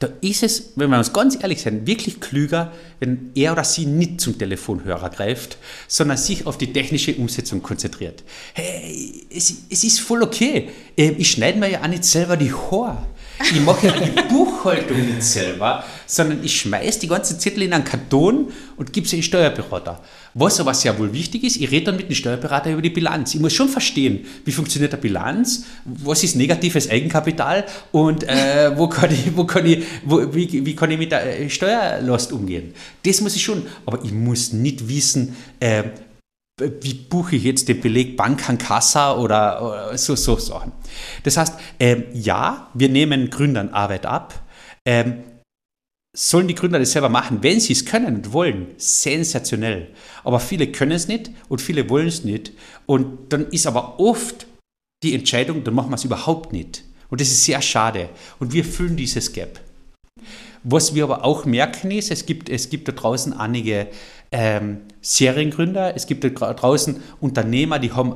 Da 0.00 0.08
ist 0.22 0.42
es, 0.42 0.72
wenn 0.76 0.88
wir 0.88 0.96
uns 0.96 1.12
ganz 1.12 1.36
ehrlich 1.42 1.60
sind, 1.60 1.86
wirklich 1.86 2.20
klüger, 2.20 2.72
wenn 3.00 3.32
er 3.34 3.52
oder 3.52 3.64
sie 3.64 3.84
nicht 3.84 4.20
zum 4.22 4.38
Telefonhörer 4.38 5.10
greift, 5.10 5.58
sondern 5.88 6.16
sich 6.16 6.46
auf 6.46 6.56
die 6.56 6.72
technische 6.72 7.14
Umsetzung 7.16 7.62
konzentriert. 7.62 8.24
Hey, 8.54 9.26
es, 9.30 9.54
es 9.68 9.84
ist 9.84 10.00
voll 10.00 10.22
okay. 10.22 10.70
Ähm, 10.96 11.16
ich 11.18 11.30
schneide 11.30 11.58
mir 11.58 11.70
ja 11.70 11.82
auch 11.82 11.88
nicht 11.88 12.04
selber 12.04 12.38
die 12.38 12.50
Haare. 12.50 13.06
Ich 13.42 13.60
mache 13.60 13.86
ja 13.86 13.92
die 13.92 14.10
Buchhaltung 14.28 15.00
nicht 15.00 15.22
selber, 15.22 15.84
sondern 16.06 16.44
ich 16.44 16.60
schmeiße 16.60 17.00
die 17.00 17.08
ganzen 17.08 17.38
Zettel 17.38 17.62
in 17.62 17.72
einen 17.72 17.84
Karton 17.84 18.52
und 18.76 18.92
gebe 18.92 19.08
sie 19.08 19.16
in 19.16 19.20
den 19.20 19.26
Steuerberater. 19.26 20.00
Was 20.34 20.60
aber 20.60 20.74
sehr 20.74 20.96
wohl 20.98 21.12
wichtig 21.12 21.44
ist, 21.44 21.56
ich 21.56 21.70
rede 21.70 21.86
dann 21.86 21.96
mit 21.96 22.08
dem 22.08 22.14
Steuerberater 22.14 22.70
über 22.70 22.82
die 22.82 22.90
Bilanz. 22.90 23.34
Ich 23.34 23.40
muss 23.40 23.52
schon 23.52 23.68
verstehen, 23.68 24.26
wie 24.44 24.52
funktioniert 24.52 24.92
eine 24.92 25.00
Bilanz, 25.00 25.64
was 25.84 26.22
ist 26.22 26.36
negatives 26.36 26.88
Eigenkapital 26.90 27.64
und 27.92 28.24
äh, 28.24 28.72
wo 28.76 28.88
kann 28.88 29.10
ich, 29.10 29.36
wo 29.36 29.44
kann 29.44 29.66
ich, 29.66 29.84
wo, 30.04 30.34
wie, 30.34 30.64
wie 30.64 30.76
kann 30.76 30.90
ich 30.90 30.98
mit 30.98 31.10
der 31.10 31.40
äh, 31.40 31.50
Steuerlast 31.50 32.32
umgehen. 32.32 32.74
Das 33.04 33.20
muss 33.20 33.34
ich 33.34 33.42
schon, 33.42 33.66
aber 33.86 34.04
ich 34.04 34.12
muss 34.12 34.52
nicht 34.52 34.86
wissen, 34.86 35.34
äh, 35.58 35.84
wie 36.60 36.94
buche 36.94 37.36
ich 37.36 37.44
jetzt 37.44 37.68
den 37.68 37.80
Beleg 37.80 38.16
Bank 38.16 38.42
oder, 38.48 39.16
oder 39.16 39.98
so, 39.98 40.16
so 40.16 40.36
Sachen. 40.36 40.72
Das 41.22 41.36
heißt, 41.36 41.54
ähm, 41.78 42.04
ja, 42.12 42.70
wir 42.74 42.88
nehmen 42.88 43.30
Gründern 43.30 43.70
Arbeit 43.70 44.06
ab. 44.06 44.46
Ähm, 44.86 45.24
sollen 46.16 46.48
die 46.48 46.54
Gründer 46.54 46.78
das 46.78 46.92
selber 46.92 47.08
machen, 47.08 47.42
wenn 47.42 47.60
sie 47.60 47.72
es 47.72 47.84
können 47.84 48.16
und 48.16 48.32
wollen, 48.32 48.68
sensationell. 48.76 49.88
Aber 50.24 50.40
viele 50.40 50.72
können 50.72 50.92
es 50.92 51.06
nicht 51.06 51.30
und 51.48 51.60
viele 51.60 51.88
wollen 51.88 52.08
es 52.08 52.24
nicht. 52.24 52.52
Und 52.86 53.32
dann 53.32 53.46
ist 53.50 53.66
aber 53.66 54.00
oft 54.00 54.46
die 55.02 55.14
Entscheidung, 55.14 55.64
dann 55.64 55.74
machen 55.74 55.90
wir 55.90 55.96
es 55.96 56.04
überhaupt 56.04 56.52
nicht. 56.52 56.84
Und 57.08 57.20
das 57.20 57.28
ist 57.28 57.44
sehr 57.44 57.62
schade. 57.62 58.08
Und 58.38 58.52
wir 58.52 58.64
füllen 58.64 58.96
dieses 58.96 59.32
Gap. 59.32 59.60
Was 60.62 60.94
wir 60.94 61.04
aber 61.04 61.24
auch 61.24 61.44
merken 61.46 61.90
ist, 61.90 62.10
es 62.10 62.26
gibt, 62.26 62.48
es 62.50 62.68
gibt 62.68 62.86
da 62.88 62.92
draußen 62.92 63.32
einige 63.32 63.86
ähm, 64.32 64.82
Seriengründer, 65.00 65.96
es 65.96 66.06
gibt 66.06 66.24
draußen 66.24 67.02
Unternehmer, 67.20 67.78
die 67.78 67.92
haben 67.92 68.14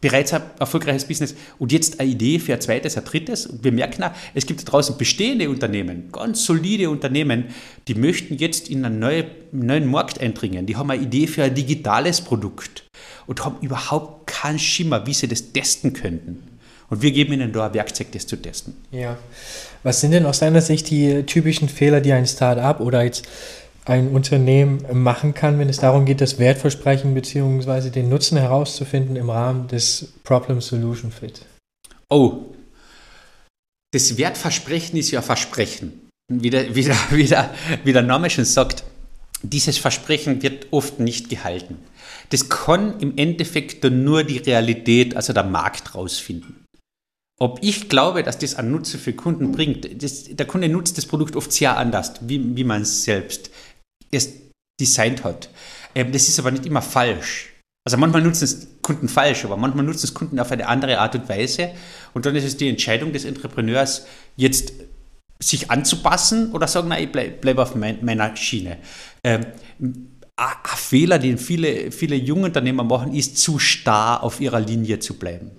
bereits 0.00 0.32
ein 0.32 0.42
erfolgreiches 0.58 1.04
Business 1.06 1.34
und 1.58 1.72
jetzt 1.72 2.00
eine 2.00 2.10
Idee 2.10 2.38
für 2.38 2.54
ein 2.54 2.60
zweites, 2.60 2.96
ein 2.96 3.04
drittes. 3.04 3.46
Und 3.46 3.64
wir 3.64 3.72
merken 3.72 4.04
auch, 4.04 4.12
es 4.34 4.46
gibt 4.46 4.70
draußen 4.70 4.96
bestehende 4.96 5.48
Unternehmen, 5.48 6.10
ganz 6.12 6.44
solide 6.44 6.90
Unternehmen, 6.90 7.46
die 7.88 7.94
möchten 7.94 8.36
jetzt 8.36 8.68
in 8.68 8.84
einen 8.84 8.98
neuen, 8.98 9.26
neuen 9.52 9.86
Markt 9.86 10.20
eindringen. 10.20 10.66
Die 10.66 10.76
haben 10.76 10.90
eine 10.90 11.02
Idee 11.02 11.26
für 11.26 11.44
ein 11.44 11.54
digitales 11.54 12.20
Produkt 12.20 12.84
und 13.26 13.44
haben 13.44 13.56
überhaupt 13.60 14.26
keinen 14.26 14.58
Schimmer, 14.58 15.06
wie 15.06 15.14
sie 15.14 15.28
das 15.28 15.52
testen 15.52 15.92
könnten. 15.92 16.42
Und 16.88 17.02
wir 17.02 17.10
geben 17.10 17.32
ihnen 17.32 17.52
da 17.52 17.66
ein 17.66 17.74
Werkzeug, 17.74 18.12
das 18.12 18.28
zu 18.28 18.36
testen. 18.36 18.76
Ja. 18.92 19.18
Was 19.82 20.00
sind 20.00 20.12
denn 20.12 20.24
aus 20.24 20.38
deiner 20.38 20.60
Sicht 20.60 20.88
die 20.90 21.24
typischen 21.24 21.68
Fehler, 21.68 22.00
die 22.00 22.12
ein 22.12 22.26
Start-up 22.26 22.80
oder 22.80 23.02
jetzt 23.02 23.26
ein 23.86 24.08
Unternehmen 24.08 24.84
machen 24.92 25.32
kann, 25.32 25.58
wenn 25.58 25.68
es 25.68 25.78
darum 25.78 26.04
geht, 26.04 26.20
das 26.20 26.38
Wertversprechen 26.38 27.14
bzw. 27.14 27.90
den 27.90 28.08
Nutzen 28.08 28.36
herauszufinden 28.36 29.16
im 29.16 29.30
Rahmen 29.30 29.68
des 29.68 30.12
Problem-Solution 30.24 31.12
Fit? 31.12 31.46
Oh, 32.10 32.46
das 33.92 34.18
Wertversprechen 34.18 34.98
ist 34.98 35.12
ja 35.12 35.22
Versprechen. 35.22 36.08
Wie 36.28 36.50
der, 36.50 36.74
wie, 36.74 36.82
der, 36.82 36.96
wie, 37.10 37.24
der, 37.24 37.54
wie 37.84 37.92
der 37.92 38.02
Name 38.02 38.28
schon 38.28 38.44
sagt, 38.44 38.82
dieses 39.42 39.78
Versprechen 39.78 40.42
wird 40.42 40.66
oft 40.72 40.98
nicht 40.98 41.28
gehalten. 41.28 41.78
Das 42.30 42.48
kann 42.48 42.98
im 42.98 43.16
Endeffekt 43.16 43.84
nur 43.84 44.24
die 44.24 44.38
Realität, 44.38 45.14
also 45.14 45.32
der 45.32 45.44
Markt, 45.44 45.94
rausfinden. 45.94 46.64
Ob 47.38 47.58
ich 47.62 47.88
glaube, 47.88 48.22
dass 48.22 48.38
das 48.38 48.56
einen 48.56 48.72
Nutzen 48.72 48.98
für 48.98 49.12
Kunden 49.12 49.52
bringt, 49.52 50.02
das, 50.02 50.24
der 50.24 50.46
Kunde 50.46 50.68
nutzt 50.68 50.96
das 50.96 51.06
Produkt 51.06 51.36
oft 51.36 51.52
sehr 51.52 51.76
anders, 51.76 52.14
wie, 52.22 52.56
wie 52.56 52.64
man 52.64 52.82
es 52.82 53.04
selbst 53.04 53.50
es 54.10 54.32
designt 54.80 55.24
hat. 55.24 55.50
Ähm, 55.94 56.12
das 56.12 56.28
ist 56.28 56.38
aber 56.38 56.50
nicht 56.50 56.66
immer 56.66 56.82
falsch. 56.82 57.52
Also 57.86 57.98
manchmal 57.98 58.22
nutzen 58.22 58.44
es 58.44 58.68
Kunden 58.82 59.08
falsch, 59.08 59.44
aber 59.44 59.56
manchmal 59.56 59.84
nutzen 59.84 60.06
es 60.06 60.14
Kunden 60.14 60.40
auf 60.40 60.50
eine 60.50 60.66
andere 60.66 60.98
Art 60.98 61.14
und 61.14 61.28
Weise. 61.28 61.70
Und 62.14 62.26
dann 62.26 62.34
ist 62.34 62.44
es 62.44 62.56
die 62.56 62.68
Entscheidung 62.68 63.12
des 63.12 63.24
Entrepreneurs, 63.24 64.06
jetzt 64.36 64.72
sich 65.38 65.70
anzupassen 65.70 66.52
oder 66.52 66.66
sagen, 66.66 66.88
nein, 66.88 67.04
ich 67.04 67.12
bleibe 67.12 67.36
bleib 67.40 67.58
auf 67.58 67.74
mein, 67.74 68.04
meiner 68.04 68.34
Schiene. 68.36 68.78
Ähm, 69.22 69.46
ein 70.36 70.56
Fehler, 70.76 71.18
den 71.18 71.38
viele, 71.38 71.90
viele 71.92 72.16
junge 72.16 72.46
Unternehmer 72.46 72.84
machen, 72.84 73.14
ist 73.14 73.38
zu 73.38 73.58
starr 73.58 74.22
auf 74.22 74.40
ihrer 74.40 74.60
Linie 74.60 74.98
zu 74.98 75.14
bleiben. 75.14 75.50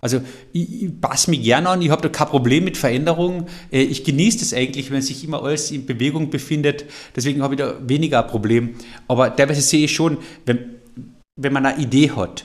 Also 0.00 0.22
ich, 0.52 0.84
ich 0.84 1.00
passe 1.00 1.30
mich 1.30 1.42
gerne 1.42 1.68
an, 1.68 1.82
ich 1.82 1.90
habe 1.90 2.02
da 2.02 2.08
kein 2.08 2.28
Problem 2.28 2.64
mit 2.64 2.76
Veränderung. 2.76 3.46
Äh, 3.70 3.82
ich 3.82 4.04
genieße 4.04 4.38
das 4.38 4.54
eigentlich, 4.54 4.90
wenn 4.90 5.02
sich 5.02 5.24
immer 5.24 5.42
alles 5.42 5.70
in 5.70 5.86
Bewegung 5.86 6.30
befindet. 6.30 6.86
Deswegen 7.14 7.42
habe 7.42 7.54
ich 7.54 7.58
da 7.58 7.76
weniger 7.86 8.24
ein 8.24 8.30
Problem. 8.30 8.74
Aber 9.08 9.34
teilweise 9.34 9.60
sehe 9.60 9.84
ich 9.84 9.94
schon, 9.94 10.18
wenn, 10.46 10.76
wenn 11.36 11.52
man 11.52 11.66
eine 11.66 11.82
Idee 11.82 12.10
hat, 12.10 12.44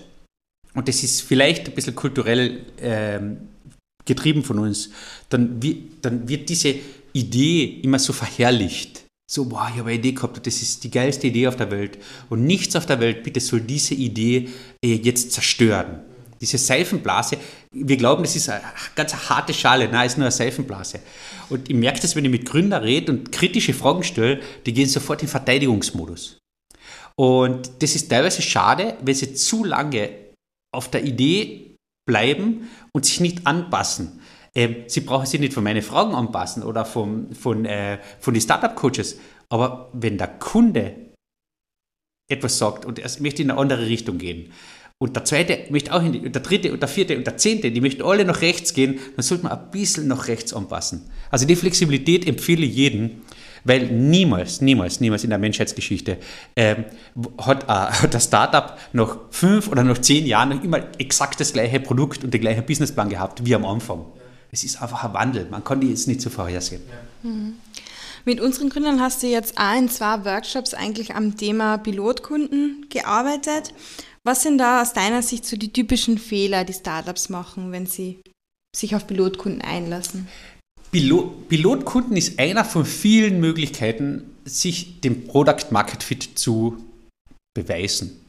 und 0.73 0.89
das 0.89 1.03
ist 1.03 1.21
vielleicht 1.21 1.67
ein 1.69 1.73
bisschen 1.73 1.95
kulturell 1.95 2.59
ähm, 2.81 3.37
getrieben 4.03 4.43
von 4.43 4.59
uns, 4.59 4.91
dann, 5.29 5.59
dann 6.01 6.27
wird 6.27 6.49
diese 6.49 6.75
Idee 7.13 7.79
immer 7.81 7.97
so 7.97 8.11
verherrlicht. 8.11 9.05
So, 9.31 9.45
boah, 9.45 9.69
ich 9.71 9.79
habe 9.79 9.89
eine 9.89 9.99
Idee 9.99 10.11
gehabt, 10.11 10.45
das 10.45 10.61
ist 10.61 10.83
die 10.83 10.91
geilste 10.91 11.27
Idee 11.27 11.47
auf 11.47 11.55
der 11.55 11.71
Welt. 11.71 11.97
Und 12.29 12.45
nichts 12.45 12.75
auf 12.75 12.85
der 12.85 12.99
Welt, 12.99 13.23
bitte, 13.23 13.39
soll 13.39 13.61
diese 13.61 13.95
Idee 13.95 14.49
äh, 14.83 14.95
jetzt 14.95 15.31
zerstören. 15.31 16.01
Diese 16.45 16.59
Seifenblase, 16.59 17.37
wir 17.71 17.97
glauben, 17.97 18.21
das 18.21 18.35
ist 18.35 18.49
eine 18.49 18.61
ganz 18.93 19.15
harte 19.15 19.51
Schale, 19.51 19.87
nein, 19.87 20.05
ist 20.05 20.15
nur 20.15 20.25
eine 20.25 20.31
Seifenblase. 20.31 20.99
Und 21.49 21.67
ich 21.67 21.75
merke 21.75 21.99
das, 21.99 22.15
wenn 22.15 22.23
ich 22.23 22.29
mit 22.29 22.45
Gründern 22.45 22.83
rede 22.83 23.11
und 23.11 23.31
kritische 23.31 23.73
Fragen 23.73 24.03
stelle, 24.03 24.39
die 24.63 24.71
gehen 24.71 24.87
sofort 24.87 25.23
in 25.23 25.27
Verteidigungsmodus. 25.27 26.37
Und 27.15 27.71
das 27.81 27.95
ist 27.95 28.09
teilweise 28.09 28.43
schade, 28.43 28.95
wenn 29.01 29.15
sie 29.15 29.33
zu 29.33 29.63
lange 29.63 30.11
auf 30.71 30.91
der 30.91 31.03
Idee 31.03 31.75
bleiben 32.07 32.69
und 32.93 33.07
sich 33.07 33.21
nicht 33.21 33.47
anpassen. 33.47 34.21
Ähm, 34.53 34.83
sie 34.85 35.01
brauchen 35.01 35.25
sich 35.25 35.39
nicht 35.39 35.53
von 35.53 35.63
meinen 35.63 35.81
Fragen 35.81 36.13
anpassen 36.13 36.61
oder 36.61 36.85
vom, 36.85 37.33
von, 37.33 37.65
äh, 37.65 37.97
von 38.19 38.35
den 38.35 38.41
Startup-Coaches. 38.41 39.17
Aber 39.49 39.89
wenn 39.93 40.19
der 40.19 40.27
Kunde 40.27 40.95
etwas 42.29 42.59
sagt 42.59 42.85
und 42.85 42.99
er 42.99 43.09
möchte 43.19 43.41
in 43.41 43.49
eine 43.49 43.59
andere 43.59 43.87
Richtung 43.87 44.19
gehen 44.19 44.53
und 44.97 45.15
der 45.15 45.25
zweite 45.25 45.59
möchte 45.69 45.93
auch 45.93 46.01
in 46.01 46.13
die, 46.13 46.19
und 46.19 46.33
der 46.33 46.41
dritte 46.41 46.71
und 46.71 46.81
der 46.81 46.87
vierte 46.87 47.17
und 47.17 47.27
der 47.27 47.37
zehnte, 47.37 47.69
die 47.71 47.81
möchten 47.81 48.01
alle 48.01 48.23
nach 48.23 48.41
rechts 48.41 48.73
gehen, 48.73 48.99
dann 49.15 49.23
sollte 49.23 49.43
man 49.43 49.51
ein 49.51 49.71
bisschen 49.71 50.07
nach 50.07 50.27
rechts 50.27 50.53
anpassen. 50.53 51.01
Also 51.29 51.45
die 51.45 51.55
Flexibilität 51.55 52.25
empfehle 52.25 52.65
ich 52.65 52.75
jedem, 52.75 53.11
weil 53.65 53.87
niemals, 53.87 54.61
niemals, 54.61 55.01
niemals 55.01 55.25
in 55.25 55.31
der 55.31 55.39
Menschheitsgeschichte 55.39 56.17
ähm, 56.55 56.85
hat, 57.37 57.63
äh, 57.63 58.07
das 58.09 58.25
Startup 58.25 58.77
nach 58.93 59.17
fünf 59.31 59.67
oder 59.67 59.83
nach 59.83 59.97
zehn 59.97 60.25
Jahren 60.25 60.49
noch 60.49 60.63
immer 60.63 60.79
exakt 60.97 61.41
das 61.41 61.51
gleiche 61.51 61.81
Produkt 61.81 62.23
und 62.23 62.33
den 62.33 62.39
gleichen 62.39 62.65
Businessplan 62.65 63.09
gehabt 63.09 63.45
wie 63.45 63.53
am 63.53 63.65
Anfang. 63.65 64.05
Es 64.51 64.63
ist 64.63 64.81
einfach 64.81 65.03
ein 65.03 65.13
Wandel. 65.13 65.47
Man 65.49 65.63
kann 65.63 65.81
die 65.81 65.89
jetzt 65.89 66.07
nicht 66.07 66.21
so 66.21 66.29
vorhersehen. 66.29 66.81
Ja. 66.87 67.29
Mhm. 67.29 67.55
Mit 68.23 68.39
unseren 68.41 68.69
Gründern 68.69 69.01
hast 69.01 69.21
du 69.21 69.27
jetzt 69.27 69.57
auch 69.57 69.77
in 69.77 69.89
zwei 69.89 70.23
Workshops 70.25 70.73
eigentlich 70.73 71.13
am 71.13 71.37
Thema 71.37 71.77
Pilotkunden 71.77 72.87
gearbeitet. 72.89 73.73
Was 74.26 74.41
sind 74.41 74.57
da 74.57 74.82
aus 74.82 74.93
deiner 74.93 75.21
Sicht 75.21 75.45
so 75.45 75.55
die 75.55 75.71
typischen 75.71 76.17
Fehler, 76.17 76.63
die 76.65 76.73
Startups 76.73 77.30
machen, 77.30 77.71
wenn 77.71 77.86
sie 77.86 78.21
sich 78.76 78.95
auf 78.95 79.05
Pilotkunden 79.05 79.61
einlassen? 79.61 80.28
Pilot, 80.91 81.47
Pilotkunden 81.47 82.17
ist 82.17 82.39
einer 82.39 82.65
von 82.65 82.86
vielen 82.86 83.39
Möglichkeiten, 83.39 84.36
sich 84.43 84.99
dem 85.01 85.28
Product 85.28 85.69
Market 85.69 86.01
Fit 86.01 86.39
zu 86.39 86.76
beweisen. 87.53 88.26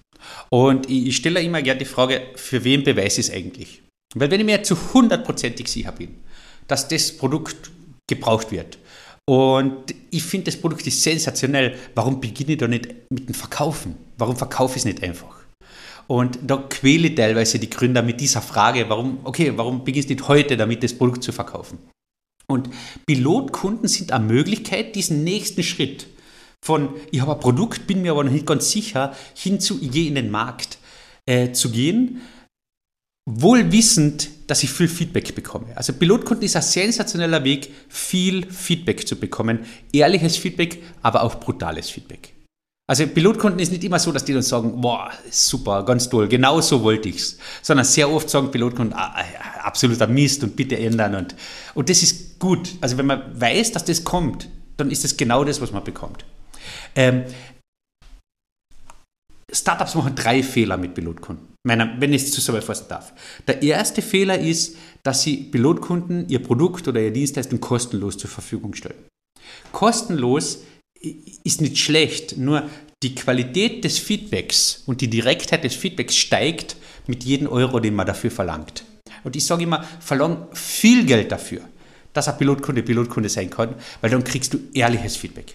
Und 0.51 0.91
ich, 0.91 1.07
ich 1.07 1.17
stelle 1.17 1.41
immer 1.41 1.63
gerne 1.63 1.79
die 1.79 1.87
Frage, 1.87 2.23
für 2.35 2.63
wen 2.63 2.85
beweise 2.85 3.23
ich 3.23 3.29
es 3.29 3.33
eigentlich? 3.33 3.83
Weil 4.15 4.31
wenn 4.31 4.41
ich 4.41 4.47
mir 4.47 4.63
zu 4.63 4.77
hundertprozentig 4.93 5.67
sicher 5.69 5.93
bin, 5.93 6.15
dass 6.69 6.89
das 6.89 7.17
Produkt 7.17 7.71
gebraucht 8.07 8.51
wird 8.51 8.79
und 9.29 9.95
ich 10.11 10.23
finde, 10.23 10.47
das 10.47 10.61
Produkt 10.61 10.87
ist 10.87 11.03
sensationell, 11.03 11.79
warum 11.95 12.21
beginne 12.21 12.53
ich 12.53 12.59
da 12.59 12.69
nicht 12.69 12.89
mit 13.11 13.29
dem 13.29 13.35
Verkaufen? 13.35 13.97
Warum 14.19 14.37
verkaufe 14.37 14.75
ich 14.75 14.83
es 14.83 14.85
nicht 14.85 15.03
einfach? 15.03 15.36
Und 16.07 16.39
da 16.47 16.57
quäle 16.57 17.09
ich 17.09 17.15
teilweise 17.15 17.59
die 17.59 17.71
Gründer 17.71 18.03
mit 18.03 18.21
dieser 18.21 18.43
Frage, 18.43 18.89
warum, 18.89 19.19
okay, 19.25 19.53
warum 19.57 19.85
beginnst 19.85 20.09
du 20.09 20.15
nicht 20.15 20.29
heute 20.29 20.57
damit, 20.57 20.83
das 20.83 20.95
Produkt 20.95 21.23
zu 21.23 21.33
verkaufen? 21.33 21.79
Und 22.47 22.71
Pilotkunden 23.07 23.89
sind 23.89 24.13
eine 24.13 24.25
Möglichkeit, 24.25 24.95
diesen 24.95 25.25
nächsten 25.25 25.63
Schritt 25.63 26.07
von, 26.65 26.91
ich 27.11 27.21
habe 27.21 27.33
ein 27.33 27.41
Produkt, 27.41 27.87
bin 27.87 28.03
mir 28.03 28.13
aber 28.13 28.25
noch 28.25 28.33
nicht 28.33 28.47
ganz 28.47 28.71
sicher, 28.71 29.15
hin 29.35 29.61
zu, 29.61 29.81
ich 29.83 29.91
gehe 29.91 30.09
in 30.09 30.15
den 30.15 30.31
Markt 30.31 30.79
äh, 31.27 31.53
zu 31.53 31.71
gehen, 31.71 32.21
wohl 33.29 33.73
wissend, 33.73 34.31
dass 34.47 34.63
ich 34.63 34.71
viel 34.71 34.89
Feedback 34.89 35.35
bekomme. 35.35 35.77
Also 35.77 35.93
Pilotkunden 35.93 36.45
ist 36.45 36.55
ein 36.55 36.63
sensationeller 36.63 37.43
Weg, 37.43 37.73
viel 37.89 38.49
Feedback 38.51 39.09
zu 39.09 39.17
bekommen. 39.17 39.67
Ehrliches 39.93 40.37
Feedback, 40.37 40.81
aber 41.03 41.25
auch 41.25 41.41
brutales 41.41 41.91
Feedback. 41.91 42.36
Also 42.89 43.05
Pilotkunden 43.09 43.59
ist 43.59 43.73
nicht 43.73 43.83
immer 43.83 43.99
so, 43.99 44.13
dass 44.13 44.25
die 44.25 44.33
dann 44.33 44.43
sagen, 44.43 44.81
boah, 44.81 45.11
super, 45.29 45.85
ganz 45.85 46.09
toll, 46.09 46.29
genau 46.29 46.61
so 46.61 46.83
wollte 46.85 47.09
ich's. 47.09 47.37
Sondern 47.61 47.85
sehr 47.85 48.09
oft 48.09 48.31
sagen 48.31 48.53
Pilotkunden, 48.53 48.97
ah, 48.97 49.13
ah, 49.17 49.61
absoluter 49.65 50.07
Mist 50.07 50.45
und 50.45 50.55
bitte 50.55 50.79
ändern. 50.79 51.17
Und, 51.17 51.35
und 51.75 51.91
das 51.91 52.03
ist 52.03 52.39
gut. 52.39 52.77
Also 52.81 52.97
wenn 52.97 53.07
man 53.07 53.41
weiß, 53.41 53.73
dass 53.73 53.85
das 53.85 54.05
kommt, 54.05 54.49
dann 54.77 54.91
ist 54.91 55.03
das 55.03 55.17
genau 55.17 55.43
das, 55.43 55.61
was 55.61 55.73
man 55.73 55.83
bekommt. 55.83 56.25
Ähm, 56.95 57.25
Startups 59.53 59.95
machen 59.95 60.15
drei 60.15 60.43
Fehler 60.43 60.77
mit 60.77 60.95
Pilotkunden, 60.95 61.55
meiner, 61.67 62.01
wenn 62.01 62.13
ich 62.13 62.25
es 62.25 62.33
zusammenfassen 62.33 62.87
darf. 62.89 63.13
Der 63.47 63.63
erste 63.63 64.03
Fehler 64.03 64.39
ist, 64.39 64.77
dass 65.03 65.23
sie 65.23 65.37
Pilotkunden 65.37 66.29
ihr 66.29 66.43
Produkt 66.43 66.87
oder 66.89 67.01
ihre 67.01 67.13
Dienstleistung 67.13 67.61
kostenlos 67.61 68.19
zur 68.19 68.29
Verfügung 68.29 68.75
stellen. 68.75 69.07
Kostenlos 69.73 70.59
ist 71.45 71.61
nicht 71.61 71.79
schlecht, 71.79 72.37
nur 72.37 72.69
die 73.03 73.15
Qualität 73.15 73.85
des 73.85 73.99
Feedbacks 73.99 74.83
und 74.87 75.01
die 75.01 75.09
Direktheit 75.09 75.65
des 75.65 75.75
Feedbacks 75.75 76.17
steigt 76.17 76.77
mit 77.07 77.25
jedem 77.25 77.49
Euro, 77.49 77.81
den 77.81 77.95
man 77.95 78.07
dafür 78.07 78.31
verlangt. 78.31 78.85
Und 79.23 79.37
ich 79.37 79.45
sage 79.45 79.63
immer, 79.65 79.85
verlang 80.01 80.49
viel 80.53 81.05
Geld 81.05 81.31
dafür, 81.31 81.61
dass 82.13 82.29
ein 82.29 82.39
Pilotkunde 82.39 82.83
Pilotkunde 82.83 83.29
sein 83.29 83.51
kann, 83.51 83.75
weil 84.01 84.11
dann 84.11 84.25
kriegst 84.25 84.55
du 84.55 84.59
ehrliches 84.73 85.17
Feedback. 85.17 85.55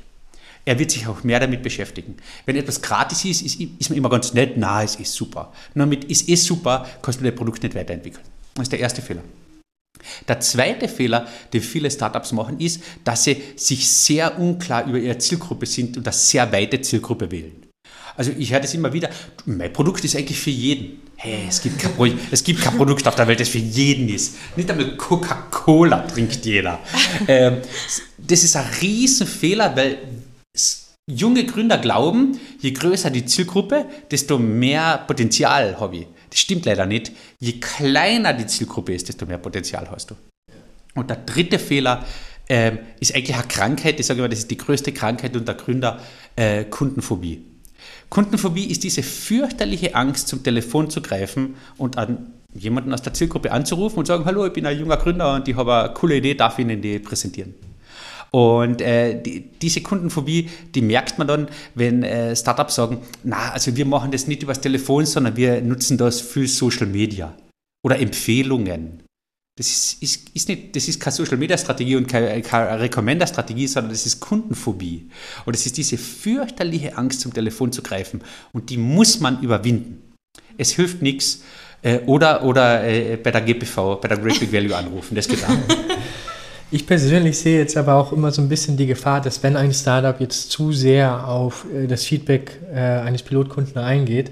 Er 0.64 0.78
wird 0.78 0.92
sich 0.92 1.08
auch 1.08 1.24
mehr 1.24 1.40
damit 1.40 1.64
beschäftigen. 1.64 2.18
Wenn 2.46 2.56
etwas 2.56 2.82
gratis 2.82 3.26
ist, 3.26 3.42
ist, 3.42 3.60
ist 3.60 3.90
man 3.90 3.98
immer 3.98 4.10
ganz 4.10 4.34
nett, 4.34 4.54
na, 4.58 4.84
es 4.84 4.96
ist 4.96 5.14
super. 5.14 5.52
Nur 5.74 5.88
mit 5.88 6.10
es 6.10 6.22
ist 6.22 6.46
super, 6.46 6.88
kannst 7.02 7.20
du 7.20 7.24
dein 7.24 7.36
Produkt 7.36 7.64
nicht 7.64 7.74
weiterentwickeln. 7.74 8.24
Das 8.54 8.64
ist 8.64 8.72
der 8.72 8.80
erste 8.80 9.02
Fehler. 9.02 9.24
Der 10.28 10.40
zweite 10.40 10.88
Fehler, 10.88 11.28
den 11.54 11.62
viele 11.62 11.92
Startups 11.92 12.32
machen, 12.32 12.60
ist, 12.60 12.82
dass 13.04 13.24
sie 13.24 13.38
sich 13.56 13.88
sehr 13.88 14.40
unklar 14.40 14.86
über 14.86 14.98
ihre 14.98 15.18
Zielgruppe 15.18 15.66
sind 15.66 15.98
und 15.98 16.08
eine 16.08 16.14
sehr 16.14 16.52
weite 16.52 16.82
Zielgruppe 16.82 17.32
wählen. 17.32 17.66
Also 18.16 18.32
ich 18.38 18.52
höre 18.52 18.60
das 18.60 18.74
immer 18.74 18.92
wieder, 18.94 19.10
mein 19.46 19.72
Produkt 19.72 20.04
ist 20.04 20.16
eigentlich 20.16 20.40
für 20.40 20.50
jeden. 20.50 21.02
Hey, 21.16 21.46
es 21.48 21.62
gibt 21.62 21.80
kein, 21.80 22.20
es 22.32 22.44
gibt 22.44 22.62
kein 22.62 22.76
Produkt 22.76 23.08
auf 23.08 23.16
der 23.16 23.28
Welt, 23.28 23.40
das 23.40 23.50
für 23.50 23.60
jeden 23.60 24.10
ist. 24.10 24.36
Nicht 24.56 24.70
einmal 24.70 24.98
Coca-Cola 24.98 26.00
trinkt 26.08 26.46
jeder. 26.46 26.80
Ähm, 27.28 27.58
das 28.18 28.44
ist 28.44 28.56
ein 28.56 28.66
Riesenfehler, 28.82 29.76
weil 29.76 30.00
junge 31.08 31.46
Gründer 31.46 31.78
glauben, 31.78 32.40
je 32.60 32.72
größer 32.72 33.10
die 33.10 33.26
Zielgruppe, 33.26 33.86
desto 34.10 34.38
mehr 34.40 35.04
Potenzial 35.08 35.80
habe 35.80 35.98
ich. 35.98 36.08
Das 36.32 36.40
stimmt 36.40 36.66
leider 36.66 36.86
nicht. 36.86 37.12
Je 37.40 37.60
kleiner 37.60 38.34
die 38.34 38.48
Zielgruppe 38.48 38.94
ist, 38.94 39.08
desto 39.10 39.26
mehr 39.26 39.38
Potenzial 39.38 39.90
hast 39.92 40.12
du. 40.12 40.16
Und 40.96 41.10
der 41.10 41.18
dritte 41.18 41.60
Fehler 41.60 42.06
äh, 42.48 42.72
ist 43.00 43.14
eigentlich 43.14 43.36
eine 43.36 43.48
Krankheit, 43.48 44.00
ich 44.00 44.06
sage 44.06 44.20
immer, 44.20 44.30
das 44.30 44.40
ist 44.40 44.52
die 44.52 44.58
größte 44.58 44.92
Krankheit 44.94 45.36
unter 45.36 45.54
Gründer, 45.54 46.00
äh, 46.36 46.64
Kundenphobie. 46.64 47.46
Kundenphobie 48.10 48.66
ist 48.66 48.84
diese 48.84 49.04
fürchterliche 49.04 49.96
Angst, 49.96 50.28
zum 50.28 50.44
Telefon 50.44 50.90
zu 50.90 51.02
greifen 51.02 51.56
und 51.78 51.98
an 51.98 52.34
jemanden 52.54 52.94
aus 52.94 53.02
der 53.02 53.14
Zielgruppe 53.14 53.52
anzurufen 53.52 54.00
und 54.00 54.06
sagen, 54.06 54.26
hallo, 54.26 54.46
ich 54.46 54.54
bin 54.54 54.66
ein 54.66 54.78
junger 54.78 54.98
Gründer 54.98 55.36
und 55.36 55.48
ich 55.48 55.56
habe 55.56 55.76
eine 55.76 55.94
coole 55.94 56.18
Idee, 56.18 56.36
darf 56.36 56.60
ich 56.60 56.66
Ihnen 56.66 56.82
die 56.82 57.00
präsentieren. 57.00 57.56
Und 58.34 58.82
äh, 58.82 59.22
die, 59.22 59.42
diese 59.62 59.82
Kundenphobie, 59.82 60.50
die 60.74 60.82
merkt 60.82 61.18
man 61.18 61.28
dann, 61.28 61.50
wenn 61.76 62.04
äh, 62.04 62.36
Startups 62.36 62.76
sagen, 62.76 63.00
na, 63.24 63.52
also 63.52 63.76
wir 63.76 63.86
machen 63.86 64.12
das 64.12 64.28
nicht 64.28 64.42
übers 64.42 64.62
Telefon, 64.62 65.06
sondern 65.06 65.36
wir 65.36 65.62
nutzen 65.62 65.98
das 65.98 66.22
für 66.22 66.48
Social 66.48 66.88
Media 66.88 67.36
oder 67.86 68.00
Empfehlungen. 68.00 69.04
Das 69.58 69.68
ist, 69.68 70.02
ist, 70.02 70.30
ist, 70.34 70.48
nicht, 70.48 70.76
das 70.78 70.88
ist 70.88 71.02
keine 71.02 71.14
Social 71.14 71.38
Media 71.38 71.58
Strategie 71.58 71.98
und 71.98 72.08
keine, 72.08 72.42
keine 72.42 72.80
Recommender 72.80 73.28
Strategie, 73.28 73.68
sondern 73.68 73.92
das 73.92 74.06
ist 74.06 74.22
Kundenphobie. 74.22 75.10
Und 75.46 75.54
es 75.54 75.66
ist 75.66 75.76
diese 75.76 75.98
fürchterliche 75.98 76.98
Angst, 76.98 77.20
zum 77.20 77.34
Telefon 77.34 77.74
zu 77.74 77.82
greifen. 77.82 78.22
Und 78.54 78.70
die 78.70 78.78
muss 78.78 79.20
man 79.20 79.42
überwinden. 79.42 80.14
Es 80.58 80.72
hilft 80.72 81.02
nichts. 81.02 81.42
Äh, 81.82 82.00
oder 82.06 82.46
oder 82.46 82.84
äh, 82.84 83.18
bei 83.18 83.32
der 83.32 83.42
GPV, 83.42 83.98
bei 83.98 84.08
der 84.08 84.18
Great 84.20 84.40
Big 84.40 84.54
Value 84.54 84.76
anrufen. 84.76 85.16
Das 85.16 85.28
geht 85.28 85.44
auch. 85.44 85.50
Ich 86.74 86.88
persönlich 86.88 87.38
sehe 87.38 87.58
jetzt 87.60 87.76
aber 87.76 87.96
auch 87.96 88.14
immer 88.14 88.32
so 88.32 88.42
ein 88.42 88.48
bisschen 88.48 88.78
die 88.78 88.88
Gefahr, 88.88 89.20
dass 89.20 89.44
wenn 89.44 89.58
ein 89.58 89.74
Startup 89.74 90.18
jetzt 90.22 90.52
zu 90.52 90.72
sehr 90.72 91.28
auf 91.28 91.66
äh, 91.76 91.86
das 91.86 92.06
Feedback 92.06 92.62
äh, 92.74 92.80
eines 92.80 93.24
Pilotkunden 93.24 93.78
eingeht, 93.78 94.32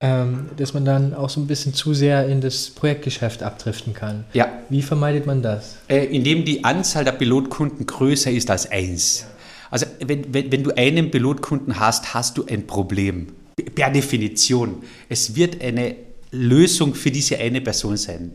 ähm, 0.00 0.50
dass 0.56 0.74
man 0.74 0.84
dann 0.84 1.14
auch 1.14 1.30
so 1.30 1.40
ein 1.40 1.46
bisschen 1.46 1.74
zu 1.74 1.94
sehr 1.94 2.26
in 2.26 2.40
das 2.40 2.70
Projektgeschäft 2.70 3.44
abdriften 3.44 3.94
kann. 3.94 4.24
Ja. 4.32 4.48
Wie 4.68 4.82
vermeidet 4.82 5.26
man 5.26 5.42
das? 5.42 5.76
Äh, 5.86 6.06
indem 6.06 6.44
die 6.44 6.64
Anzahl 6.64 7.04
der 7.04 7.12
Pilotkunden 7.12 7.86
größer 7.86 8.32
ist 8.32 8.50
als 8.50 8.68
eins. 8.68 9.24
Also 9.70 9.86
wenn, 10.04 10.34
wenn, 10.34 10.50
wenn 10.50 10.64
du 10.64 10.76
einen 10.76 11.12
Pilotkunden 11.12 11.78
hast, 11.78 12.14
hast 12.14 12.36
du 12.36 12.44
ein 12.46 12.66
Problem. 12.66 13.28
Per 13.76 13.90
Definition. 13.90 14.82
Es 15.08 15.36
wird 15.36 15.62
eine 15.62 15.94
Lösung 16.32 16.96
für 16.96 17.12
diese 17.12 17.38
eine 17.38 17.60
Person 17.60 17.96
sein. 17.96 18.32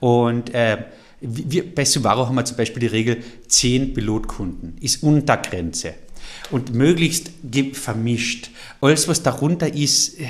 Und 0.00 0.54
äh, 0.54 0.78
wir, 1.20 1.74
bei 1.74 1.84
Subaru 1.84 2.26
haben 2.26 2.34
wir 2.34 2.44
zum 2.44 2.56
Beispiel 2.56 2.80
die 2.80 2.86
Regel 2.86 3.22
10 3.48 3.94
Pilotkunden, 3.94 4.76
ist 4.80 5.02
Untergrenze. 5.02 5.94
Und 6.50 6.74
möglichst 6.74 7.30
vermischt. 7.72 8.50
Alles, 8.80 9.08
was 9.08 9.22
darunter 9.22 9.72
ist, 9.72 10.20
äh, 10.20 10.26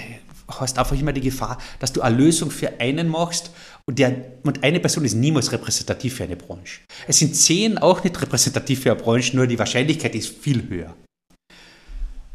hast 0.48 0.78
einfach 0.78 0.98
immer 0.98 1.12
die 1.12 1.20
Gefahr, 1.20 1.58
dass 1.78 1.92
du 1.92 2.00
eine 2.00 2.16
Lösung 2.16 2.50
für 2.50 2.80
einen 2.80 3.08
machst 3.08 3.50
und, 3.86 3.98
der, 3.98 4.14
und 4.42 4.62
eine 4.62 4.80
Person 4.80 5.04
ist 5.04 5.14
niemals 5.14 5.52
repräsentativ 5.52 6.14
für 6.14 6.24
eine 6.24 6.36
Branche. 6.36 6.80
Es 7.06 7.18
sind 7.18 7.36
zehn 7.36 7.78
auch 7.78 8.02
nicht 8.02 8.20
repräsentativ 8.20 8.82
für 8.82 8.92
eine 8.92 9.00
Branche, 9.00 9.36
nur 9.36 9.46
die 9.46 9.58
Wahrscheinlichkeit 9.58 10.14
ist 10.14 10.28
viel 10.28 10.68
höher. 10.68 10.94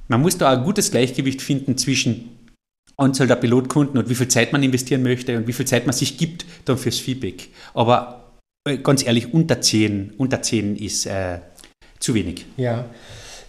Man 0.08 0.22
muss 0.22 0.38
da 0.38 0.52
ein 0.52 0.64
gutes 0.64 0.92
Gleichgewicht 0.92 1.42
finden 1.42 1.78
zwischen 1.78 2.30
Anzahl 2.98 3.28
der 3.28 3.36
Pilotkunden 3.36 3.98
und 3.98 4.10
wie 4.10 4.16
viel 4.16 4.28
Zeit 4.28 4.54
man 4.54 4.64
investieren 4.64 5.04
möchte 5.04 5.36
und 5.38 5.48
wie 5.48 5.54
viel 5.54 5.66
Zeit 5.66 5.86
man 5.86 5.96
sich 5.96 6.18
gibt 6.18 6.46
dann 6.66 6.78
fürs 6.78 7.00
Feedback. 7.00 7.50
Aber 7.74 8.22
äh, 8.22 8.25
ganz 8.84 9.06
ehrlich, 9.06 9.34
unter 9.34 9.62
10, 9.62 10.14
unter 10.18 10.42
10 10.42 10.76
ist 10.76 11.06
äh, 11.06 11.40
zu 12.00 12.16
wenig. 12.16 12.46
Ja. 12.58 12.86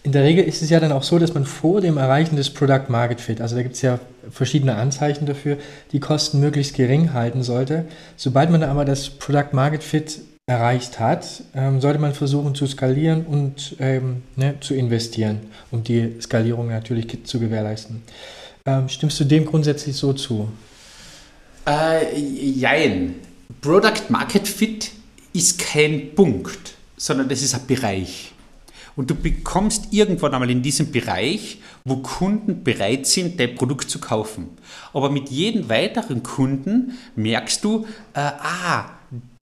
In 0.02 0.12
der 0.12 0.22
Regel 0.22 0.44
ist 0.44 0.62
es 0.62 0.70
ja 0.70 0.78
dann 0.78 0.92
auch 0.92 1.02
so, 1.02 1.18
dass 1.18 1.34
man 1.34 1.44
vor 1.44 1.80
dem 1.80 1.96
Erreichen 1.96 2.36
des 2.36 2.50
Product 2.50 2.84
Market 2.88 3.20
Fit, 3.20 3.40
also 3.40 3.56
da 3.56 3.62
gibt 3.62 3.74
es 3.74 3.82
ja 3.82 3.98
verschiedene 4.30 4.76
Anzeichen 4.76 5.26
dafür, 5.26 5.56
die 5.90 5.98
Kosten 5.98 6.38
möglichst 6.38 6.76
gering 6.76 7.12
halten 7.12 7.42
sollte. 7.42 7.86
Sobald 8.16 8.50
man 8.50 8.62
aber 8.62 8.84
das 8.84 9.10
Product 9.10 9.48
Market 9.52 9.82
Fit 9.82 10.20
erreicht 10.46 11.00
hat, 11.00 11.42
ähm, 11.56 11.80
sollte 11.80 11.98
man 11.98 12.14
versuchen 12.14 12.54
zu 12.54 12.68
skalieren 12.68 13.26
und 13.26 13.74
ähm, 13.80 14.22
ne, 14.36 14.54
zu 14.60 14.74
investieren, 14.74 15.40
um 15.72 15.82
die 15.82 16.20
Skalierung 16.20 16.68
natürlich 16.68 17.24
zu 17.24 17.40
gewährleisten. 17.40 18.02
Ähm, 18.64 18.88
stimmst 18.88 19.18
du 19.18 19.24
dem 19.24 19.44
grundsätzlich 19.44 19.96
so 19.96 20.12
zu? 20.12 20.48
Äh, 21.66 22.16
jein. 22.16 23.16
Product 23.60 24.08
Market 24.08 24.46
Fit 24.46 24.92
ist 25.36 25.58
kein 25.58 26.14
Punkt, 26.14 26.74
sondern 26.96 27.28
das 27.28 27.42
ist 27.42 27.54
ein 27.54 27.66
Bereich. 27.66 28.32
Und 28.96 29.10
du 29.10 29.14
bekommst 29.14 29.92
irgendwann 29.92 30.32
einmal 30.32 30.50
in 30.50 30.62
diesem 30.62 30.90
Bereich, 30.90 31.58
wo 31.84 31.96
Kunden 31.96 32.64
bereit 32.64 33.06
sind, 33.06 33.38
dein 33.38 33.54
Produkt 33.54 33.90
zu 33.90 34.00
kaufen. 34.00 34.48
Aber 34.94 35.10
mit 35.10 35.28
jedem 35.28 35.68
weiteren 35.68 36.22
Kunden 36.22 36.98
merkst 37.14 37.62
du, 37.62 37.86
äh, 38.14 38.20
ah, 38.20 38.90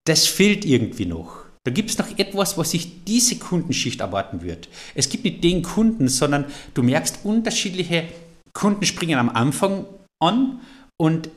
das 0.04 0.26
fehlt 0.26 0.64
irgendwie 0.64 1.06
noch. 1.06 1.44
Da 1.62 1.70
gibt 1.70 1.88
es 1.88 1.98
noch 1.98 2.18
etwas, 2.18 2.58
was 2.58 2.72
sich 2.72 3.04
diese 3.04 3.36
Kundenschicht 3.36 4.00
erwarten 4.00 4.42
wird. 4.42 4.68
Es 4.94 5.08
gibt 5.08 5.24
nicht 5.24 5.42
den 5.42 5.62
Kunden, 5.62 6.08
sondern 6.08 6.46
du 6.74 6.82
merkst, 6.82 7.20
unterschiedliche 7.22 8.04
Kunden 8.52 8.84
springen 8.84 9.18
am 9.18 9.30
Anfang 9.30 9.86
an 10.20 10.60
und 11.00 11.30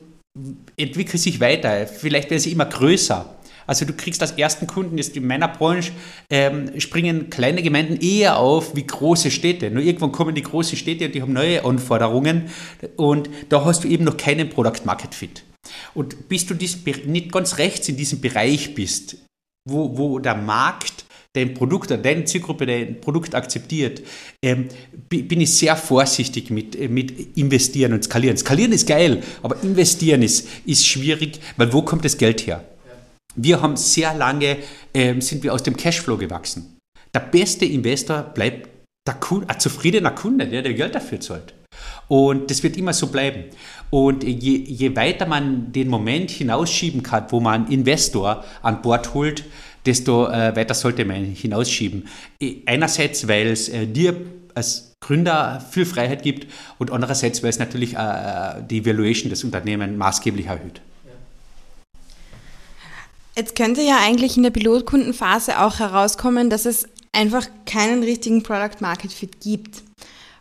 entwickeln 0.76 1.18
sich 1.18 1.40
weiter. 1.40 1.86
Vielleicht 1.86 2.30
werden 2.30 2.40
sie 2.40 2.52
immer 2.52 2.66
größer. 2.66 3.37
Also 3.68 3.84
du 3.84 3.92
kriegst 3.92 4.22
als 4.22 4.32
ersten 4.32 4.66
Kunden, 4.66 4.96
jetzt 4.96 5.14
in 5.16 5.26
meiner 5.26 5.46
Branche, 5.46 5.92
ähm, 6.30 6.80
springen 6.80 7.28
kleine 7.28 7.62
Gemeinden 7.62 8.00
eher 8.00 8.38
auf 8.38 8.74
wie 8.74 8.86
große 8.86 9.30
Städte. 9.30 9.70
Nur 9.70 9.82
irgendwann 9.82 10.10
kommen 10.10 10.34
die 10.34 10.42
großen 10.42 10.78
Städte 10.78 11.04
und 11.04 11.14
die 11.14 11.20
haben 11.20 11.34
neue 11.34 11.64
Anforderungen 11.64 12.48
und 12.96 13.28
da 13.50 13.64
hast 13.64 13.84
du 13.84 13.88
eben 13.88 14.04
noch 14.04 14.16
keinen 14.16 14.48
Product 14.48 14.84
Market 14.84 15.14
Fit. 15.14 15.44
Und 15.92 16.28
bis 16.30 16.46
du 16.46 16.54
nicht 16.54 17.30
ganz 17.30 17.58
rechts 17.58 17.88
in 17.90 17.96
diesem 17.96 18.20
Bereich 18.22 18.74
bist, 18.74 19.18
wo, 19.68 19.98
wo 19.98 20.18
der 20.18 20.34
Markt 20.34 21.04
dein 21.34 21.52
Produkt 21.52 21.90
oder 21.90 22.00
deine 22.00 22.24
Zielgruppe 22.24 22.64
dein 22.64 23.02
Produkt 23.02 23.34
akzeptiert, 23.34 24.00
ähm, 24.42 24.68
bin 25.10 25.42
ich 25.42 25.54
sehr 25.54 25.76
vorsichtig 25.76 26.48
mit, 26.48 26.74
äh, 26.74 26.88
mit 26.88 27.36
investieren 27.36 27.92
und 27.92 28.02
skalieren. 28.02 28.38
Skalieren 28.38 28.72
ist 28.72 28.88
geil, 28.88 29.22
aber 29.42 29.62
investieren 29.62 30.22
ist, 30.22 30.48
ist 30.64 30.86
schwierig, 30.86 31.38
weil 31.58 31.70
wo 31.72 31.82
kommt 31.82 32.06
das 32.06 32.16
Geld 32.16 32.46
her? 32.46 32.64
Wir 33.40 33.62
haben 33.62 33.76
sehr 33.76 34.14
lange, 34.14 34.58
äh, 34.92 35.20
sind 35.20 35.44
wir 35.44 35.54
aus 35.54 35.62
dem 35.62 35.76
Cashflow 35.76 36.16
gewachsen. 36.16 36.76
Der 37.14 37.20
beste 37.20 37.64
Investor 37.64 38.22
bleibt 38.22 38.68
Kunde, 39.20 39.48
ein 39.48 39.58
zufriedener 39.58 40.10
Kunde, 40.10 40.46
der, 40.46 40.60
der 40.60 40.74
Geld 40.74 40.94
dafür 40.94 41.20
zahlt. 41.20 41.54
Und 42.08 42.50
das 42.50 42.62
wird 42.62 42.76
immer 42.76 42.92
so 42.92 43.06
bleiben. 43.06 43.44
Und 43.90 44.24
je, 44.24 44.56
je 44.58 44.94
weiter 44.96 45.24
man 45.26 45.72
den 45.72 45.88
Moment 45.88 46.30
hinausschieben 46.30 47.02
kann, 47.02 47.26
wo 47.30 47.40
man 47.40 47.68
Investor 47.68 48.44
an 48.60 48.82
Bord 48.82 49.14
holt, 49.14 49.44
desto 49.86 50.26
äh, 50.26 50.54
weiter 50.56 50.74
sollte 50.74 51.04
man 51.04 51.24
hinausschieben. 51.24 52.08
Einerseits, 52.66 53.28
weil 53.28 53.46
es 53.46 53.68
äh, 53.68 53.86
dir 53.86 54.16
als 54.54 54.92
Gründer 55.00 55.64
viel 55.70 55.86
Freiheit 55.86 56.22
gibt 56.22 56.48
und 56.78 56.90
andererseits, 56.90 57.42
weil 57.42 57.50
es 57.50 57.58
natürlich 57.58 57.94
äh, 57.94 58.62
die 58.68 58.84
Valuation 58.84 59.30
des 59.30 59.44
Unternehmens 59.44 59.96
maßgeblich 59.96 60.46
erhöht. 60.46 60.80
Jetzt 63.38 63.54
könnte 63.54 63.82
ja 63.82 63.98
eigentlich 64.00 64.36
in 64.36 64.42
der 64.42 64.50
Pilotkundenphase 64.50 65.60
auch 65.60 65.78
herauskommen, 65.78 66.50
dass 66.50 66.66
es 66.66 66.88
einfach 67.12 67.46
keinen 67.66 68.02
richtigen 68.02 68.42
Product 68.42 68.80
Market 68.80 69.12
Fit 69.12 69.40
gibt. 69.40 69.84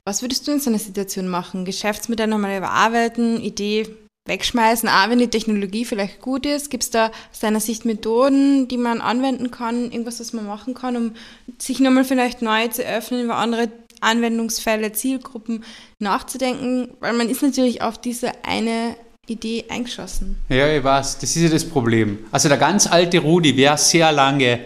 Was 0.04 0.24
würdest 0.24 0.48
du 0.48 0.52
in 0.54 0.60
so 0.60 0.72
einer 0.72 0.80
Situation 0.80 1.28
machen? 1.28 1.64
Geschäftsmodell 1.64 2.26
nochmal 2.26 2.58
überarbeiten, 2.58 3.40
Idee 3.40 3.88
wegschmeißen, 4.26 4.90
auch 4.90 5.10
wenn 5.10 5.20
die 5.20 5.28
Technologie 5.28 5.86
vielleicht 5.86 6.22
gut 6.22 6.48
ist? 6.48 6.72
Gibt 6.72 6.86
es 6.86 6.90
da 6.90 7.12
aus 7.32 7.40
deiner 7.40 7.60
Sicht 7.60 7.86
Methoden, 7.86 8.68
die 8.68 8.78
man 8.78 9.00
anwenden 9.00 9.52
kann, 9.52 9.92
irgendwas, 9.92 10.20
was 10.20 10.34
man 10.34 10.48
machen 10.48 10.74
kann, 10.74 10.98
um 10.98 11.12
sich 11.60 11.80
nochmal 11.80 12.04
vielleicht 12.04 12.42
neu 12.42 12.68
zu 12.70 12.82
öffnen, 12.82 13.26
über 13.26 13.36
andere 13.36 13.70
Anwendungsfälle, 14.02 14.92
Zielgruppen 14.92 15.64
nachzudenken? 16.00 16.90
Weil 17.00 17.14
man 17.14 17.30
ist 17.30 17.44
natürlich 17.44 17.84
auf 17.84 18.00
diese 18.00 18.32
eine 18.44 18.96
Idee 19.28 19.66
eingeschossen. 19.70 20.38
Ja, 20.50 20.74
ich 20.74 20.84
weiß, 20.84 21.20
das 21.20 21.36
ist 21.36 21.44
ja 21.44 21.50
das 21.50 21.66
Problem. 21.66 22.20
Also 22.32 22.48
der 22.50 22.58
ganz 22.58 22.88
alte 22.88 23.20
Rudi 23.20 23.56
wäre 23.58 23.78
sehr 23.78 24.12
lange 24.12 24.60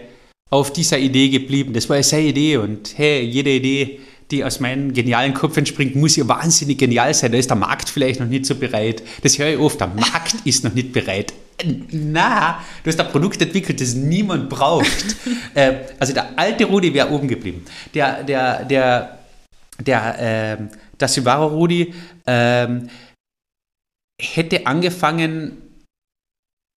auf 0.50 0.72
dieser 0.72 0.98
Idee 0.98 1.28
geblieben. 1.30 1.72
Das 1.72 1.88
war 1.88 1.96
ja 1.96 2.02
seine 2.02 2.28
Idee 2.28 2.58
und 2.58 2.94
hey, 2.96 3.22
jede 3.22 3.50
Idee, 3.50 4.00
die 4.30 4.44
aus 4.44 4.60
meinem 4.60 4.92
genialen 4.92 5.34
Kopf 5.34 5.56
entspringt, 5.56 5.96
muss 5.96 6.16
ja 6.16 6.28
wahnsinnig 6.28 6.78
genial 6.78 7.12
sein. 7.12 7.32
Da 7.32 7.38
ist 7.38 7.50
der 7.50 7.56
Markt 7.56 7.88
vielleicht 7.88 8.20
noch 8.20 8.28
nicht 8.28 8.46
so 8.46 8.54
bereit. 8.54 9.02
Das 9.22 9.38
höre 9.38 9.48
ich 9.48 9.58
oft, 9.58 9.80
der 9.80 9.88
Markt 9.88 10.34
ist 10.44 10.62
noch 10.62 10.74
nicht 10.74 10.92
bereit. 10.92 11.32
Na, 11.90 12.60
du 12.82 12.88
hast 12.88 13.00
ein 13.00 13.08
Produkt 13.08 13.40
entwickelt, 13.42 13.80
das 13.80 13.94
niemand 13.94 14.48
braucht. 14.48 15.16
äh, 15.54 15.74
also 15.98 16.12
der 16.12 16.38
alte 16.38 16.64
Rudi 16.64 16.92
wäre 16.94 17.10
oben 17.10 17.28
geblieben. 17.28 17.64
Der, 17.94 18.22
der, 18.22 18.64
der, 18.64 19.18
der, 19.78 20.20
äh, 20.20 20.56
der 20.98 21.08
Subaru 21.08 21.46
Rudi, 21.48 21.94
äh, 22.26 22.66
hätte 24.22 24.66
angefangen, 24.66 25.58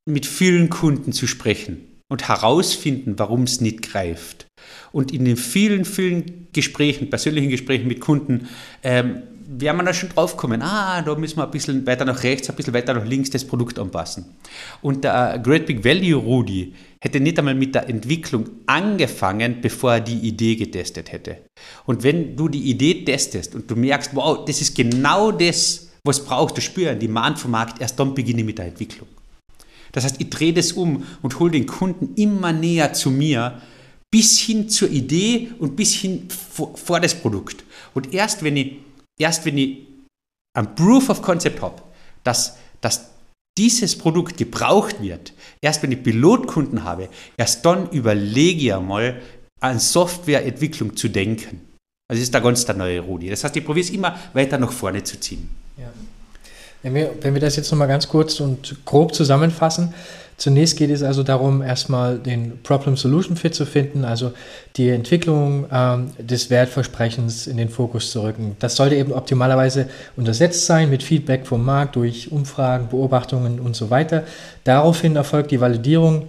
mit 0.08 0.26
vielen 0.26 0.70
Kunden 0.70 1.14
zu 1.14 1.28
sprechen 1.28 2.02
und 2.10 2.28
herausfinden, 2.28 3.18
warum 3.18 3.44
es 3.44 3.62
nicht 3.62 3.82
greift. 3.82 4.46
Und 4.92 5.12
in 5.12 5.26
den 5.26 5.38
vielen, 5.38 5.84
vielen 5.84 6.48
Gesprächen, 6.54 7.10
persönlichen 7.10 7.50
Gesprächen 7.50 7.88
mit 7.88 8.00
Kunden, 8.02 8.48
ähm, 8.84 9.24
wäre 9.48 9.76
man 9.76 9.86
da 9.86 9.94
schon 9.94 10.10
drauf 10.10 10.38
kommen, 10.38 10.62
ah, 10.62 11.02
da 11.02 11.16
müssen 11.16 11.38
wir 11.38 11.46
ein 11.46 11.52
bisschen 11.52 11.86
weiter 11.86 12.06
nach 12.06 12.24
rechts, 12.24 12.50
ein 12.50 12.56
bisschen 12.56 12.74
weiter 12.74 12.94
nach 12.94 13.06
links 13.06 13.30
das 13.30 13.46
Produkt 13.46 13.78
anpassen. 13.78 14.26
Und 14.82 15.04
der 15.04 15.40
Great 15.40 15.66
Big 15.66 15.84
Value 15.84 16.16
Rudi 16.16 16.74
hätte 17.02 17.20
nicht 17.20 17.38
einmal 17.38 17.54
mit 17.54 17.76
der 17.76 17.88
Entwicklung 17.88 18.50
angefangen, 18.66 19.62
bevor 19.62 19.94
er 19.94 20.02
die 20.02 20.18
Idee 20.28 20.56
getestet 20.56 21.12
hätte. 21.12 21.46
Und 21.86 22.04
wenn 22.04 22.36
du 22.36 22.48
die 22.48 22.70
Idee 22.70 23.06
testest 23.06 23.54
und 23.54 23.70
du 23.70 23.76
merkst, 23.76 24.16
wow, 24.16 24.44
das 24.46 24.62
ist 24.62 24.76
genau 24.76 25.32
das, 25.32 25.85
was 26.06 26.24
braucht 26.24 26.56
der 26.56 26.62
Spüren, 26.62 27.00
die 27.00 27.08
Demand 27.08 27.40
vom 27.40 27.52
Markt, 27.52 27.82
erst 27.82 28.00
dann 28.00 28.14
beginne 28.14 28.42
ich 28.42 28.46
mit 28.46 28.58
der 28.58 28.68
Entwicklung. 28.68 29.08
Das 29.92 30.04
heißt, 30.04 30.18
ich 30.20 30.30
drehe 30.30 30.54
das 30.54 30.74
um 30.74 31.06
und 31.22 31.40
hole 31.40 31.52
den 31.52 31.66
Kunden 31.66 32.14
immer 32.16 32.52
näher 32.52 32.94
zu 32.94 33.10
mir, 33.10 33.62
bis 34.12 34.40
hin 34.40 34.70
zur 34.70 34.90
Idee 34.90 35.52
und 35.60 35.76
bis 35.76 35.94
hin 35.94 36.30
vor, 36.30 36.78
vor 36.78 37.00
das 37.00 37.16
Produkt. 37.16 37.64
Und 37.94 38.14
erst 38.14 38.44
wenn 38.44 38.56
ich, 38.58 38.78
erst 39.20 39.46
wenn 39.46 39.58
ich 39.58 39.80
ein 40.56 40.76
Proof 40.76 41.10
of 41.10 41.22
Concept 41.22 41.62
habe, 41.62 41.82
dass, 42.24 42.58
dass 42.82 43.10
dieses 43.58 43.98
Produkt 43.98 44.38
gebraucht 44.38 45.02
wird, 45.02 45.34
erst 45.62 45.82
wenn 45.82 45.92
ich 45.92 46.04
Pilotkunden 46.04 46.84
habe, 46.84 47.10
erst 47.38 47.66
dann 47.66 47.90
überlege 47.90 48.66
ich 48.66 48.74
einmal, 48.74 49.22
an 49.62 49.80
Softwareentwicklung 49.80 50.96
zu 50.96 51.08
denken. 51.08 51.62
Also 52.08 52.20
das 52.20 52.28
ist 52.28 52.36
da 52.36 52.40
ganz 52.40 52.66
der 52.66 52.76
neue 52.76 53.00
Rudi. 53.00 53.30
Das 53.30 53.44
heißt, 53.44 53.56
ich 53.56 53.66
probiere 53.66 53.86
es 53.86 53.92
immer 53.92 54.20
weiter 54.34 54.58
nach 54.58 54.72
vorne 54.72 55.04
zu 55.04 55.20
ziehen. 55.20 55.50
Ja. 55.78 55.88
Wenn, 56.84 56.94
wir, 56.94 57.12
wenn 57.22 57.34
wir 57.34 57.42
das 57.42 57.56
jetzt 57.56 57.72
nochmal 57.72 57.88
ganz 57.88 58.08
kurz 58.08 58.40
und 58.40 58.86
grob 58.86 59.14
zusammenfassen, 59.14 59.94
Zunächst 60.38 60.76
geht 60.76 60.90
es 60.90 61.02
also 61.02 61.24
darum, 61.24 61.62
erstmal 61.62 62.18
den 62.18 62.62
Problem-Solution-Fit 62.62 63.56
zu 63.56 63.66
finden, 63.66 64.04
also 64.04 64.34
die 64.76 64.90
Entwicklung 64.90 65.66
ähm, 65.72 66.12
des 66.20 66.50
Wertversprechens 66.50 67.48
in 67.48 67.56
den 67.56 67.70
Fokus 67.70 68.12
zu 68.12 68.22
rücken. 68.22 68.58
Das 68.60 68.76
sollte 68.76 68.96
eben 68.96 69.14
optimalerweise 69.14 69.88
untersetzt 70.18 70.66
sein 70.66 70.90
mit 70.90 71.04
Feedback 71.04 71.48
vom 71.48 71.64
Markt 71.64 71.96
durch 71.96 72.34
Umfragen, 72.34 72.90
Beobachtungen 72.90 73.62
und 73.62 73.78
so 73.78 73.90
weiter. 73.90 74.24
Daraufhin 74.66 75.16
erfolgt 75.16 75.52
die 75.52 75.62
Validierung 75.62 76.28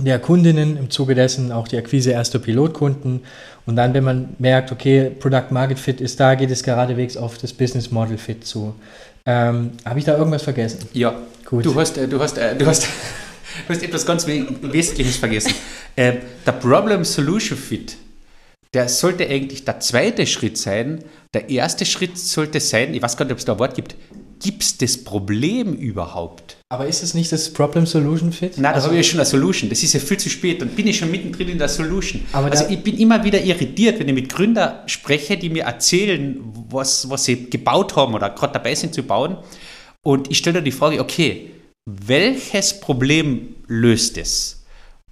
der 0.00 0.18
Kundinnen, 0.18 0.76
im 0.76 0.90
Zuge 0.90 1.14
dessen 1.14 1.52
auch 1.52 1.68
die 1.68 1.76
Akquise 1.76 2.12
erster 2.12 2.38
Pilotkunden. 2.38 3.20
Und 3.66 3.76
dann, 3.76 3.94
wenn 3.94 4.04
man 4.04 4.28
merkt, 4.38 4.72
okay, 4.72 5.10
Product 5.10 5.50
Market 5.50 5.78
Fit 5.78 6.00
ist 6.00 6.18
da, 6.18 6.34
geht 6.34 6.50
es 6.50 6.62
geradewegs 6.62 7.16
auf 7.16 7.38
das 7.38 7.52
Business 7.52 7.90
Model 7.90 8.18
Fit 8.18 8.44
zu. 8.46 8.74
Ähm, 9.26 9.72
Habe 9.84 9.98
ich 9.98 10.04
da 10.04 10.16
irgendwas 10.16 10.42
vergessen? 10.42 10.88
Ja, 10.92 11.14
gut. 11.44 11.64
Du 11.64 11.74
hast, 11.74 11.96
äh, 11.98 12.08
du 12.08 12.18
hast, 12.18 12.38
äh, 12.38 12.56
du 12.56 12.66
hast 12.66 12.88
Du 13.66 13.74
hast 13.74 13.82
etwas 13.82 14.06
ganz 14.06 14.26
Wesentliches 14.26 15.16
vergessen. 15.16 15.54
Äh, 15.94 16.20
der 16.46 16.52
Problem-Solution-Fit, 16.52 17.98
der 18.72 18.88
sollte 18.88 19.28
eigentlich 19.28 19.66
der 19.66 19.78
zweite 19.80 20.26
Schritt 20.26 20.56
sein. 20.56 21.04
Der 21.34 21.50
erste 21.50 21.84
Schritt 21.84 22.16
sollte 22.16 22.60
sein, 22.60 22.94
ich 22.94 23.02
weiß 23.02 23.18
gar 23.18 23.26
nicht, 23.26 23.32
ob 23.32 23.38
es 23.38 23.44
da 23.44 23.52
ein 23.52 23.58
Wort 23.58 23.74
gibt, 23.74 23.94
gibt 24.42 24.62
es 24.62 24.76
das 24.76 25.02
Problem 25.02 25.74
überhaupt? 25.74 26.56
Aber 26.68 26.86
ist 26.86 27.02
es 27.02 27.14
nicht 27.14 27.30
das 27.30 27.52
Problem-Solution-Fit? 27.52 28.58
Nein, 28.58 28.62
da 28.62 28.72
also, 28.72 28.88
habe 28.88 28.98
ich 28.98 29.06
ja 29.06 29.10
schon 29.10 29.20
eine 29.20 29.26
Solution. 29.26 29.70
Das 29.70 29.82
ist 29.82 29.92
ja 29.92 30.00
viel 30.00 30.16
zu 30.16 30.28
spät. 30.28 30.60
Dann 30.60 30.70
bin 30.70 30.86
ich 30.86 30.98
schon 30.98 31.10
mittendrin 31.10 31.48
in 31.48 31.58
der 31.58 31.68
Solution. 31.68 32.22
also 32.32 32.66
ich 32.68 32.82
bin 32.82 32.98
immer 32.98 33.22
wieder 33.24 33.42
irritiert, 33.42 34.00
wenn 34.00 34.08
ich 34.08 34.14
mit 34.14 34.28
Gründern 34.28 34.88
spreche, 34.88 35.36
die 35.36 35.50
mir 35.50 35.64
erzählen, 35.64 36.40
was, 36.70 37.08
was 37.08 37.24
sie 37.24 37.48
gebaut 37.48 37.94
haben 37.96 38.14
oder 38.14 38.30
gerade 38.30 38.54
dabei 38.54 38.74
sind 38.74 38.94
zu 38.94 39.02
bauen. 39.02 39.36
Und 40.02 40.30
ich 40.30 40.38
stelle 40.38 40.54
dann 40.54 40.64
die 40.64 40.72
Frage, 40.72 41.00
okay, 41.00 41.50
welches 41.86 42.80
Problem 42.80 43.54
löst 43.66 44.18
es? 44.18 44.64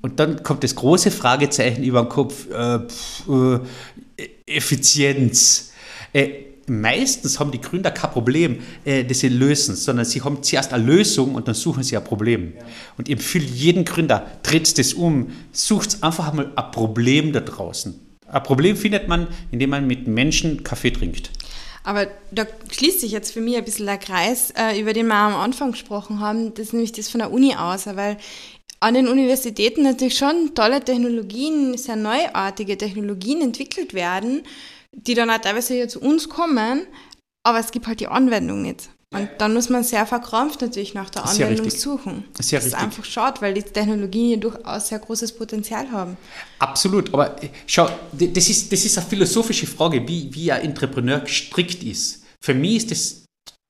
Und 0.03 0.19
dann 0.19 0.43
kommt 0.43 0.65
das 0.65 0.75
große 0.75 1.11
Fragezeichen 1.11 1.85
über 1.85 2.03
den 2.03 2.09
Kopf, 2.09 2.51
äh, 2.51 2.79
pf, 2.81 3.29
äh, 3.29 4.29
Effizienz. 4.47 5.73
Äh, 6.13 6.50
meistens 6.71 7.41
haben 7.41 7.51
die 7.51 7.61
Gründer 7.61 7.91
kein 7.91 8.11
Problem, 8.11 8.61
äh, 8.85 9.05
das 9.05 9.21
sie 9.21 9.29
lösen, 9.29 9.75
sondern 9.75 10.07
sie 10.07 10.23
haben 10.23 10.43
zuerst 10.43 10.73
eine 10.73 10.85
Lösung 10.85 11.35
und 11.35 11.49
dann 11.49 11.55
suchen 11.55 11.83
sie 11.83 11.97
ein 11.97 12.05
Problem. 12.05 12.55
Ja. 12.57 12.65
Und 12.97 13.09
ich 13.09 13.13
empfehle 13.15 13.45
jeden 13.45 13.85
Gründer, 13.85 14.27
dreht 14.43 14.79
das 14.79 14.95
um, 14.95 15.33
sucht 15.53 16.03
einfach 16.03 16.33
mal 16.33 16.53
ein 16.55 16.71
Problem 16.71 17.33
da 17.33 17.41
draußen. 17.41 17.99
Ein 18.29 18.43
Problem 18.45 18.77
findet 18.77 19.09
man, 19.09 19.27
indem 19.51 19.71
man 19.71 19.87
mit 19.87 20.07
Menschen 20.07 20.63
Kaffee 20.63 20.93
trinkt. 20.93 21.31
Aber 21.83 22.07
da 22.31 22.47
schließt 22.71 23.01
sich 23.01 23.11
jetzt 23.11 23.33
für 23.33 23.41
mich 23.41 23.57
ein 23.57 23.65
bisschen 23.65 23.87
der 23.87 23.99
Kreis, 23.99 24.53
äh, 24.57 24.81
über 24.81 24.93
den 24.93 25.09
wir 25.09 25.15
am 25.15 25.35
Anfang 25.35 25.73
gesprochen 25.73 26.21
haben, 26.21 26.55
das 26.55 26.67
ist 26.67 26.73
nämlich 26.73 26.93
das 26.93 27.09
von 27.09 27.19
der 27.19 27.33
Uni 27.33 27.57
aus, 27.57 27.87
weil 27.87 28.17
an 28.79 28.95
den 28.95 29.09
Universitäten 29.09 29.83
natürlich 29.83 30.17
schon 30.17 30.55
tolle 30.55 30.83
Technologien, 30.83 31.77
sehr 31.77 31.97
neuartige 31.97 32.79
Technologien 32.79 33.43
entwickelt 33.43 33.93
werden, 33.93 34.43
die 35.07 35.15
dann 35.15 35.31
auch 35.31 35.39
teilweise 35.39 35.75
hier 35.75 35.89
zu 35.89 36.01
uns 36.01 36.29
kommen, 36.29 36.87
aber 37.43 37.59
es 37.59 37.71
gibt 37.71 37.87
halt 37.87 38.01
die 38.01 38.09
Anwendung 38.09 38.63
nicht. 38.63 38.91
Und 39.13 39.29
dann 39.39 39.55
muss 39.55 39.69
man 39.69 39.83
sehr 39.83 40.07
verkrampft 40.07 40.61
natürlich 40.61 40.95
nach 40.95 41.11
der 41.11 41.27
Anwendung 41.27 41.69
suchen. 41.69 42.25
Sehr 42.39 42.61
das 42.61 42.67
ist 42.67 42.75
richtig. 42.75 42.79
einfach 42.79 43.05
schade, 43.05 43.41
weil 43.41 43.55
die 43.55 43.63
Technologien 43.63 44.29
hier 44.29 44.37
durchaus 44.37 44.89
sehr 44.89 45.01
großes 45.01 45.33
Potenzial 45.33 45.91
haben. 45.91 46.17
Absolut, 46.61 47.13
aber 47.13 47.35
schau, 47.67 47.89
das 48.13 48.49
ist, 48.49 48.73
das 48.73 48.85
ist 48.85 48.97
eine 48.99 49.07
philosophische 49.09 49.67
Frage, 49.67 50.07
wie, 50.07 50.33
wie 50.33 50.53
ein 50.53 50.63
Entrepreneur 50.63 51.19
gestrickt 51.21 51.83
ist. 51.83 52.23
Für 52.41 52.55
mich 52.55 52.77
ist 52.77 52.91
das 52.93 53.25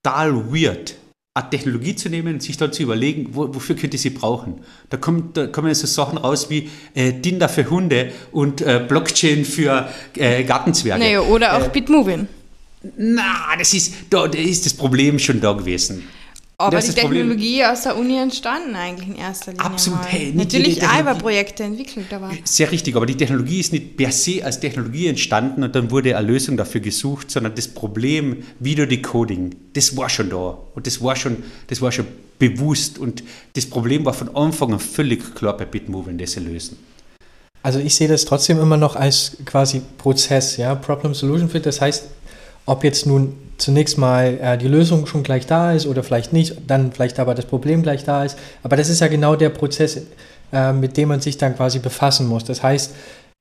total 0.05 0.35
weird, 0.53 0.95
eine 1.33 1.49
Technologie 1.49 1.95
zu 1.95 2.09
nehmen 2.09 2.35
und 2.35 2.43
sich 2.43 2.57
dann 2.57 2.73
zu 2.73 2.83
überlegen, 2.83 3.29
wo, 3.33 3.55
wofür 3.55 3.77
könnte 3.77 3.95
ich 3.95 4.03
sie 4.03 4.11
brauchen. 4.11 4.65
Da, 4.89 4.97
kommt, 4.97 5.37
da 5.37 5.47
kommen 5.47 5.73
so 5.77 5.87
Sachen 5.87 6.19
raus 6.19 6.51
wie 6.51 6.69
äh, 6.95 7.13
Tinder 7.13 7.49
für 7.49 7.71
Hunde 7.71 8.11
und 8.33 8.61
äh, 8.63 8.85
Blockchain 8.87 9.45
für 9.45 9.89
äh, 10.17 10.43
Gartenzwerge. 10.43 11.05
Naja, 11.05 11.21
oder 11.21 11.57
auch 11.57 11.67
äh, 11.67 11.69
Bitmovin. 11.69 12.27
Na, 12.97 13.57
das 13.57 13.73
ist, 13.75 13.95
da 14.11 14.25
ist 14.25 14.67
das 14.67 14.75
Problem 14.75 15.21
schon 15.21 15.41
da 15.41 15.53
gewesen. 15.53 16.09
Aber 16.61 16.77
das 16.77 16.87
die 16.87 16.93
Technologie 16.93 17.59
Problem. 17.59 17.73
aus 17.73 17.83
der 17.83 17.97
Uni 17.97 18.19
entstanden 18.19 18.77
eigentlich 18.77 19.09
in 19.09 19.17
erster 19.17 19.53
Linie. 19.53 19.67
Absolut. 19.67 20.01
Hey, 20.07 20.33
Natürlich 20.35 20.83
auch 20.83 21.01
über 21.01 21.15
Projekte 21.15 21.65
entwickelt. 21.65 22.13
Aber 22.13 22.31
Sehr 22.45 22.71
richtig, 22.71 22.97
aber 22.97 23.07
die 23.07 23.17
Technologie 23.17 23.61
ist 23.61 23.73
nicht 23.73 23.97
per 23.97 24.13
se 24.13 24.45
als 24.45 24.61
Technologie 24.61 25.07
entstanden 25.07 25.63
und 25.63 25.75
dann 25.75 25.91
wurde 25.91 26.17
eine 26.17 26.27
Lösung 26.27 26.57
dafür 26.57 26.81
gesucht, 26.81 27.31
sondern 27.31 27.55
das 27.55 27.69
Problem 27.69 28.45
Videodecoding, 28.59 29.57
das 29.73 29.97
war 29.97 30.09
schon 30.11 30.29
da. 30.29 30.59
Und 30.75 30.87
das 30.87 31.03
war 31.03 31.17
schon, 31.17 31.43
das 31.69 31.81
war 31.81 31.91
schon 31.93 32.07
bewusst. 32.39 32.99
Und 32.99 33.23
das 33.55 33.67
Problem 33.67 34.05
war 34.05 34.13
von 34.13 34.35
Anfang 34.37 34.73
an 34.73 34.81
völlig 34.81 35.35
klar 35.35 35.57
bei 35.57 35.65
Bitmovin, 35.65 36.19
das 36.19 36.33
sie 36.33 36.41
lösen. 36.41 36.77
Also 37.63 37.79
ich 37.79 37.95
sehe 37.95 38.09
das 38.09 38.25
trotzdem 38.25 38.59
immer 38.59 38.79
noch 38.79 38.97
als 38.97 39.37
quasi 39.45 39.83
Prozess, 39.99 40.57
ja, 40.57 40.75
Problem 40.75 41.15
Solution 41.15 41.51
Fit. 41.51 41.67
Das 41.67 41.81
heißt, 41.81 42.09
ob 42.71 42.85
jetzt 42.85 43.05
nun 43.05 43.35
zunächst 43.59 43.99
mal 43.99 44.39
äh, 44.41 44.57
die 44.57 44.69
Lösung 44.69 45.07
schon 45.07 45.25
gleich 45.25 45.45
da 45.45 45.73
ist 45.73 45.87
oder 45.87 46.05
vielleicht 46.05 46.33
nicht, 46.33 46.57
dann 46.69 46.93
vielleicht 46.93 47.19
aber 47.19 47.35
das 47.35 47.45
Problem 47.45 47.83
gleich 47.83 48.05
da 48.05 48.25
ist. 48.25 48.39
Aber 48.63 48.77
das 48.77 48.89
ist 48.89 49.01
ja 49.01 49.09
genau 49.09 49.35
der 49.35 49.51
Prozess, 49.51 50.03
äh, 50.53 50.73
mit 50.73 50.97
dem 50.97 51.09
man 51.09 51.21
sich 51.21 51.37
dann 51.37 51.57
quasi 51.57 51.81
befassen 51.81 52.29
muss. 52.29 52.45
Das 52.45 52.63
heißt, 52.63 52.95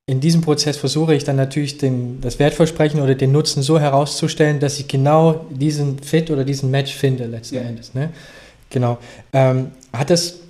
in 0.06 0.20
diesem 0.20 0.40
Prozess 0.40 0.76
versuche 0.76 1.14
ich 1.14 1.22
dann 1.22 1.36
natürlich 1.36 1.78
den, 1.78 2.20
das 2.20 2.40
Wertversprechen 2.40 3.00
oder 3.00 3.14
den 3.14 3.30
Nutzen 3.30 3.62
so 3.62 3.78
herauszustellen, 3.78 4.58
dass 4.58 4.80
ich 4.80 4.88
genau 4.88 5.46
diesen 5.50 6.00
Fit 6.00 6.30
oder 6.32 6.42
diesen 6.42 6.72
Match 6.72 6.92
finde 6.92 7.26
letzten 7.26 7.54
ja. 7.54 7.62
Endes. 7.62 7.94
Ne? 7.94 8.10
Genau. 8.68 8.98
Ähm, 9.32 9.70
hat 9.92 10.10
das 10.10 10.40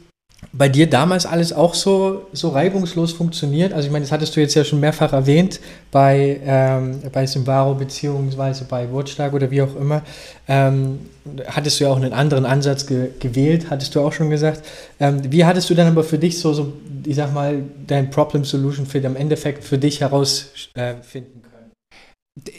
bei 0.53 0.69
dir 0.69 0.89
damals 0.89 1.27
alles 1.27 1.53
auch 1.53 1.75
so, 1.75 2.27
so 2.33 2.49
reibungslos 2.49 3.13
funktioniert? 3.13 3.73
Also 3.73 3.87
ich 3.87 3.93
meine, 3.93 4.05
das 4.05 4.13
hattest 4.13 4.35
du 4.35 4.41
jetzt 4.41 4.55
ja 4.55 4.65
schon 4.65 4.81
mehrfach 4.81 5.13
erwähnt 5.13 5.61
bei, 5.93 6.41
ähm, 6.45 7.01
bei 7.13 7.27
Simbaro 7.27 7.75
beziehungsweise 7.75 8.65
bei 8.65 8.91
Watchdog 8.91 9.35
oder 9.35 9.51
wie 9.51 9.63
auch 9.63 9.77
immer. 9.77 10.03
Ähm, 10.49 11.01
hattest 11.47 11.79
du 11.79 11.85
ja 11.85 11.91
auch 11.91 11.97
einen 11.97 12.13
anderen 12.13 12.47
Ansatz 12.47 12.87
ge 12.87 13.11
gewählt, 13.19 13.67
hattest 13.71 13.95
du 13.95 14.01
auch 14.01 14.13
schon 14.13 14.31
gesagt. 14.31 14.63
Ähm, 14.99 15.21
wie 15.31 15.45
hattest 15.45 15.71
du 15.71 15.75
dann 15.75 15.87
aber 15.87 16.03
für 16.03 16.19
dich 16.19 16.39
so, 16.39 16.53
so 16.53 16.73
ich 17.07 17.17
sag 17.17 17.33
mal, 17.33 17.63
dein 17.87 18.11
Problem 18.11 18.45
Solution 18.45 18.87
Fit 18.87 19.05
im 19.05 19.17
Endeffekt 19.17 19.63
für 19.63 19.79
dich 19.79 20.01
herausfinden 20.01 21.43
äh, 21.45 21.50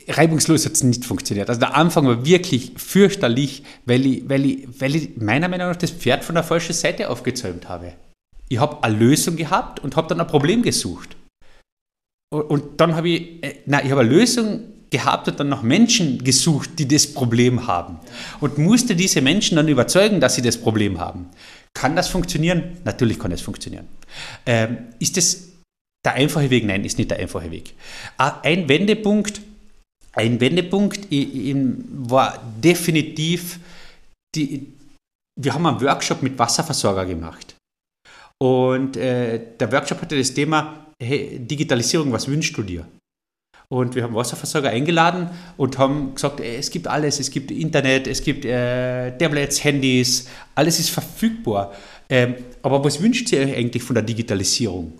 reibungslos 0.07 0.65
hat 0.65 0.73
es 0.73 0.83
nicht 0.83 1.05
funktioniert. 1.05 1.49
Also 1.49 1.59
der 1.59 1.75
Anfang 1.75 2.05
war 2.05 2.25
wirklich 2.25 2.73
fürchterlich, 2.75 3.63
weil 3.85 4.05
ich, 4.05 4.29
weil 4.29 4.45
ich, 4.45 4.67
weil 4.79 4.95
ich 4.95 5.17
meiner 5.17 5.47
Meinung 5.47 5.69
nach 5.69 5.75
das 5.75 5.91
Pferd 5.91 6.23
von 6.23 6.35
der 6.35 6.43
falschen 6.43 6.73
Seite 6.73 7.09
aufgezäumt 7.09 7.69
habe. 7.69 7.93
Ich 8.49 8.59
habe 8.59 8.83
eine 8.83 8.97
Lösung 8.97 9.37
gehabt 9.37 9.79
und 9.79 9.95
habe 9.95 10.07
dann 10.09 10.19
ein 10.19 10.27
Problem 10.27 10.61
gesucht. 10.61 11.15
Und, 12.33 12.41
und 12.43 12.81
dann 12.81 12.95
habe 12.95 13.09
ich, 13.09 13.43
äh, 13.43 13.55
nein, 13.65 13.85
ich 13.85 13.91
habe 13.91 14.01
eine 14.01 14.09
Lösung 14.09 14.63
gehabt 14.89 15.29
und 15.29 15.39
dann 15.39 15.47
noch 15.47 15.63
Menschen 15.63 16.21
gesucht, 16.23 16.71
die 16.77 16.87
das 16.87 17.13
Problem 17.13 17.65
haben. 17.65 17.99
Und 18.41 18.57
musste 18.57 18.95
diese 18.95 19.21
Menschen 19.21 19.55
dann 19.55 19.69
überzeugen, 19.69 20.19
dass 20.19 20.35
sie 20.35 20.41
das 20.41 20.57
Problem 20.57 20.99
haben. 20.99 21.29
Kann 21.73 21.95
das 21.95 22.09
funktionieren? 22.09 22.77
Natürlich 22.83 23.17
kann 23.17 23.31
es 23.31 23.39
funktionieren. 23.39 23.87
Ähm, 24.45 24.89
ist 24.99 25.15
das 25.15 25.47
der 26.03 26.15
einfache 26.15 26.49
Weg? 26.49 26.65
Nein, 26.65 26.83
ist 26.83 26.97
nicht 26.97 27.09
der 27.09 27.19
einfache 27.19 27.51
Weg. 27.51 27.73
Ein 28.17 28.67
Wendepunkt 28.67 29.41
ein 30.13 30.39
Wendepunkt 30.39 31.07
war 31.09 32.39
definitiv, 32.61 33.59
die, 34.35 34.67
wir 35.39 35.53
haben 35.53 35.65
einen 35.65 35.81
Workshop 35.81 36.21
mit 36.21 36.37
Wasserversorger 36.37 37.05
gemacht. 37.05 37.55
Und 38.41 38.97
äh, 38.97 39.39
der 39.59 39.71
Workshop 39.71 40.01
hatte 40.01 40.17
das 40.17 40.33
Thema 40.33 40.87
hey, 41.01 41.39
Digitalisierung, 41.39 42.11
was 42.11 42.27
wünschst 42.27 42.57
du 42.57 42.63
dir? 42.63 42.85
Und 43.69 43.95
wir 43.95 44.03
haben 44.03 44.13
Wasserversorger 44.13 44.69
eingeladen 44.69 45.29
und 45.55 45.77
haben 45.77 46.13
gesagt, 46.13 46.41
ey, 46.41 46.57
es 46.57 46.69
gibt 46.71 46.87
alles, 46.87 47.21
es 47.21 47.31
gibt 47.31 47.51
Internet, 47.51 48.05
es 48.05 48.21
gibt 48.21 48.43
äh, 48.43 49.17
Tablets, 49.17 49.63
Handys, 49.63 50.27
alles 50.55 50.79
ist 50.79 50.89
verfügbar. 50.89 51.73
Ähm, 52.09 52.35
aber 52.63 52.83
was 52.83 53.01
wünscht 53.01 53.31
ihr 53.31 53.39
euch 53.39 53.55
eigentlich 53.55 53.81
von 53.81 53.93
der 53.93 54.03
Digitalisierung? 54.03 54.91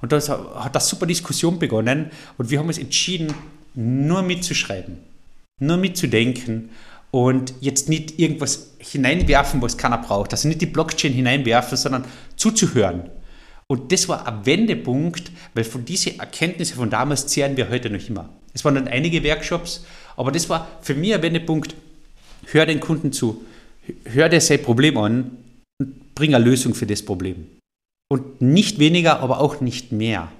Und 0.00 0.12
da 0.12 0.20
hat 0.56 0.74
das 0.74 0.88
super 0.88 1.06
Diskussion 1.06 1.58
begonnen 1.58 2.10
und 2.38 2.50
wir 2.50 2.58
haben 2.58 2.68
uns 2.68 2.78
entschieden, 2.78 3.34
nur 3.74 4.22
mitzuschreiben, 4.22 4.98
nur 5.60 5.76
mitzudenken 5.76 6.70
und 7.10 7.54
jetzt 7.60 7.88
nicht 7.88 8.18
irgendwas 8.18 8.74
hineinwerfen, 8.78 9.62
was 9.62 9.76
keiner 9.76 9.98
braucht. 9.98 10.32
Also 10.32 10.48
nicht 10.48 10.60
die 10.60 10.66
Blockchain 10.66 11.12
hineinwerfen, 11.12 11.76
sondern 11.76 12.04
zuzuhören. 12.36 13.10
Und 13.66 13.92
das 13.92 14.08
war 14.08 14.26
ein 14.26 14.44
Wendepunkt, 14.44 15.30
weil 15.54 15.64
von 15.64 15.84
diesen 15.84 16.18
Erkenntnissen 16.18 16.76
von 16.76 16.90
damals 16.90 17.26
zehren 17.26 17.56
wir 17.56 17.70
heute 17.70 17.88
noch 17.88 18.08
immer. 18.08 18.28
Es 18.52 18.64
waren 18.64 18.74
dann 18.74 18.88
einige 18.88 19.24
Workshops, 19.24 19.84
aber 20.16 20.30
das 20.32 20.48
war 20.48 20.68
für 20.82 20.94
mich 20.94 21.14
ein 21.14 21.22
Wendepunkt. 21.22 21.74
Hör 22.46 22.66
den 22.66 22.80
Kunden 22.80 23.12
zu, 23.12 23.44
hör 24.04 24.28
dir 24.28 24.40
sein 24.40 24.62
Problem 24.62 24.98
an 24.98 25.38
und 25.80 26.14
bring 26.14 26.34
eine 26.34 26.44
Lösung 26.44 26.74
für 26.74 26.86
das 26.86 27.02
Problem. 27.02 27.46
Und 28.10 28.42
nicht 28.42 28.78
weniger, 28.78 29.20
aber 29.20 29.40
auch 29.40 29.60
nicht 29.60 29.92
mehr. 29.92 30.30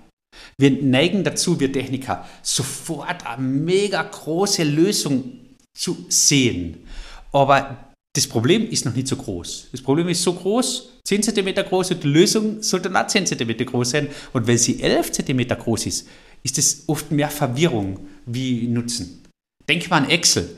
Wir 0.59 0.71
neigen 0.71 1.25
dazu, 1.25 1.59
wir 1.61 1.73
Techniker, 1.73 2.27
sofort 2.43 3.27
eine 3.27 3.43
mega 3.43 4.03
große 4.03 4.65
Lösung 4.65 5.41
zu 5.77 6.07
sehen. 6.09 6.87
Aber 7.33 7.93
das 8.15 8.27
Problem 8.29 8.69
ist 8.69 8.85
noch 8.85 8.95
nicht 8.95 9.09
so 9.09 9.17
groß. 9.17 9.69
Das 9.73 9.83
Problem 9.83 10.09
ist 10.09 10.23
so 10.23 10.33
groß, 10.33 11.01
10 11.05 11.23
cm 11.25 11.55
groß 11.55 11.91
und 11.91 12.05
die 12.05 12.09
Lösung 12.09 12.63
sollte 12.63 12.95
auch 12.95 13.07
10 13.07 13.27
cm 13.27 13.57
groß 13.67 13.91
sein. 13.91 14.09
Und 14.33 14.47
wenn 14.47 14.57
sie 14.57 14.81
11 14.81 15.13
cm 15.13 15.49
groß 15.49 15.87
ist, 15.87 16.09
ist 16.45 16.59
es 16.59 16.85
oft 16.87 17.11
mehr 17.11 17.29
Verwirrung 17.29 17.99
wie 18.27 18.69
Nutzen. 18.69 19.25
Denk 19.69 19.91
mal 19.91 20.05
an 20.05 20.11
Excel. 20.11 20.57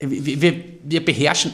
Wir, 0.00 0.40
wir, 0.40 0.64
wir 0.84 1.04
beherrschen 1.04 1.52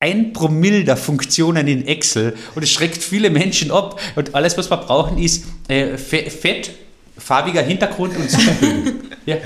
ein 0.00 0.34
Promille 0.34 0.84
der 0.84 0.98
Funktionen 0.98 1.66
in 1.66 1.86
Excel 1.86 2.34
und 2.54 2.62
es 2.62 2.70
schreckt 2.70 3.02
viele 3.02 3.30
Menschen 3.30 3.70
ab. 3.70 3.98
Und 4.16 4.34
alles, 4.34 4.58
was 4.58 4.70
wir 4.70 4.76
brauchen, 4.76 5.16
ist 5.16 5.44
äh, 5.68 5.96
fett, 5.96 6.70
farbiger 7.16 7.62
Hintergrund 7.62 8.16
und 8.16 8.30
Superbögen. 8.30 9.10
ja. 9.26 9.36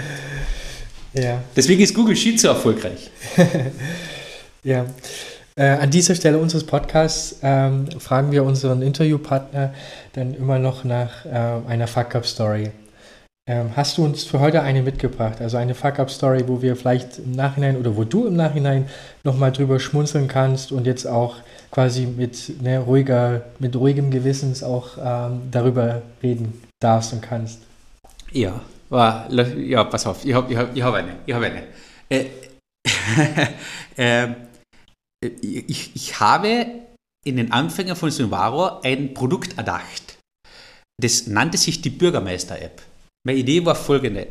ja. 1.15 1.43
Deswegen 1.57 1.83
ist 1.83 1.95
Google 1.95 2.17
Sheet 2.17 2.41
so 2.41 2.49
erfolgreich. 2.49 3.11
ja. 4.65 4.87
Äh, 5.57 5.71
an 5.71 5.91
dieser 5.91 6.15
Stelle 6.15 6.39
unseres 6.39 6.65
Podcasts 6.65 7.41
ähm, 7.43 7.89
fragen 7.99 8.31
wir 8.31 8.45
unseren 8.45 8.81
Interviewpartner 8.81 9.75
dann 10.13 10.35
immer 10.35 10.59
noch 10.59 10.85
nach 10.85 11.27
äh, 11.27 11.31
einer 11.69 11.89
Fuck-Up-Story. 11.89 12.71
Ähm, 13.49 13.75
hast 13.75 13.97
du 13.97 14.05
uns 14.05 14.25
für 14.25 14.41
heute 14.41 14.61
eine 14.61 14.83
mitgebracht? 14.83 15.41
Also 15.41 15.57
eine 15.57 15.75
Fuck-Up-Story, 15.75 16.47
wo 16.47 16.61
wir 16.61 16.77
vielleicht 16.77 17.19
im 17.19 17.33
Nachhinein 17.33 17.79
oder 17.79 17.97
wo 17.97 18.05
du 18.05 18.27
im 18.27 18.37
Nachhinein 18.37 18.91
nochmal 19.25 19.53
drüber 19.53 19.81
schmunzeln 19.81 20.29
kannst 20.29 20.71
und 20.71 20.87
jetzt 20.87 21.07
auch 21.07 21.37
quasi 21.71 22.05
mit, 22.05 22.61
ne, 22.63 22.79
ruhiger, 22.79 23.47
mit 23.59 23.75
ruhigem 23.75 24.11
Gewissens 24.11 24.63
auch 24.63 24.99
ähm, 25.03 25.49
darüber 25.51 26.03
reden 26.23 26.61
darfst 26.79 27.15
und 27.15 27.23
kannst. 27.23 27.63
Ja, 28.33 28.61
ja 28.91 29.85
pass 29.85 30.07
auf, 30.07 30.27
ich 30.27 30.35
habe 30.35 30.53
ich 30.53 30.59
hab, 30.59 30.77
ich 30.77 30.83
hab 30.83 30.93
eine. 30.93 31.17
Ich, 31.25 31.35
hab 31.35 31.43
eine. 31.43 31.63
Äh, 32.11 32.27
äh, 33.97 34.29
ich, 35.41 35.97
ich 35.97 36.21
habe 36.21 36.67
in 37.25 37.39
den 37.39 37.51
Anfängen 37.51 37.97
von 37.97 38.11
Subaru 38.11 38.81
ein 38.83 39.15
Produkt 39.15 39.57
erdacht. 39.57 40.19
Das 41.01 41.27
nannte 41.27 41.57
sich 41.57 41.81
die 41.81 41.91
Bürgermeister-App. 41.91 42.83
Meine 43.29 43.41
Idee 43.41 43.63
war 43.63 43.75
folgende. 43.75 44.27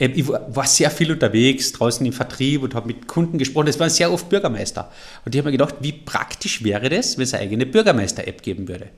Ähm, 0.00 0.12
ich 0.16 0.26
war 0.26 0.66
sehr 0.66 0.90
viel 0.90 1.12
unterwegs, 1.12 1.70
draußen 1.70 2.04
im 2.04 2.12
Vertrieb 2.12 2.64
und 2.64 2.74
habe 2.74 2.88
mit 2.88 3.06
Kunden 3.06 3.38
gesprochen. 3.38 3.68
Es 3.68 3.78
waren 3.78 3.88
sehr 3.88 4.10
oft 4.10 4.28
Bürgermeister. 4.28 4.90
Und 5.24 5.32
ich 5.32 5.38
habe 5.38 5.46
mir 5.46 5.52
gedacht, 5.52 5.76
wie 5.78 5.92
praktisch 5.92 6.64
wäre 6.64 6.88
das, 6.88 7.16
wenn 7.16 7.22
es 7.22 7.34
eine 7.34 7.44
eigene 7.44 7.66
Bürgermeister-App 7.66 8.42
geben 8.42 8.66
würde. 8.66 8.88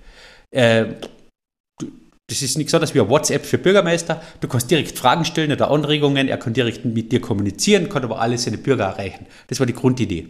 Ähm, 0.50 0.94
das 2.26 2.40
ist 2.40 2.56
nichts 2.56 2.72
anderes 2.72 2.94
wie 2.94 3.00
ein 3.02 3.10
WhatsApp 3.10 3.44
für 3.44 3.58
Bürgermeister. 3.58 4.22
Du 4.40 4.48
kannst 4.48 4.70
direkt 4.70 4.96
Fragen 4.96 5.26
stellen 5.26 5.52
oder 5.52 5.70
Anregungen, 5.70 6.28
er 6.28 6.38
kann 6.38 6.54
direkt 6.54 6.86
mit 6.86 7.12
dir 7.12 7.20
kommunizieren, 7.20 7.90
kann 7.90 8.04
aber 8.04 8.18
alle 8.18 8.38
seine 8.38 8.56
Bürger 8.56 8.84
erreichen. 8.84 9.26
Das 9.48 9.60
war 9.60 9.66
die 9.66 9.74
Grundidee. 9.74 10.28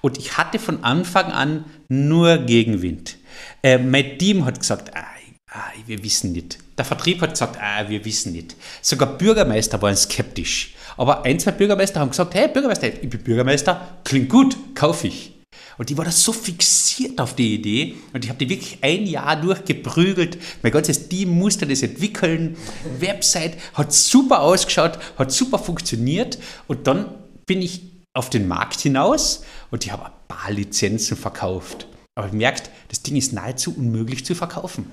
Und 0.00 0.16
ich 0.16 0.38
hatte 0.38 0.60
von 0.60 0.84
Anfang 0.84 1.32
an 1.32 1.64
nur 1.88 2.38
Gegenwind. 2.38 3.16
Äh, 3.64 3.78
mein 3.78 4.16
Team 4.18 4.44
hat 4.44 4.60
gesagt, 4.60 4.92
ah, 4.94 5.11
ah, 5.52 5.70
wir 5.86 6.02
wissen 6.02 6.32
nicht. 6.32 6.58
Der 6.78 6.84
Vertrieb 6.84 7.20
hat 7.20 7.30
gesagt, 7.30 7.58
ah, 7.60 7.88
wir 7.88 8.04
wissen 8.04 8.32
nicht. 8.32 8.56
Sogar 8.80 9.18
Bürgermeister 9.18 9.80
waren 9.82 9.96
skeptisch. 9.96 10.74
Aber 10.96 11.24
ein, 11.24 11.38
zwei 11.38 11.52
Bürgermeister 11.52 12.00
haben 12.00 12.10
gesagt, 12.10 12.34
hey 12.34 12.48
Bürgermeister, 12.48 12.88
ich 12.88 13.08
bin 13.08 13.22
Bürgermeister, 13.22 13.98
klingt 14.04 14.28
gut, 14.28 14.56
kaufe 14.74 15.08
ich. 15.08 15.32
Und 15.78 15.88
die 15.88 15.96
war 15.96 16.04
da 16.04 16.10
so 16.10 16.32
fixiert 16.32 17.18
auf 17.20 17.34
die 17.34 17.54
Idee 17.54 17.94
und 18.12 18.24
ich 18.24 18.30
habe 18.30 18.38
die 18.38 18.50
wirklich 18.50 18.78
ein 18.82 19.06
Jahr 19.06 19.40
durchgeprügelt. 19.40 20.38
Mein 20.62 20.72
ganzes 20.72 21.08
Team 21.08 21.30
musste 21.30 21.66
das 21.66 21.82
entwickeln. 21.82 22.56
Website 22.98 23.56
hat 23.74 23.92
super 23.92 24.40
ausgeschaut, 24.42 24.98
hat 25.18 25.32
super 25.32 25.58
funktioniert 25.58 26.38
und 26.68 26.86
dann 26.86 27.06
bin 27.46 27.62
ich 27.62 27.82
auf 28.14 28.28
den 28.28 28.48
Markt 28.48 28.80
hinaus 28.80 29.44
und 29.70 29.84
ich 29.84 29.92
habe 29.92 30.06
ein 30.06 30.12
paar 30.28 30.52
Lizenzen 30.52 31.16
verkauft. 31.16 31.86
Aber 32.14 32.26
ich 32.26 32.34
merkt, 32.34 32.70
das 32.88 33.02
Ding 33.02 33.16
ist 33.16 33.32
nahezu 33.32 33.74
unmöglich 33.74 34.26
zu 34.26 34.34
verkaufen. 34.34 34.92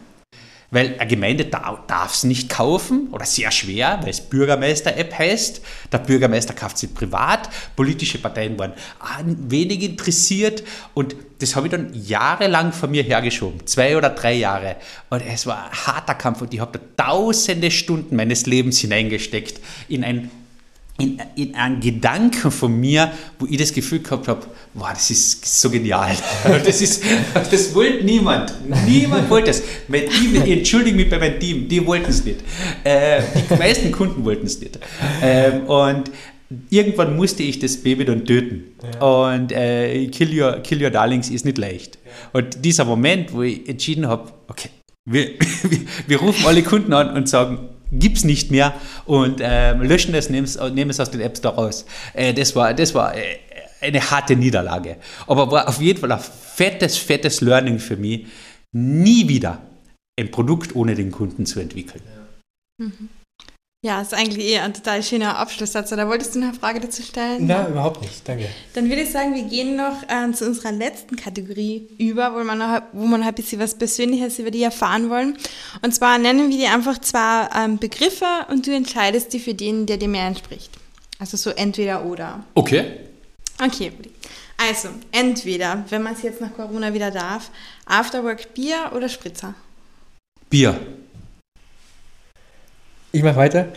Weil 0.72 0.96
eine 1.00 1.10
Gemeinde 1.10 1.46
darf 1.46 2.14
es 2.14 2.24
nicht 2.24 2.50
kaufen 2.50 3.08
oder 3.12 3.26
sehr 3.26 3.50
schwer, 3.50 4.00
weil 4.02 4.10
es 4.10 4.22
Bürgermeister-App 4.22 5.18
heißt. 5.18 5.62
Der 5.92 5.98
Bürgermeister 5.98 6.54
kauft 6.54 6.78
sie 6.78 6.88
privat. 6.88 7.50
Politische 7.76 8.20
Parteien 8.20 8.60
waren 8.60 8.74
wenig 9.50 9.82
interessiert 9.82 10.64
und 10.94 11.16
das 11.40 11.56
habe 11.56 11.68
ich 11.68 11.72
dann 11.72 11.92
jahrelang 11.94 12.72
von 12.72 12.92
mir 12.92 13.02
hergeschoben. 13.02 13.66
Zwei 13.66 13.98
oder 13.98 14.10
drei 14.10 14.34
Jahre. 14.34 14.76
Und 15.10 15.24
es 15.26 15.48
war 15.48 15.66
ein 15.66 15.88
harter 15.88 16.14
Kampf 16.14 16.42
und 16.42 16.54
ich 16.54 16.60
habe 16.60 16.78
da 16.96 17.06
tausende 17.06 17.72
Stunden 17.72 18.16
meines 18.16 18.46
Lebens 18.46 18.80
hineingesteckt 18.80 19.60
in 19.88 20.04
ein 20.04 20.30
in, 21.00 21.22
in 21.36 21.56
einen 21.56 21.80
Gedanken 21.80 22.52
von 22.52 22.80
mir, 22.80 23.12
wo 23.40 23.46
ich 23.46 23.58
das 23.58 23.74
Gefühl 23.74 24.00
gehabt 24.00 24.28
habe, 24.28 24.46
wow, 24.74 24.90
das 24.94 25.10
ist 25.10 25.62
so 25.62 25.70
genial. 25.70 26.16
Das, 26.66 26.82
ist, 26.82 27.04
das 27.34 27.74
wollte 27.74 28.04
niemand. 28.04 28.54
Niemand 28.86 29.30
wollte 29.30 29.52
es. 29.52 29.64
Mein 29.88 30.08
Team, 30.10 30.36
ich 30.36 30.52
entschuldige 30.52 30.96
mich 30.96 31.10
bei 31.10 31.18
meinem 31.18 31.40
Team, 31.40 31.68
die 31.68 31.86
wollten 31.86 32.10
es 32.10 32.24
nicht. 32.24 32.42
Äh, 32.84 33.22
die 33.50 33.56
meisten 33.56 33.92
Kunden 33.92 34.24
wollten 34.26 34.46
es 34.46 34.60
nicht. 34.60 34.78
Ähm, 35.22 35.66
und 35.68 36.12
irgendwann 36.70 37.16
musste 37.16 37.44
ich 37.44 37.60
das 37.60 37.78
Baby 37.78 38.06
dann 38.06 38.26
töten. 38.26 38.76
Ja. 38.94 39.34
Und 39.34 39.52
äh, 39.52 40.08
kill, 40.08 40.40
your, 40.40 40.60
kill 40.60 40.84
Your 40.84 40.90
Darlings 40.90 41.30
ist 41.30 41.46
nicht 41.46 41.58
leicht. 41.58 41.98
Und 42.34 42.64
dieser 42.66 42.86
Moment, 42.86 43.34
wo 43.34 43.44
ich 43.44 43.68
entschieden 43.68 44.08
habe, 44.08 44.32
okay, 44.48 44.70
wir, 45.06 45.30
wir, 45.64 45.80
wir 46.08 46.20
rufen 46.20 46.46
alle 46.46 46.64
Kunden 46.64 46.94
an 46.94 47.16
und 47.16 47.30
sagen, 47.30 47.70
gibt 47.92 48.18
es 48.18 48.24
nicht 48.24 48.52
mehr 48.52 48.74
und 49.06 49.42
äh, 49.42 49.74
löschen 49.74 50.14
es, 50.16 50.30
nehmen 50.30 50.46
es 50.46 51.00
aus 51.00 51.12
den 51.12 51.22
App 51.22 51.38
Store 51.38 51.56
raus. 51.56 51.86
Äh, 52.14 52.34
das 52.34 52.56
war, 52.56 52.74
das 52.74 52.94
war 52.94 53.16
äh, 53.16 53.40
eine 53.82 54.12
harte 54.12 54.36
Niederlage. 54.36 54.98
Aber 55.28 55.52
war 55.52 55.68
auf 55.68 55.82
jeden 55.82 56.00
Fall 56.00 56.12
ein 56.12 56.20
fettes, 56.20 56.98
fettes 56.98 57.42
Learning 57.42 57.80
für 57.80 57.98
mich, 57.98 58.28
nie 58.72 59.28
wieder 59.28 59.62
ein 60.20 60.32
Produkt 60.32 60.76
ohne 60.76 60.96
den 60.96 61.12
Kunden 61.12 61.46
zu 61.46 61.60
entwickeln. 61.60 62.04
Ja. 62.06 62.86
Mhm. 62.86 63.10
Ja, 63.82 64.02
ist 64.02 64.14
eigentlich 64.14 64.46
eher 64.46 64.64
ein 64.64 64.74
total 64.74 65.02
schöner 65.04 65.38
Abschlusssatz. 65.38 65.94
Oder 65.94 66.10
wolltest 66.10 66.36
du 66.36 66.40
noch 66.40 66.50
eine 66.50 66.58
Frage 66.58 66.82
dazu 66.82 67.02
stellen? 67.02 67.48
Nein, 67.48 67.72
überhaupt 67.72 68.02
nicht. 68.02 68.28
Danke. 68.28 68.50
Dann 68.74 68.90
würde 68.90 69.04
ich 69.04 69.12
sagen, 69.12 69.34
wir 69.34 69.44
gehen 69.44 69.78
noch 69.78 70.04
äh, 70.10 70.30
zu 70.34 70.46
unserer 70.48 70.74
letzten 70.74 71.16
Kategorie 71.16 71.88
über, 71.98 72.36
wo, 72.36 72.44
man 72.44 72.58
noch, 72.58 72.82
wo 72.92 73.06
man 73.06 73.24
ein 73.24 73.34
bisschen 73.34 73.62
was 73.62 73.76
Persönliches 73.76 74.38
über 74.38 74.52
die 74.52 74.64
erfahren 74.64 75.10
wollen. 75.10 75.38
Und 75.82 75.96
zwar 75.96 76.18
nennen 76.18 76.50
wir 76.50 76.58
dir 76.58 76.74
einfach 76.74 77.00
zwei 77.00 77.48
ähm, 77.56 77.78
Begriffe 77.78 78.26
und 78.50 78.68
du 78.68 78.76
entscheidest 78.76 79.32
dich 79.32 79.46
für 79.46 79.54
den, 79.54 79.86
der 79.86 79.96
dir 79.96 80.10
mehr 80.10 80.28
entspricht. 80.28 80.72
Also 81.18 81.38
so 81.38 81.50
entweder 81.52 82.04
oder. 82.04 82.44
Okay. 82.56 82.84
Okay, 83.64 83.94
also 84.58 84.90
entweder, 85.12 85.86
wenn 85.90 86.04
man 86.04 86.14
es 86.14 86.22
jetzt 86.22 86.42
nach 86.42 86.54
Corona 86.54 86.94
wieder 86.94 87.12
darf, 87.12 87.50
Afterwork 87.86 88.54
Bier 88.54 88.92
oder 88.94 89.08
Spritzer? 89.08 89.54
Bier. 90.50 90.80
Ich 93.12 93.24
mache 93.24 93.38
weiter. 93.38 93.68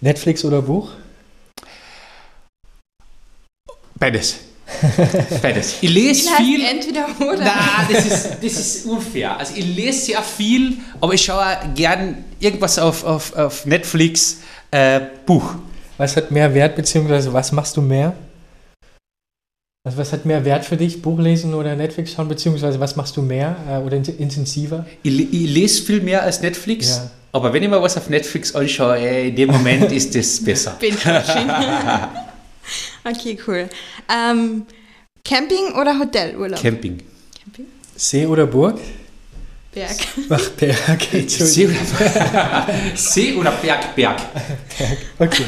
Netflix 0.00 0.44
oder 0.44 0.62
Buch? 0.62 0.90
Beides. 3.94 4.38
Beides. 5.42 5.76
Ich 5.80 5.90
lese 5.90 6.30
viel. 6.36 6.64
Entweder 6.64 7.06
oder. 7.20 7.44
Nein, 7.44 7.88
das 7.90 8.06
ist, 8.06 8.28
das 8.42 8.52
ist 8.52 8.86
unfair. 8.86 9.36
Also 9.38 9.54
ich 9.56 9.64
lese 9.64 10.06
sehr 10.06 10.22
viel, 10.22 10.78
aber 11.00 11.14
ich 11.14 11.22
schaue 11.22 11.56
gern 11.74 12.24
irgendwas 12.40 12.78
auf, 12.78 13.04
auf, 13.04 13.34
auf 13.34 13.64
Netflix. 13.64 14.40
Äh, 14.70 15.00
Buch. 15.26 15.54
Was 15.98 16.16
hat 16.16 16.30
mehr 16.30 16.52
Wert, 16.54 16.76
beziehungsweise 16.76 17.32
was 17.32 17.52
machst 17.52 17.76
du 17.76 17.82
mehr? 17.82 18.14
Also 19.84 19.98
was 19.98 20.12
hat 20.12 20.24
mehr 20.24 20.44
Wert 20.44 20.64
für 20.64 20.76
dich, 20.76 21.02
Buch 21.02 21.18
lesen 21.18 21.54
oder 21.54 21.74
Netflix 21.76 22.12
schauen, 22.12 22.28
beziehungsweise 22.28 22.78
was 22.80 22.96
machst 22.96 23.16
du 23.16 23.22
mehr 23.22 23.56
äh, 23.68 23.78
oder 23.78 23.96
intensiver? 23.96 24.86
Ich, 25.02 25.18
ich, 25.20 25.50
lese 25.50 25.82
viel 25.82 26.00
mehr 26.00 26.22
als 26.22 26.40
Netflix. 26.40 26.88
Ja. 26.88 27.10
Aber 27.34 27.50
wenn 27.52 27.62
ich 27.62 27.68
mal 27.70 27.82
was 27.82 27.96
auf 27.96 28.10
Netflix 28.10 28.54
anschaue, 28.54 28.98
ey, 28.98 29.30
in 29.30 29.36
dem 29.36 29.50
Moment 29.50 29.90
ist 29.92 30.14
das 30.14 30.44
besser. 30.44 30.78
okay, 33.04 33.38
cool. 33.46 33.68
Ähm, 34.14 34.66
Camping 35.24 35.72
oder 35.80 35.98
Hotelurlaub? 35.98 36.60
Camping. 36.60 37.02
Camping. 37.42 37.66
See 37.96 38.26
oder 38.26 38.46
Burg? 38.46 38.78
Berg. 39.72 39.96
Ach, 40.28 40.48
Berg. 40.50 41.00
See 41.26 41.66
oder, 41.66 42.66
See 42.94 43.34
oder 43.34 43.52
Berg, 43.52 43.96
Berg. 43.96 44.18
Berg. 44.76 44.98
Okay. 45.18 45.44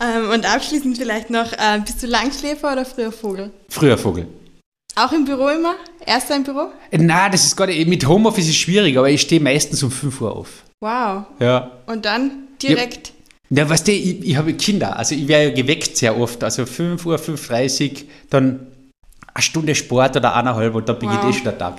Ähm, 0.00 0.30
und 0.30 0.44
abschließend 0.44 0.98
vielleicht 0.98 1.30
noch, 1.30 1.52
äh, 1.52 1.78
bist 1.84 2.02
du 2.02 2.08
Langschläfer 2.08 2.72
oder 2.72 2.84
früher 2.84 3.12
Vogel? 3.12 3.52
Früher 3.68 3.96
Vogel. 3.96 4.26
Auch 4.96 5.12
im 5.12 5.24
Büro 5.24 5.46
immer? 5.48 5.76
Erster 6.04 6.34
im 6.34 6.42
Büro? 6.42 6.72
Na, 6.90 7.28
das 7.28 7.44
ist 7.46 7.54
gerade 7.56 7.72
mit 7.86 8.04
Homeoffice 8.06 8.48
ist 8.48 8.56
schwierig, 8.56 8.98
aber 8.98 9.08
ich 9.08 9.20
stehe 9.20 9.40
meistens 9.40 9.80
um 9.84 9.92
5 9.92 10.20
Uhr 10.20 10.36
auf. 10.36 10.64
Wow. 10.82 11.26
Ja. 11.38 11.70
Und 11.86 12.04
dann 12.04 12.48
direkt? 12.60 13.12
Ja, 13.50 13.70
weißt 13.70 13.86
du, 13.86 13.92
ich, 13.92 14.26
ich 14.26 14.36
habe 14.36 14.52
Kinder, 14.54 14.98
also 14.98 15.14
ich 15.14 15.28
werde 15.28 15.50
ja 15.50 15.54
geweckt 15.54 15.96
sehr 15.96 16.18
oft, 16.18 16.42
also 16.42 16.66
5 16.66 17.06
Uhr, 17.06 17.16
5.30 17.16 17.92
Uhr, 17.92 17.98
dann 18.30 18.66
eine 19.32 19.42
Stunde 19.42 19.76
Sport 19.76 20.16
oder 20.16 20.34
eineinhalb 20.34 20.74
und 20.74 20.88
dann 20.88 20.98
beginnt 20.98 21.22
Wow. 21.22 21.30
eh 21.30 21.32
schon 21.32 21.44
der 21.44 21.58
Tag. 21.58 21.74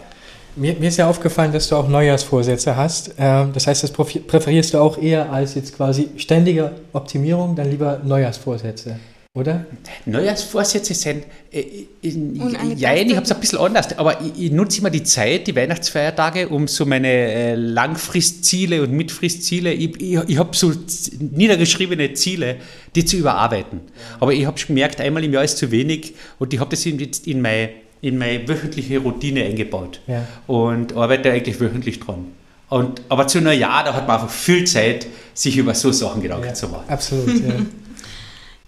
Mir, 0.55 0.75
mir 0.75 0.87
ist 0.87 0.97
ja 0.97 1.09
aufgefallen, 1.09 1.51
dass 1.51 1.67
du 1.67 1.75
auch 1.75 1.89
Neujahrsvorsätze 1.89 2.77
hast. 2.77 3.15
Ähm, 3.17 3.51
das 3.53 3.67
heißt, 3.67 3.83
das 3.83 3.91
präferierst 3.91 4.73
du 4.73 4.77
auch 4.77 4.97
eher 4.97 5.29
als 5.33 5.55
jetzt 5.55 5.75
quasi 5.75 6.11
ständige 6.15 6.71
Optimierung, 6.93 7.55
dann 7.57 7.69
lieber 7.69 7.99
Neujahrsvorsätze, 8.05 8.99
oder? 9.35 9.65
Neujahrsvorsätze 10.05 10.93
sind, 10.93 11.23
äh, 11.51 11.63
in, 12.03 12.39
Unangetastet. 12.39 12.79
ja, 12.79 12.93
ich 12.93 13.15
habe 13.15 13.25
es 13.25 13.31
ein 13.31 13.39
bisschen 13.39 13.57
anders, 13.59 13.97
aber 13.97 14.21
ich, 14.21 14.45
ich 14.45 14.51
nutze 14.51 14.79
immer 14.79 14.91
die 14.91 15.01
Zeit, 15.03 15.47
die 15.47 15.55
Weihnachtsfeiertage, 15.55 16.49
um 16.49 16.67
so 16.67 16.85
meine 16.85 17.07
äh, 17.07 17.55
Langfristziele 17.55 18.83
und 18.83 18.91
Mitfristziele, 18.91 19.73
ich, 19.73 19.99
ich, 19.99 20.19
ich 20.27 20.37
habe 20.37 20.55
so 20.55 20.71
niedergeschriebene 21.19 22.13
Ziele, 22.13 22.57
die 22.95 23.05
zu 23.05 23.17
überarbeiten. 23.17 23.81
Aber 24.19 24.33
ich 24.33 24.45
habe 24.45 24.57
schon 24.59 24.75
gemerkt, 24.75 25.01
einmal 25.01 25.23
im 25.23 25.33
Jahr 25.33 25.43
ist 25.43 25.57
zu 25.57 25.71
wenig 25.71 26.13
und 26.37 26.53
ich 26.53 26.59
habe 26.59 26.69
das 26.69 26.85
in, 26.85 26.99
jetzt 26.99 27.25
in 27.27 27.41
meine 27.41 27.69
in 28.01 28.17
meine 28.17 28.45
wöchentliche 28.49 28.97
Routine 28.97 29.45
eingebaut 29.45 30.01
Ja. 30.07 30.27
und 30.45 30.91
arbeite 30.93 31.31
eigentlich 31.31 31.57
wöchentlich 31.61 32.01
dran. 32.01 32.25
Und, 32.67 33.01
aber 33.07 33.27
zu 33.27 33.39
Neujahr, 33.39 33.85
da 33.85 33.93
hat 33.93 34.05
man 34.09 34.17
einfach 34.19 34.29
viel 34.29 34.65
Zeit, 34.65 35.07
sich 35.33 35.55
über 35.55 35.73
so 35.73 35.89
Sachen 35.93 36.21
Gedanken 36.21 36.53
zu 36.53 36.67
machen. 36.67 36.83
Absolut, 36.89 37.29
ja. 37.29 37.53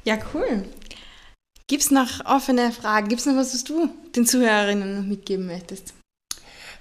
Ja, 0.06 0.18
cool. 0.34 0.64
Gibt 1.68 1.82
es 1.82 1.92
noch 1.92 2.26
offene 2.26 2.72
Fragen? 2.72 3.08
Gibt 3.08 3.22
es 3.22 3.26
noch 3.26 3.36
was, 3.36 3.54
was 3.54 3.64
du 3.64 3.90
den 4.16 4.26
Zuhörerinnen 4.26 5.10
mitgeben 5.10 5.48
möchtest? 5.48 5.94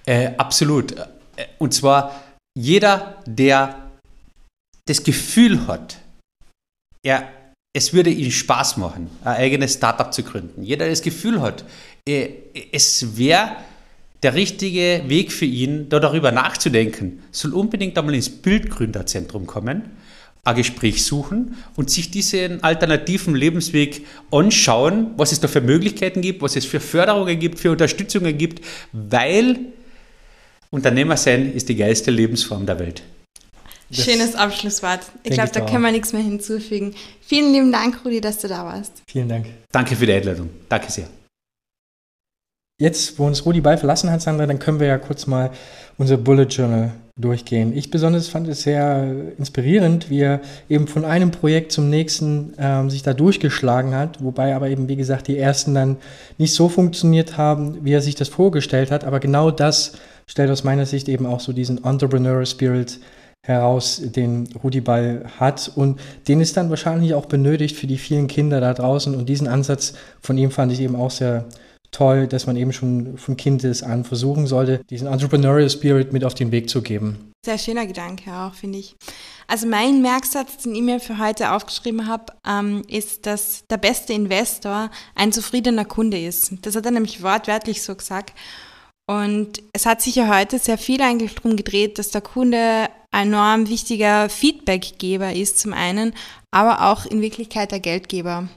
Äh, 0.05 0.33
absolut. 0.37 0.93
Äh, 0.93 1.47
Und 1.59 1.73
zwar 1.73 2.23
jeder, 2.57 3.23
der 3.27 3.91
das 4.87 5.03
Gefühl 5.03 5.67
hat, 5.67 5.97
er, 7.03 7.33
es 7.75 7.95
würde 7.95 8.11
ihm 8.11 8.31
Spaß 8.31 8.77
machen, 8.77 9.11
ein 9.25 9.37
eigenes 9.37 9.75
Startup 9.75 10.13
zu 10.13 10.23
gründen. 10.23 10.63
Jeder, 10.63 10.85
der 10.85 10.91
das 10.91 11.03
Gefühl 11.03 11.41
hat, 11.41 11.65
äh, 12.07 12.29
es 12.71 13.17
wäre 13.17 13.57
der 14.23 14.35
richtige 14.35 15.03
Weg 15.07 15.33
für 15.33 15.45
ihn, 15.47 15.89
da 15.89 15.99
darüber 15.99 16.31
nachzudenken, 16.31 17.23
soll 17.31 17.55
unbedingt 17.55 17.97
einmal 17.99 18.15
ins 18.15 18.31
Bildgründerzentrum 18.31 19.47
kommen, 19.47 19.97
ein 20.45 20.57
Gespräch 20.57 21.05
suchen 21.05 21.57
und 21.75 21.91
sich 21.91 22.11
diesen 22.11 22.63
alternativen 22.63 23.35
Lebensweg 23.35 24.07
anschauen, 24.31 25.09
was 25.17 25.33
es 25.33 25.41
da 25.41 25.49
für 25.49 25.63
Möglichkeiten 25.63 26.21
gibt, 26.21 26.43
was 26.43 26.55
es 26.55 26.67
für 26.67 26.81
Förderungen 26.81 27.39
gibt, 27.39 27.59
für 27.59 27.71
Unterstützungen 27.71 28.37
gibt, 28.37 28.65
weil 28.93 29.59
Unternehmer 30.71 31.17
sein 31.17 31.53
ist 31.55 31.69
die 31.69 31.77
geilste 31.77 32.11
Lebensform 32.11 32.67
der 32.67 32.79
Welt. 32.79 33.03
Das 33.91 34.05
Schönes 34.05 34.35
Abschlusswort. 34.35 35.01
Ich 35.23 35.33
glaube, 35.33 35.51
da 35.53 35.63
auch. 35.63 35.71
können 35.71 35.83
wir 35.83 35.93
nichts 35.93 36.13
mehr 36.13 36.23
hinzufügen. 36.23 36.95
Vielen 37.21 37.53
lieben 37.53 37.73
Dank, 37.73 38.05
Rudi, 38.05 38.21
dass 38.21 38.39
du 38.39 38.49
da 38.49 38.65
warst. 38.65 39.03
Vielen 39.09 39.29
Dank. 39.29 39.47
Danke 39.71 39.95
für 39.95 40.07
die 40.07 40.13
Einladung. 40.13 40.51
Danke 40.69 40.91
sehr. 40.91 41.09
Jetzt, 42.81 43.19
wo 43.19 43.27
uns 43.27 43.47
Rudi 43.47 43.61
Ball 43.61 43.79
verlassen 43.79 44.11
hat, 44.11 44.21
Sandra, 44.21 44.47
dann 44.47 44.59
können 44.59 44.81
wir 44.81 44.89
ja 44.89 44.99
kurz 44.99 45.27
mal 45.27 45.53
unser 45.97 46.17
Bullet 46.17 46.47
Journal 46.47 46.93
durchgehen. 47.17 47.77
Ich 47.77 47.93
besonders 47.93 48.27
fand 48.27 48.49
es 48.49 48.63
sehr 48.63 49.33
inspirierend, 49.39 50.11
wie 50.11 50.21
er 50.21 50.41
eben 50.69 50.89
von 50.89 51.05
einem 51.05 51.31
Projekt 51.31 51.71
zum 51.71 51.89
nächsten 51.89 52.55
ähm, 52.59 52.91
sich 52.91 53.03
da 53.03 53.15
durchgeschlagen 53.15 53.95
hat, 53.95 54.23
wobei 54.23 54.55
aber 54.55 54.69
eben, 54.69 54.89
wie 54.89 54.97
gesagt, 54.97 55.29
die 55.29 55.39
ersten 55.39 55.75
dann 55.75 55.97
nicht 56.39 56.55
so 56.55 56.69
funktioniert 56.69 57.37
haben, 57.37 57.85
wie 57.85 57.93
er 57.93 58.01
sich 58.01 58.17
das 58.17 58.29
vorgestellt 58.29 58.91
hat. 58.91 59.05
Aber 59.05 59.21
genau 59.21 59.53
das 59.53 59.93
stellt 60.27 60.51
aus 60.51 60.65
meiner 60.65 60.87
Sicht 60.87 61.09
eben 61.09 61.27
auch 61.27 61.39
so 61.39 61.53
diesen 61.53 61.85
Entrepreneurial 61.85 62.47
Spirit 62.47 62.99
heraus, 63.47 64.03
den 64.03 64.49
Rudi 64.65 64.81
Ball 64.81 65.25
hat 65.39 65.71
und 65.75 66.01
den 66.27 66.41
es 66.41 66.53
dann 66.53 66.71
wahrscheinlich 66.71 67.15
auch 67.15 67.27
benötigt 67.27 67.77
für 67.77 67.87
die 67.87 67.99
vielen 67.99 68.27
Kinder 68.27 68.61
da 68.61 68.75
draußen. 68.75 69.15
Und 69.15 69.29
diesen 69.29 69.47
Ansatz 69.47 69.95
von 70.21 70.37
ihm 70.37 70.51
fand 70.51 70.73
ich 70.73 70.81
eben 70.81 70.97
auch 70.97 71.11
sehr 71.11 71.45
toll, 71.95 72.27
dass 72.27 72.47
man 72.47 72.57
eben 72.57 72.73
schon 72.73 73.17
von 73.17 73.37
Kindes 73.37 73.83
an 73.83 74.05
versuchen 74.05 74.47
sollte, 74.47 74.81
diesen 74.91 75.07
Entrepreneurial 75.07 75.71
Spirit 75.71 76.13
mit 76.13 76.25
auf 76.25 76.35
den 76.35 76.53
Weg 76.53 76.69
zu 76.69 76.83
geben. 76.83 77.33
Sehr 77.45 77.59
schöner 77.59 77.87
Gedanke 77.87 78.33
auch, 78.33 78.55
finde 78.55 78.79
ich. 78.79 78.97
Also 79.47 79.67
mein 79.67 80.01
Merksatz, 80.03 80.59
den 80.59 80.75
ich 80.75 80.83
mir 80.83 81.01
für 81.01 81.19
heute 81.19 81.53
aufgeschrieben 81.53 82.09
habe, 82.09 82.33
ähm, 82.47 82.83
ist, 82.89 83.27
dass 83.27 83.65
der 83.71 83.77
beste 83.77 84.13
Investor 84.13 84.91
ein 85.15 85.33
zufriedener 85.33 85.85
Kunde 85.85 86.19
ist. 86.19 86.53
Das 86.63 86.75
hat 86.75 86.87
er 86.87 86.93
nämlich 86.93 87.23
wortwörtlich 87.23 87.83
so 87.83 87.95
gesagt. 87.95 88.33
Und 89.07 89.63
es 89.75 89.85
hat 89.85 90.01
sich 90.01 90.15
ja 90.15 90.35
heute 90.35 90.59
sehr 90.59 90.79
viel 90.79 91.03
eigentlich 91.03 91.35
darum 91.35 91.57
gedreht, 91.57 91.99
dass 91.99 92.11
der 92.11 92.23
Kunde 92.23 92.89
ein 93.11 93.29
enorm 93.29 93.69
wichtiger 93.69 94.31
Feedbackgeber 94.31 95.35
ist 95.35 95.59
zum 95.59 95.75
einen, 95.75 96.15
aber 96.51 96.91
auch 96.91 97.05
in 97.05 97.21
Wirklichkeit 97.21 97.71
der 97.71 97.81
Geldgeber. 97.81 98.49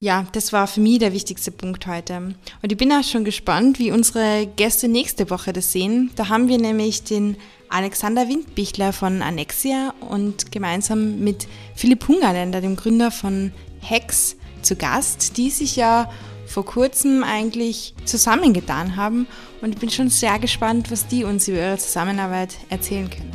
Ja, 0.00 0.26
das 0.30 0.52
war 0.52 0.68
für 0.68 0.80
mich 0.80 1.00
der 1.00 1.12
wichtigste 1.12 1.50
Punkt 1.50 1.88
heute. 1.88 2.34
Und 2.62 2.70
ich 2.70 2.76
bin 2.76 2.92
auch 2.92 3.02
schon 3.02 3.24
gespannt, 3.24 3.80
wie 3.80 3.90
unsere 3.90 4.46
Gäste 4.46 4.86
nächste 4.86 5.28
Woche 5.28 5.52
das 5.52 5.72
sehen. 5.72 6.12
Da 6.14 6.28
haben 6.28 6.46
wir 6.46 6.58
nämlich 6.58 7.02
den 7.02 7.36
Alexander 7.68 8.28
Windbichler 8.28 8.92
von 8.92 9.22
Annexia 9.22 9.92
und 10.08 10.52
gemeinsam 10.52 11.18
mit 11.18 11.48
Philipp 11.74 12.06
Hungerländer, 12.06 12.60
dem 12.60 12.76
Gründer 12.76 13.10
von 13.10 13.50
Hex, 13.80 14.36
zu 14.62 14.76
Gast, 14.76 15.36
die 15.36 15.50
sich 15.50 15.74
ja 15.74 16.08
vor 16.46 16.64
kurzem 16.64 17.24
eigentlich 17.24 17.94
zusammengetan 18.04 18.94
haben. 18.94 19.26
Und 19.62 19.74
ich 19.74 19.80
bin 19.80 19.90
schon 19.90 20.10
sehr 20.10 20.38
gespannt, 20.38 20.92
was 20.92 21.08
die 21.08 21.24
uns 21.24 21.48
über 21.48 21.58
ihre 21.58 21.78
Zusammenarbeit 21.78 22.54
erzählen 22.70 23.10
können. 23.10 23.32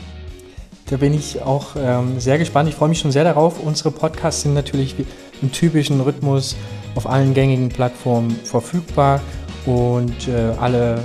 Da 0.86 0.96
bin 0.96 1.14
ich 1.14 1.42
auch 1.42 1.76
ähm, 1.76 2.22
sehr 2.22 2.38
gespannt. 2.38 2.70
Ich 2.70 2.76
freue 2.76 2.88
mich 2.88 3.00
schon 3.00 3.12
sehr 3.12 3.24
darauf. 3.26 3.60
Unsere 3.60 3.92
Podcasts 3.92 4.44
sind 4.44 4.54
natürlich 4.54 4.98
wie 4.98 5.06
im 5.44 5.52
typischen 5.52 6.02
Rhythmus 6.02 6.56
auf 6.96 7.08
allen 7.08 7.34
gängigen 7.34 7.70
Plattformen 7.70 8.32
verfügbar 8.44 9.22
und 9.66 10.28
äh, 10.28 10.54
alle 10.60 11.00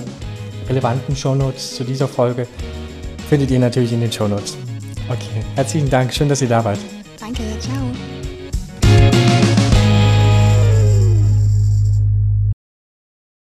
relevanten 0.69 1.15
Shownotes 1.15 1.75
zu 1.75 1.85
dieser 1.85 2.09
Folge 2.09 2.47
findet 3.29 3.51
ihr 3.51 3.59
natürlich 3.59 3.93
in 3.93 4.01
den 4.01 4.13
Shownotes. 4.13 4.57
Okay, 5.09 5.43
herzlichen 5.55 5.91
Dank. 5.91 6.13
Schön, 6.13 6.29
dass 6.29 6.43
ihr 6.43 6.49
da 6.49 6.65
wart. 6.65 6.79
Danke, 7.21 7.43
ciao. 7.61 8.18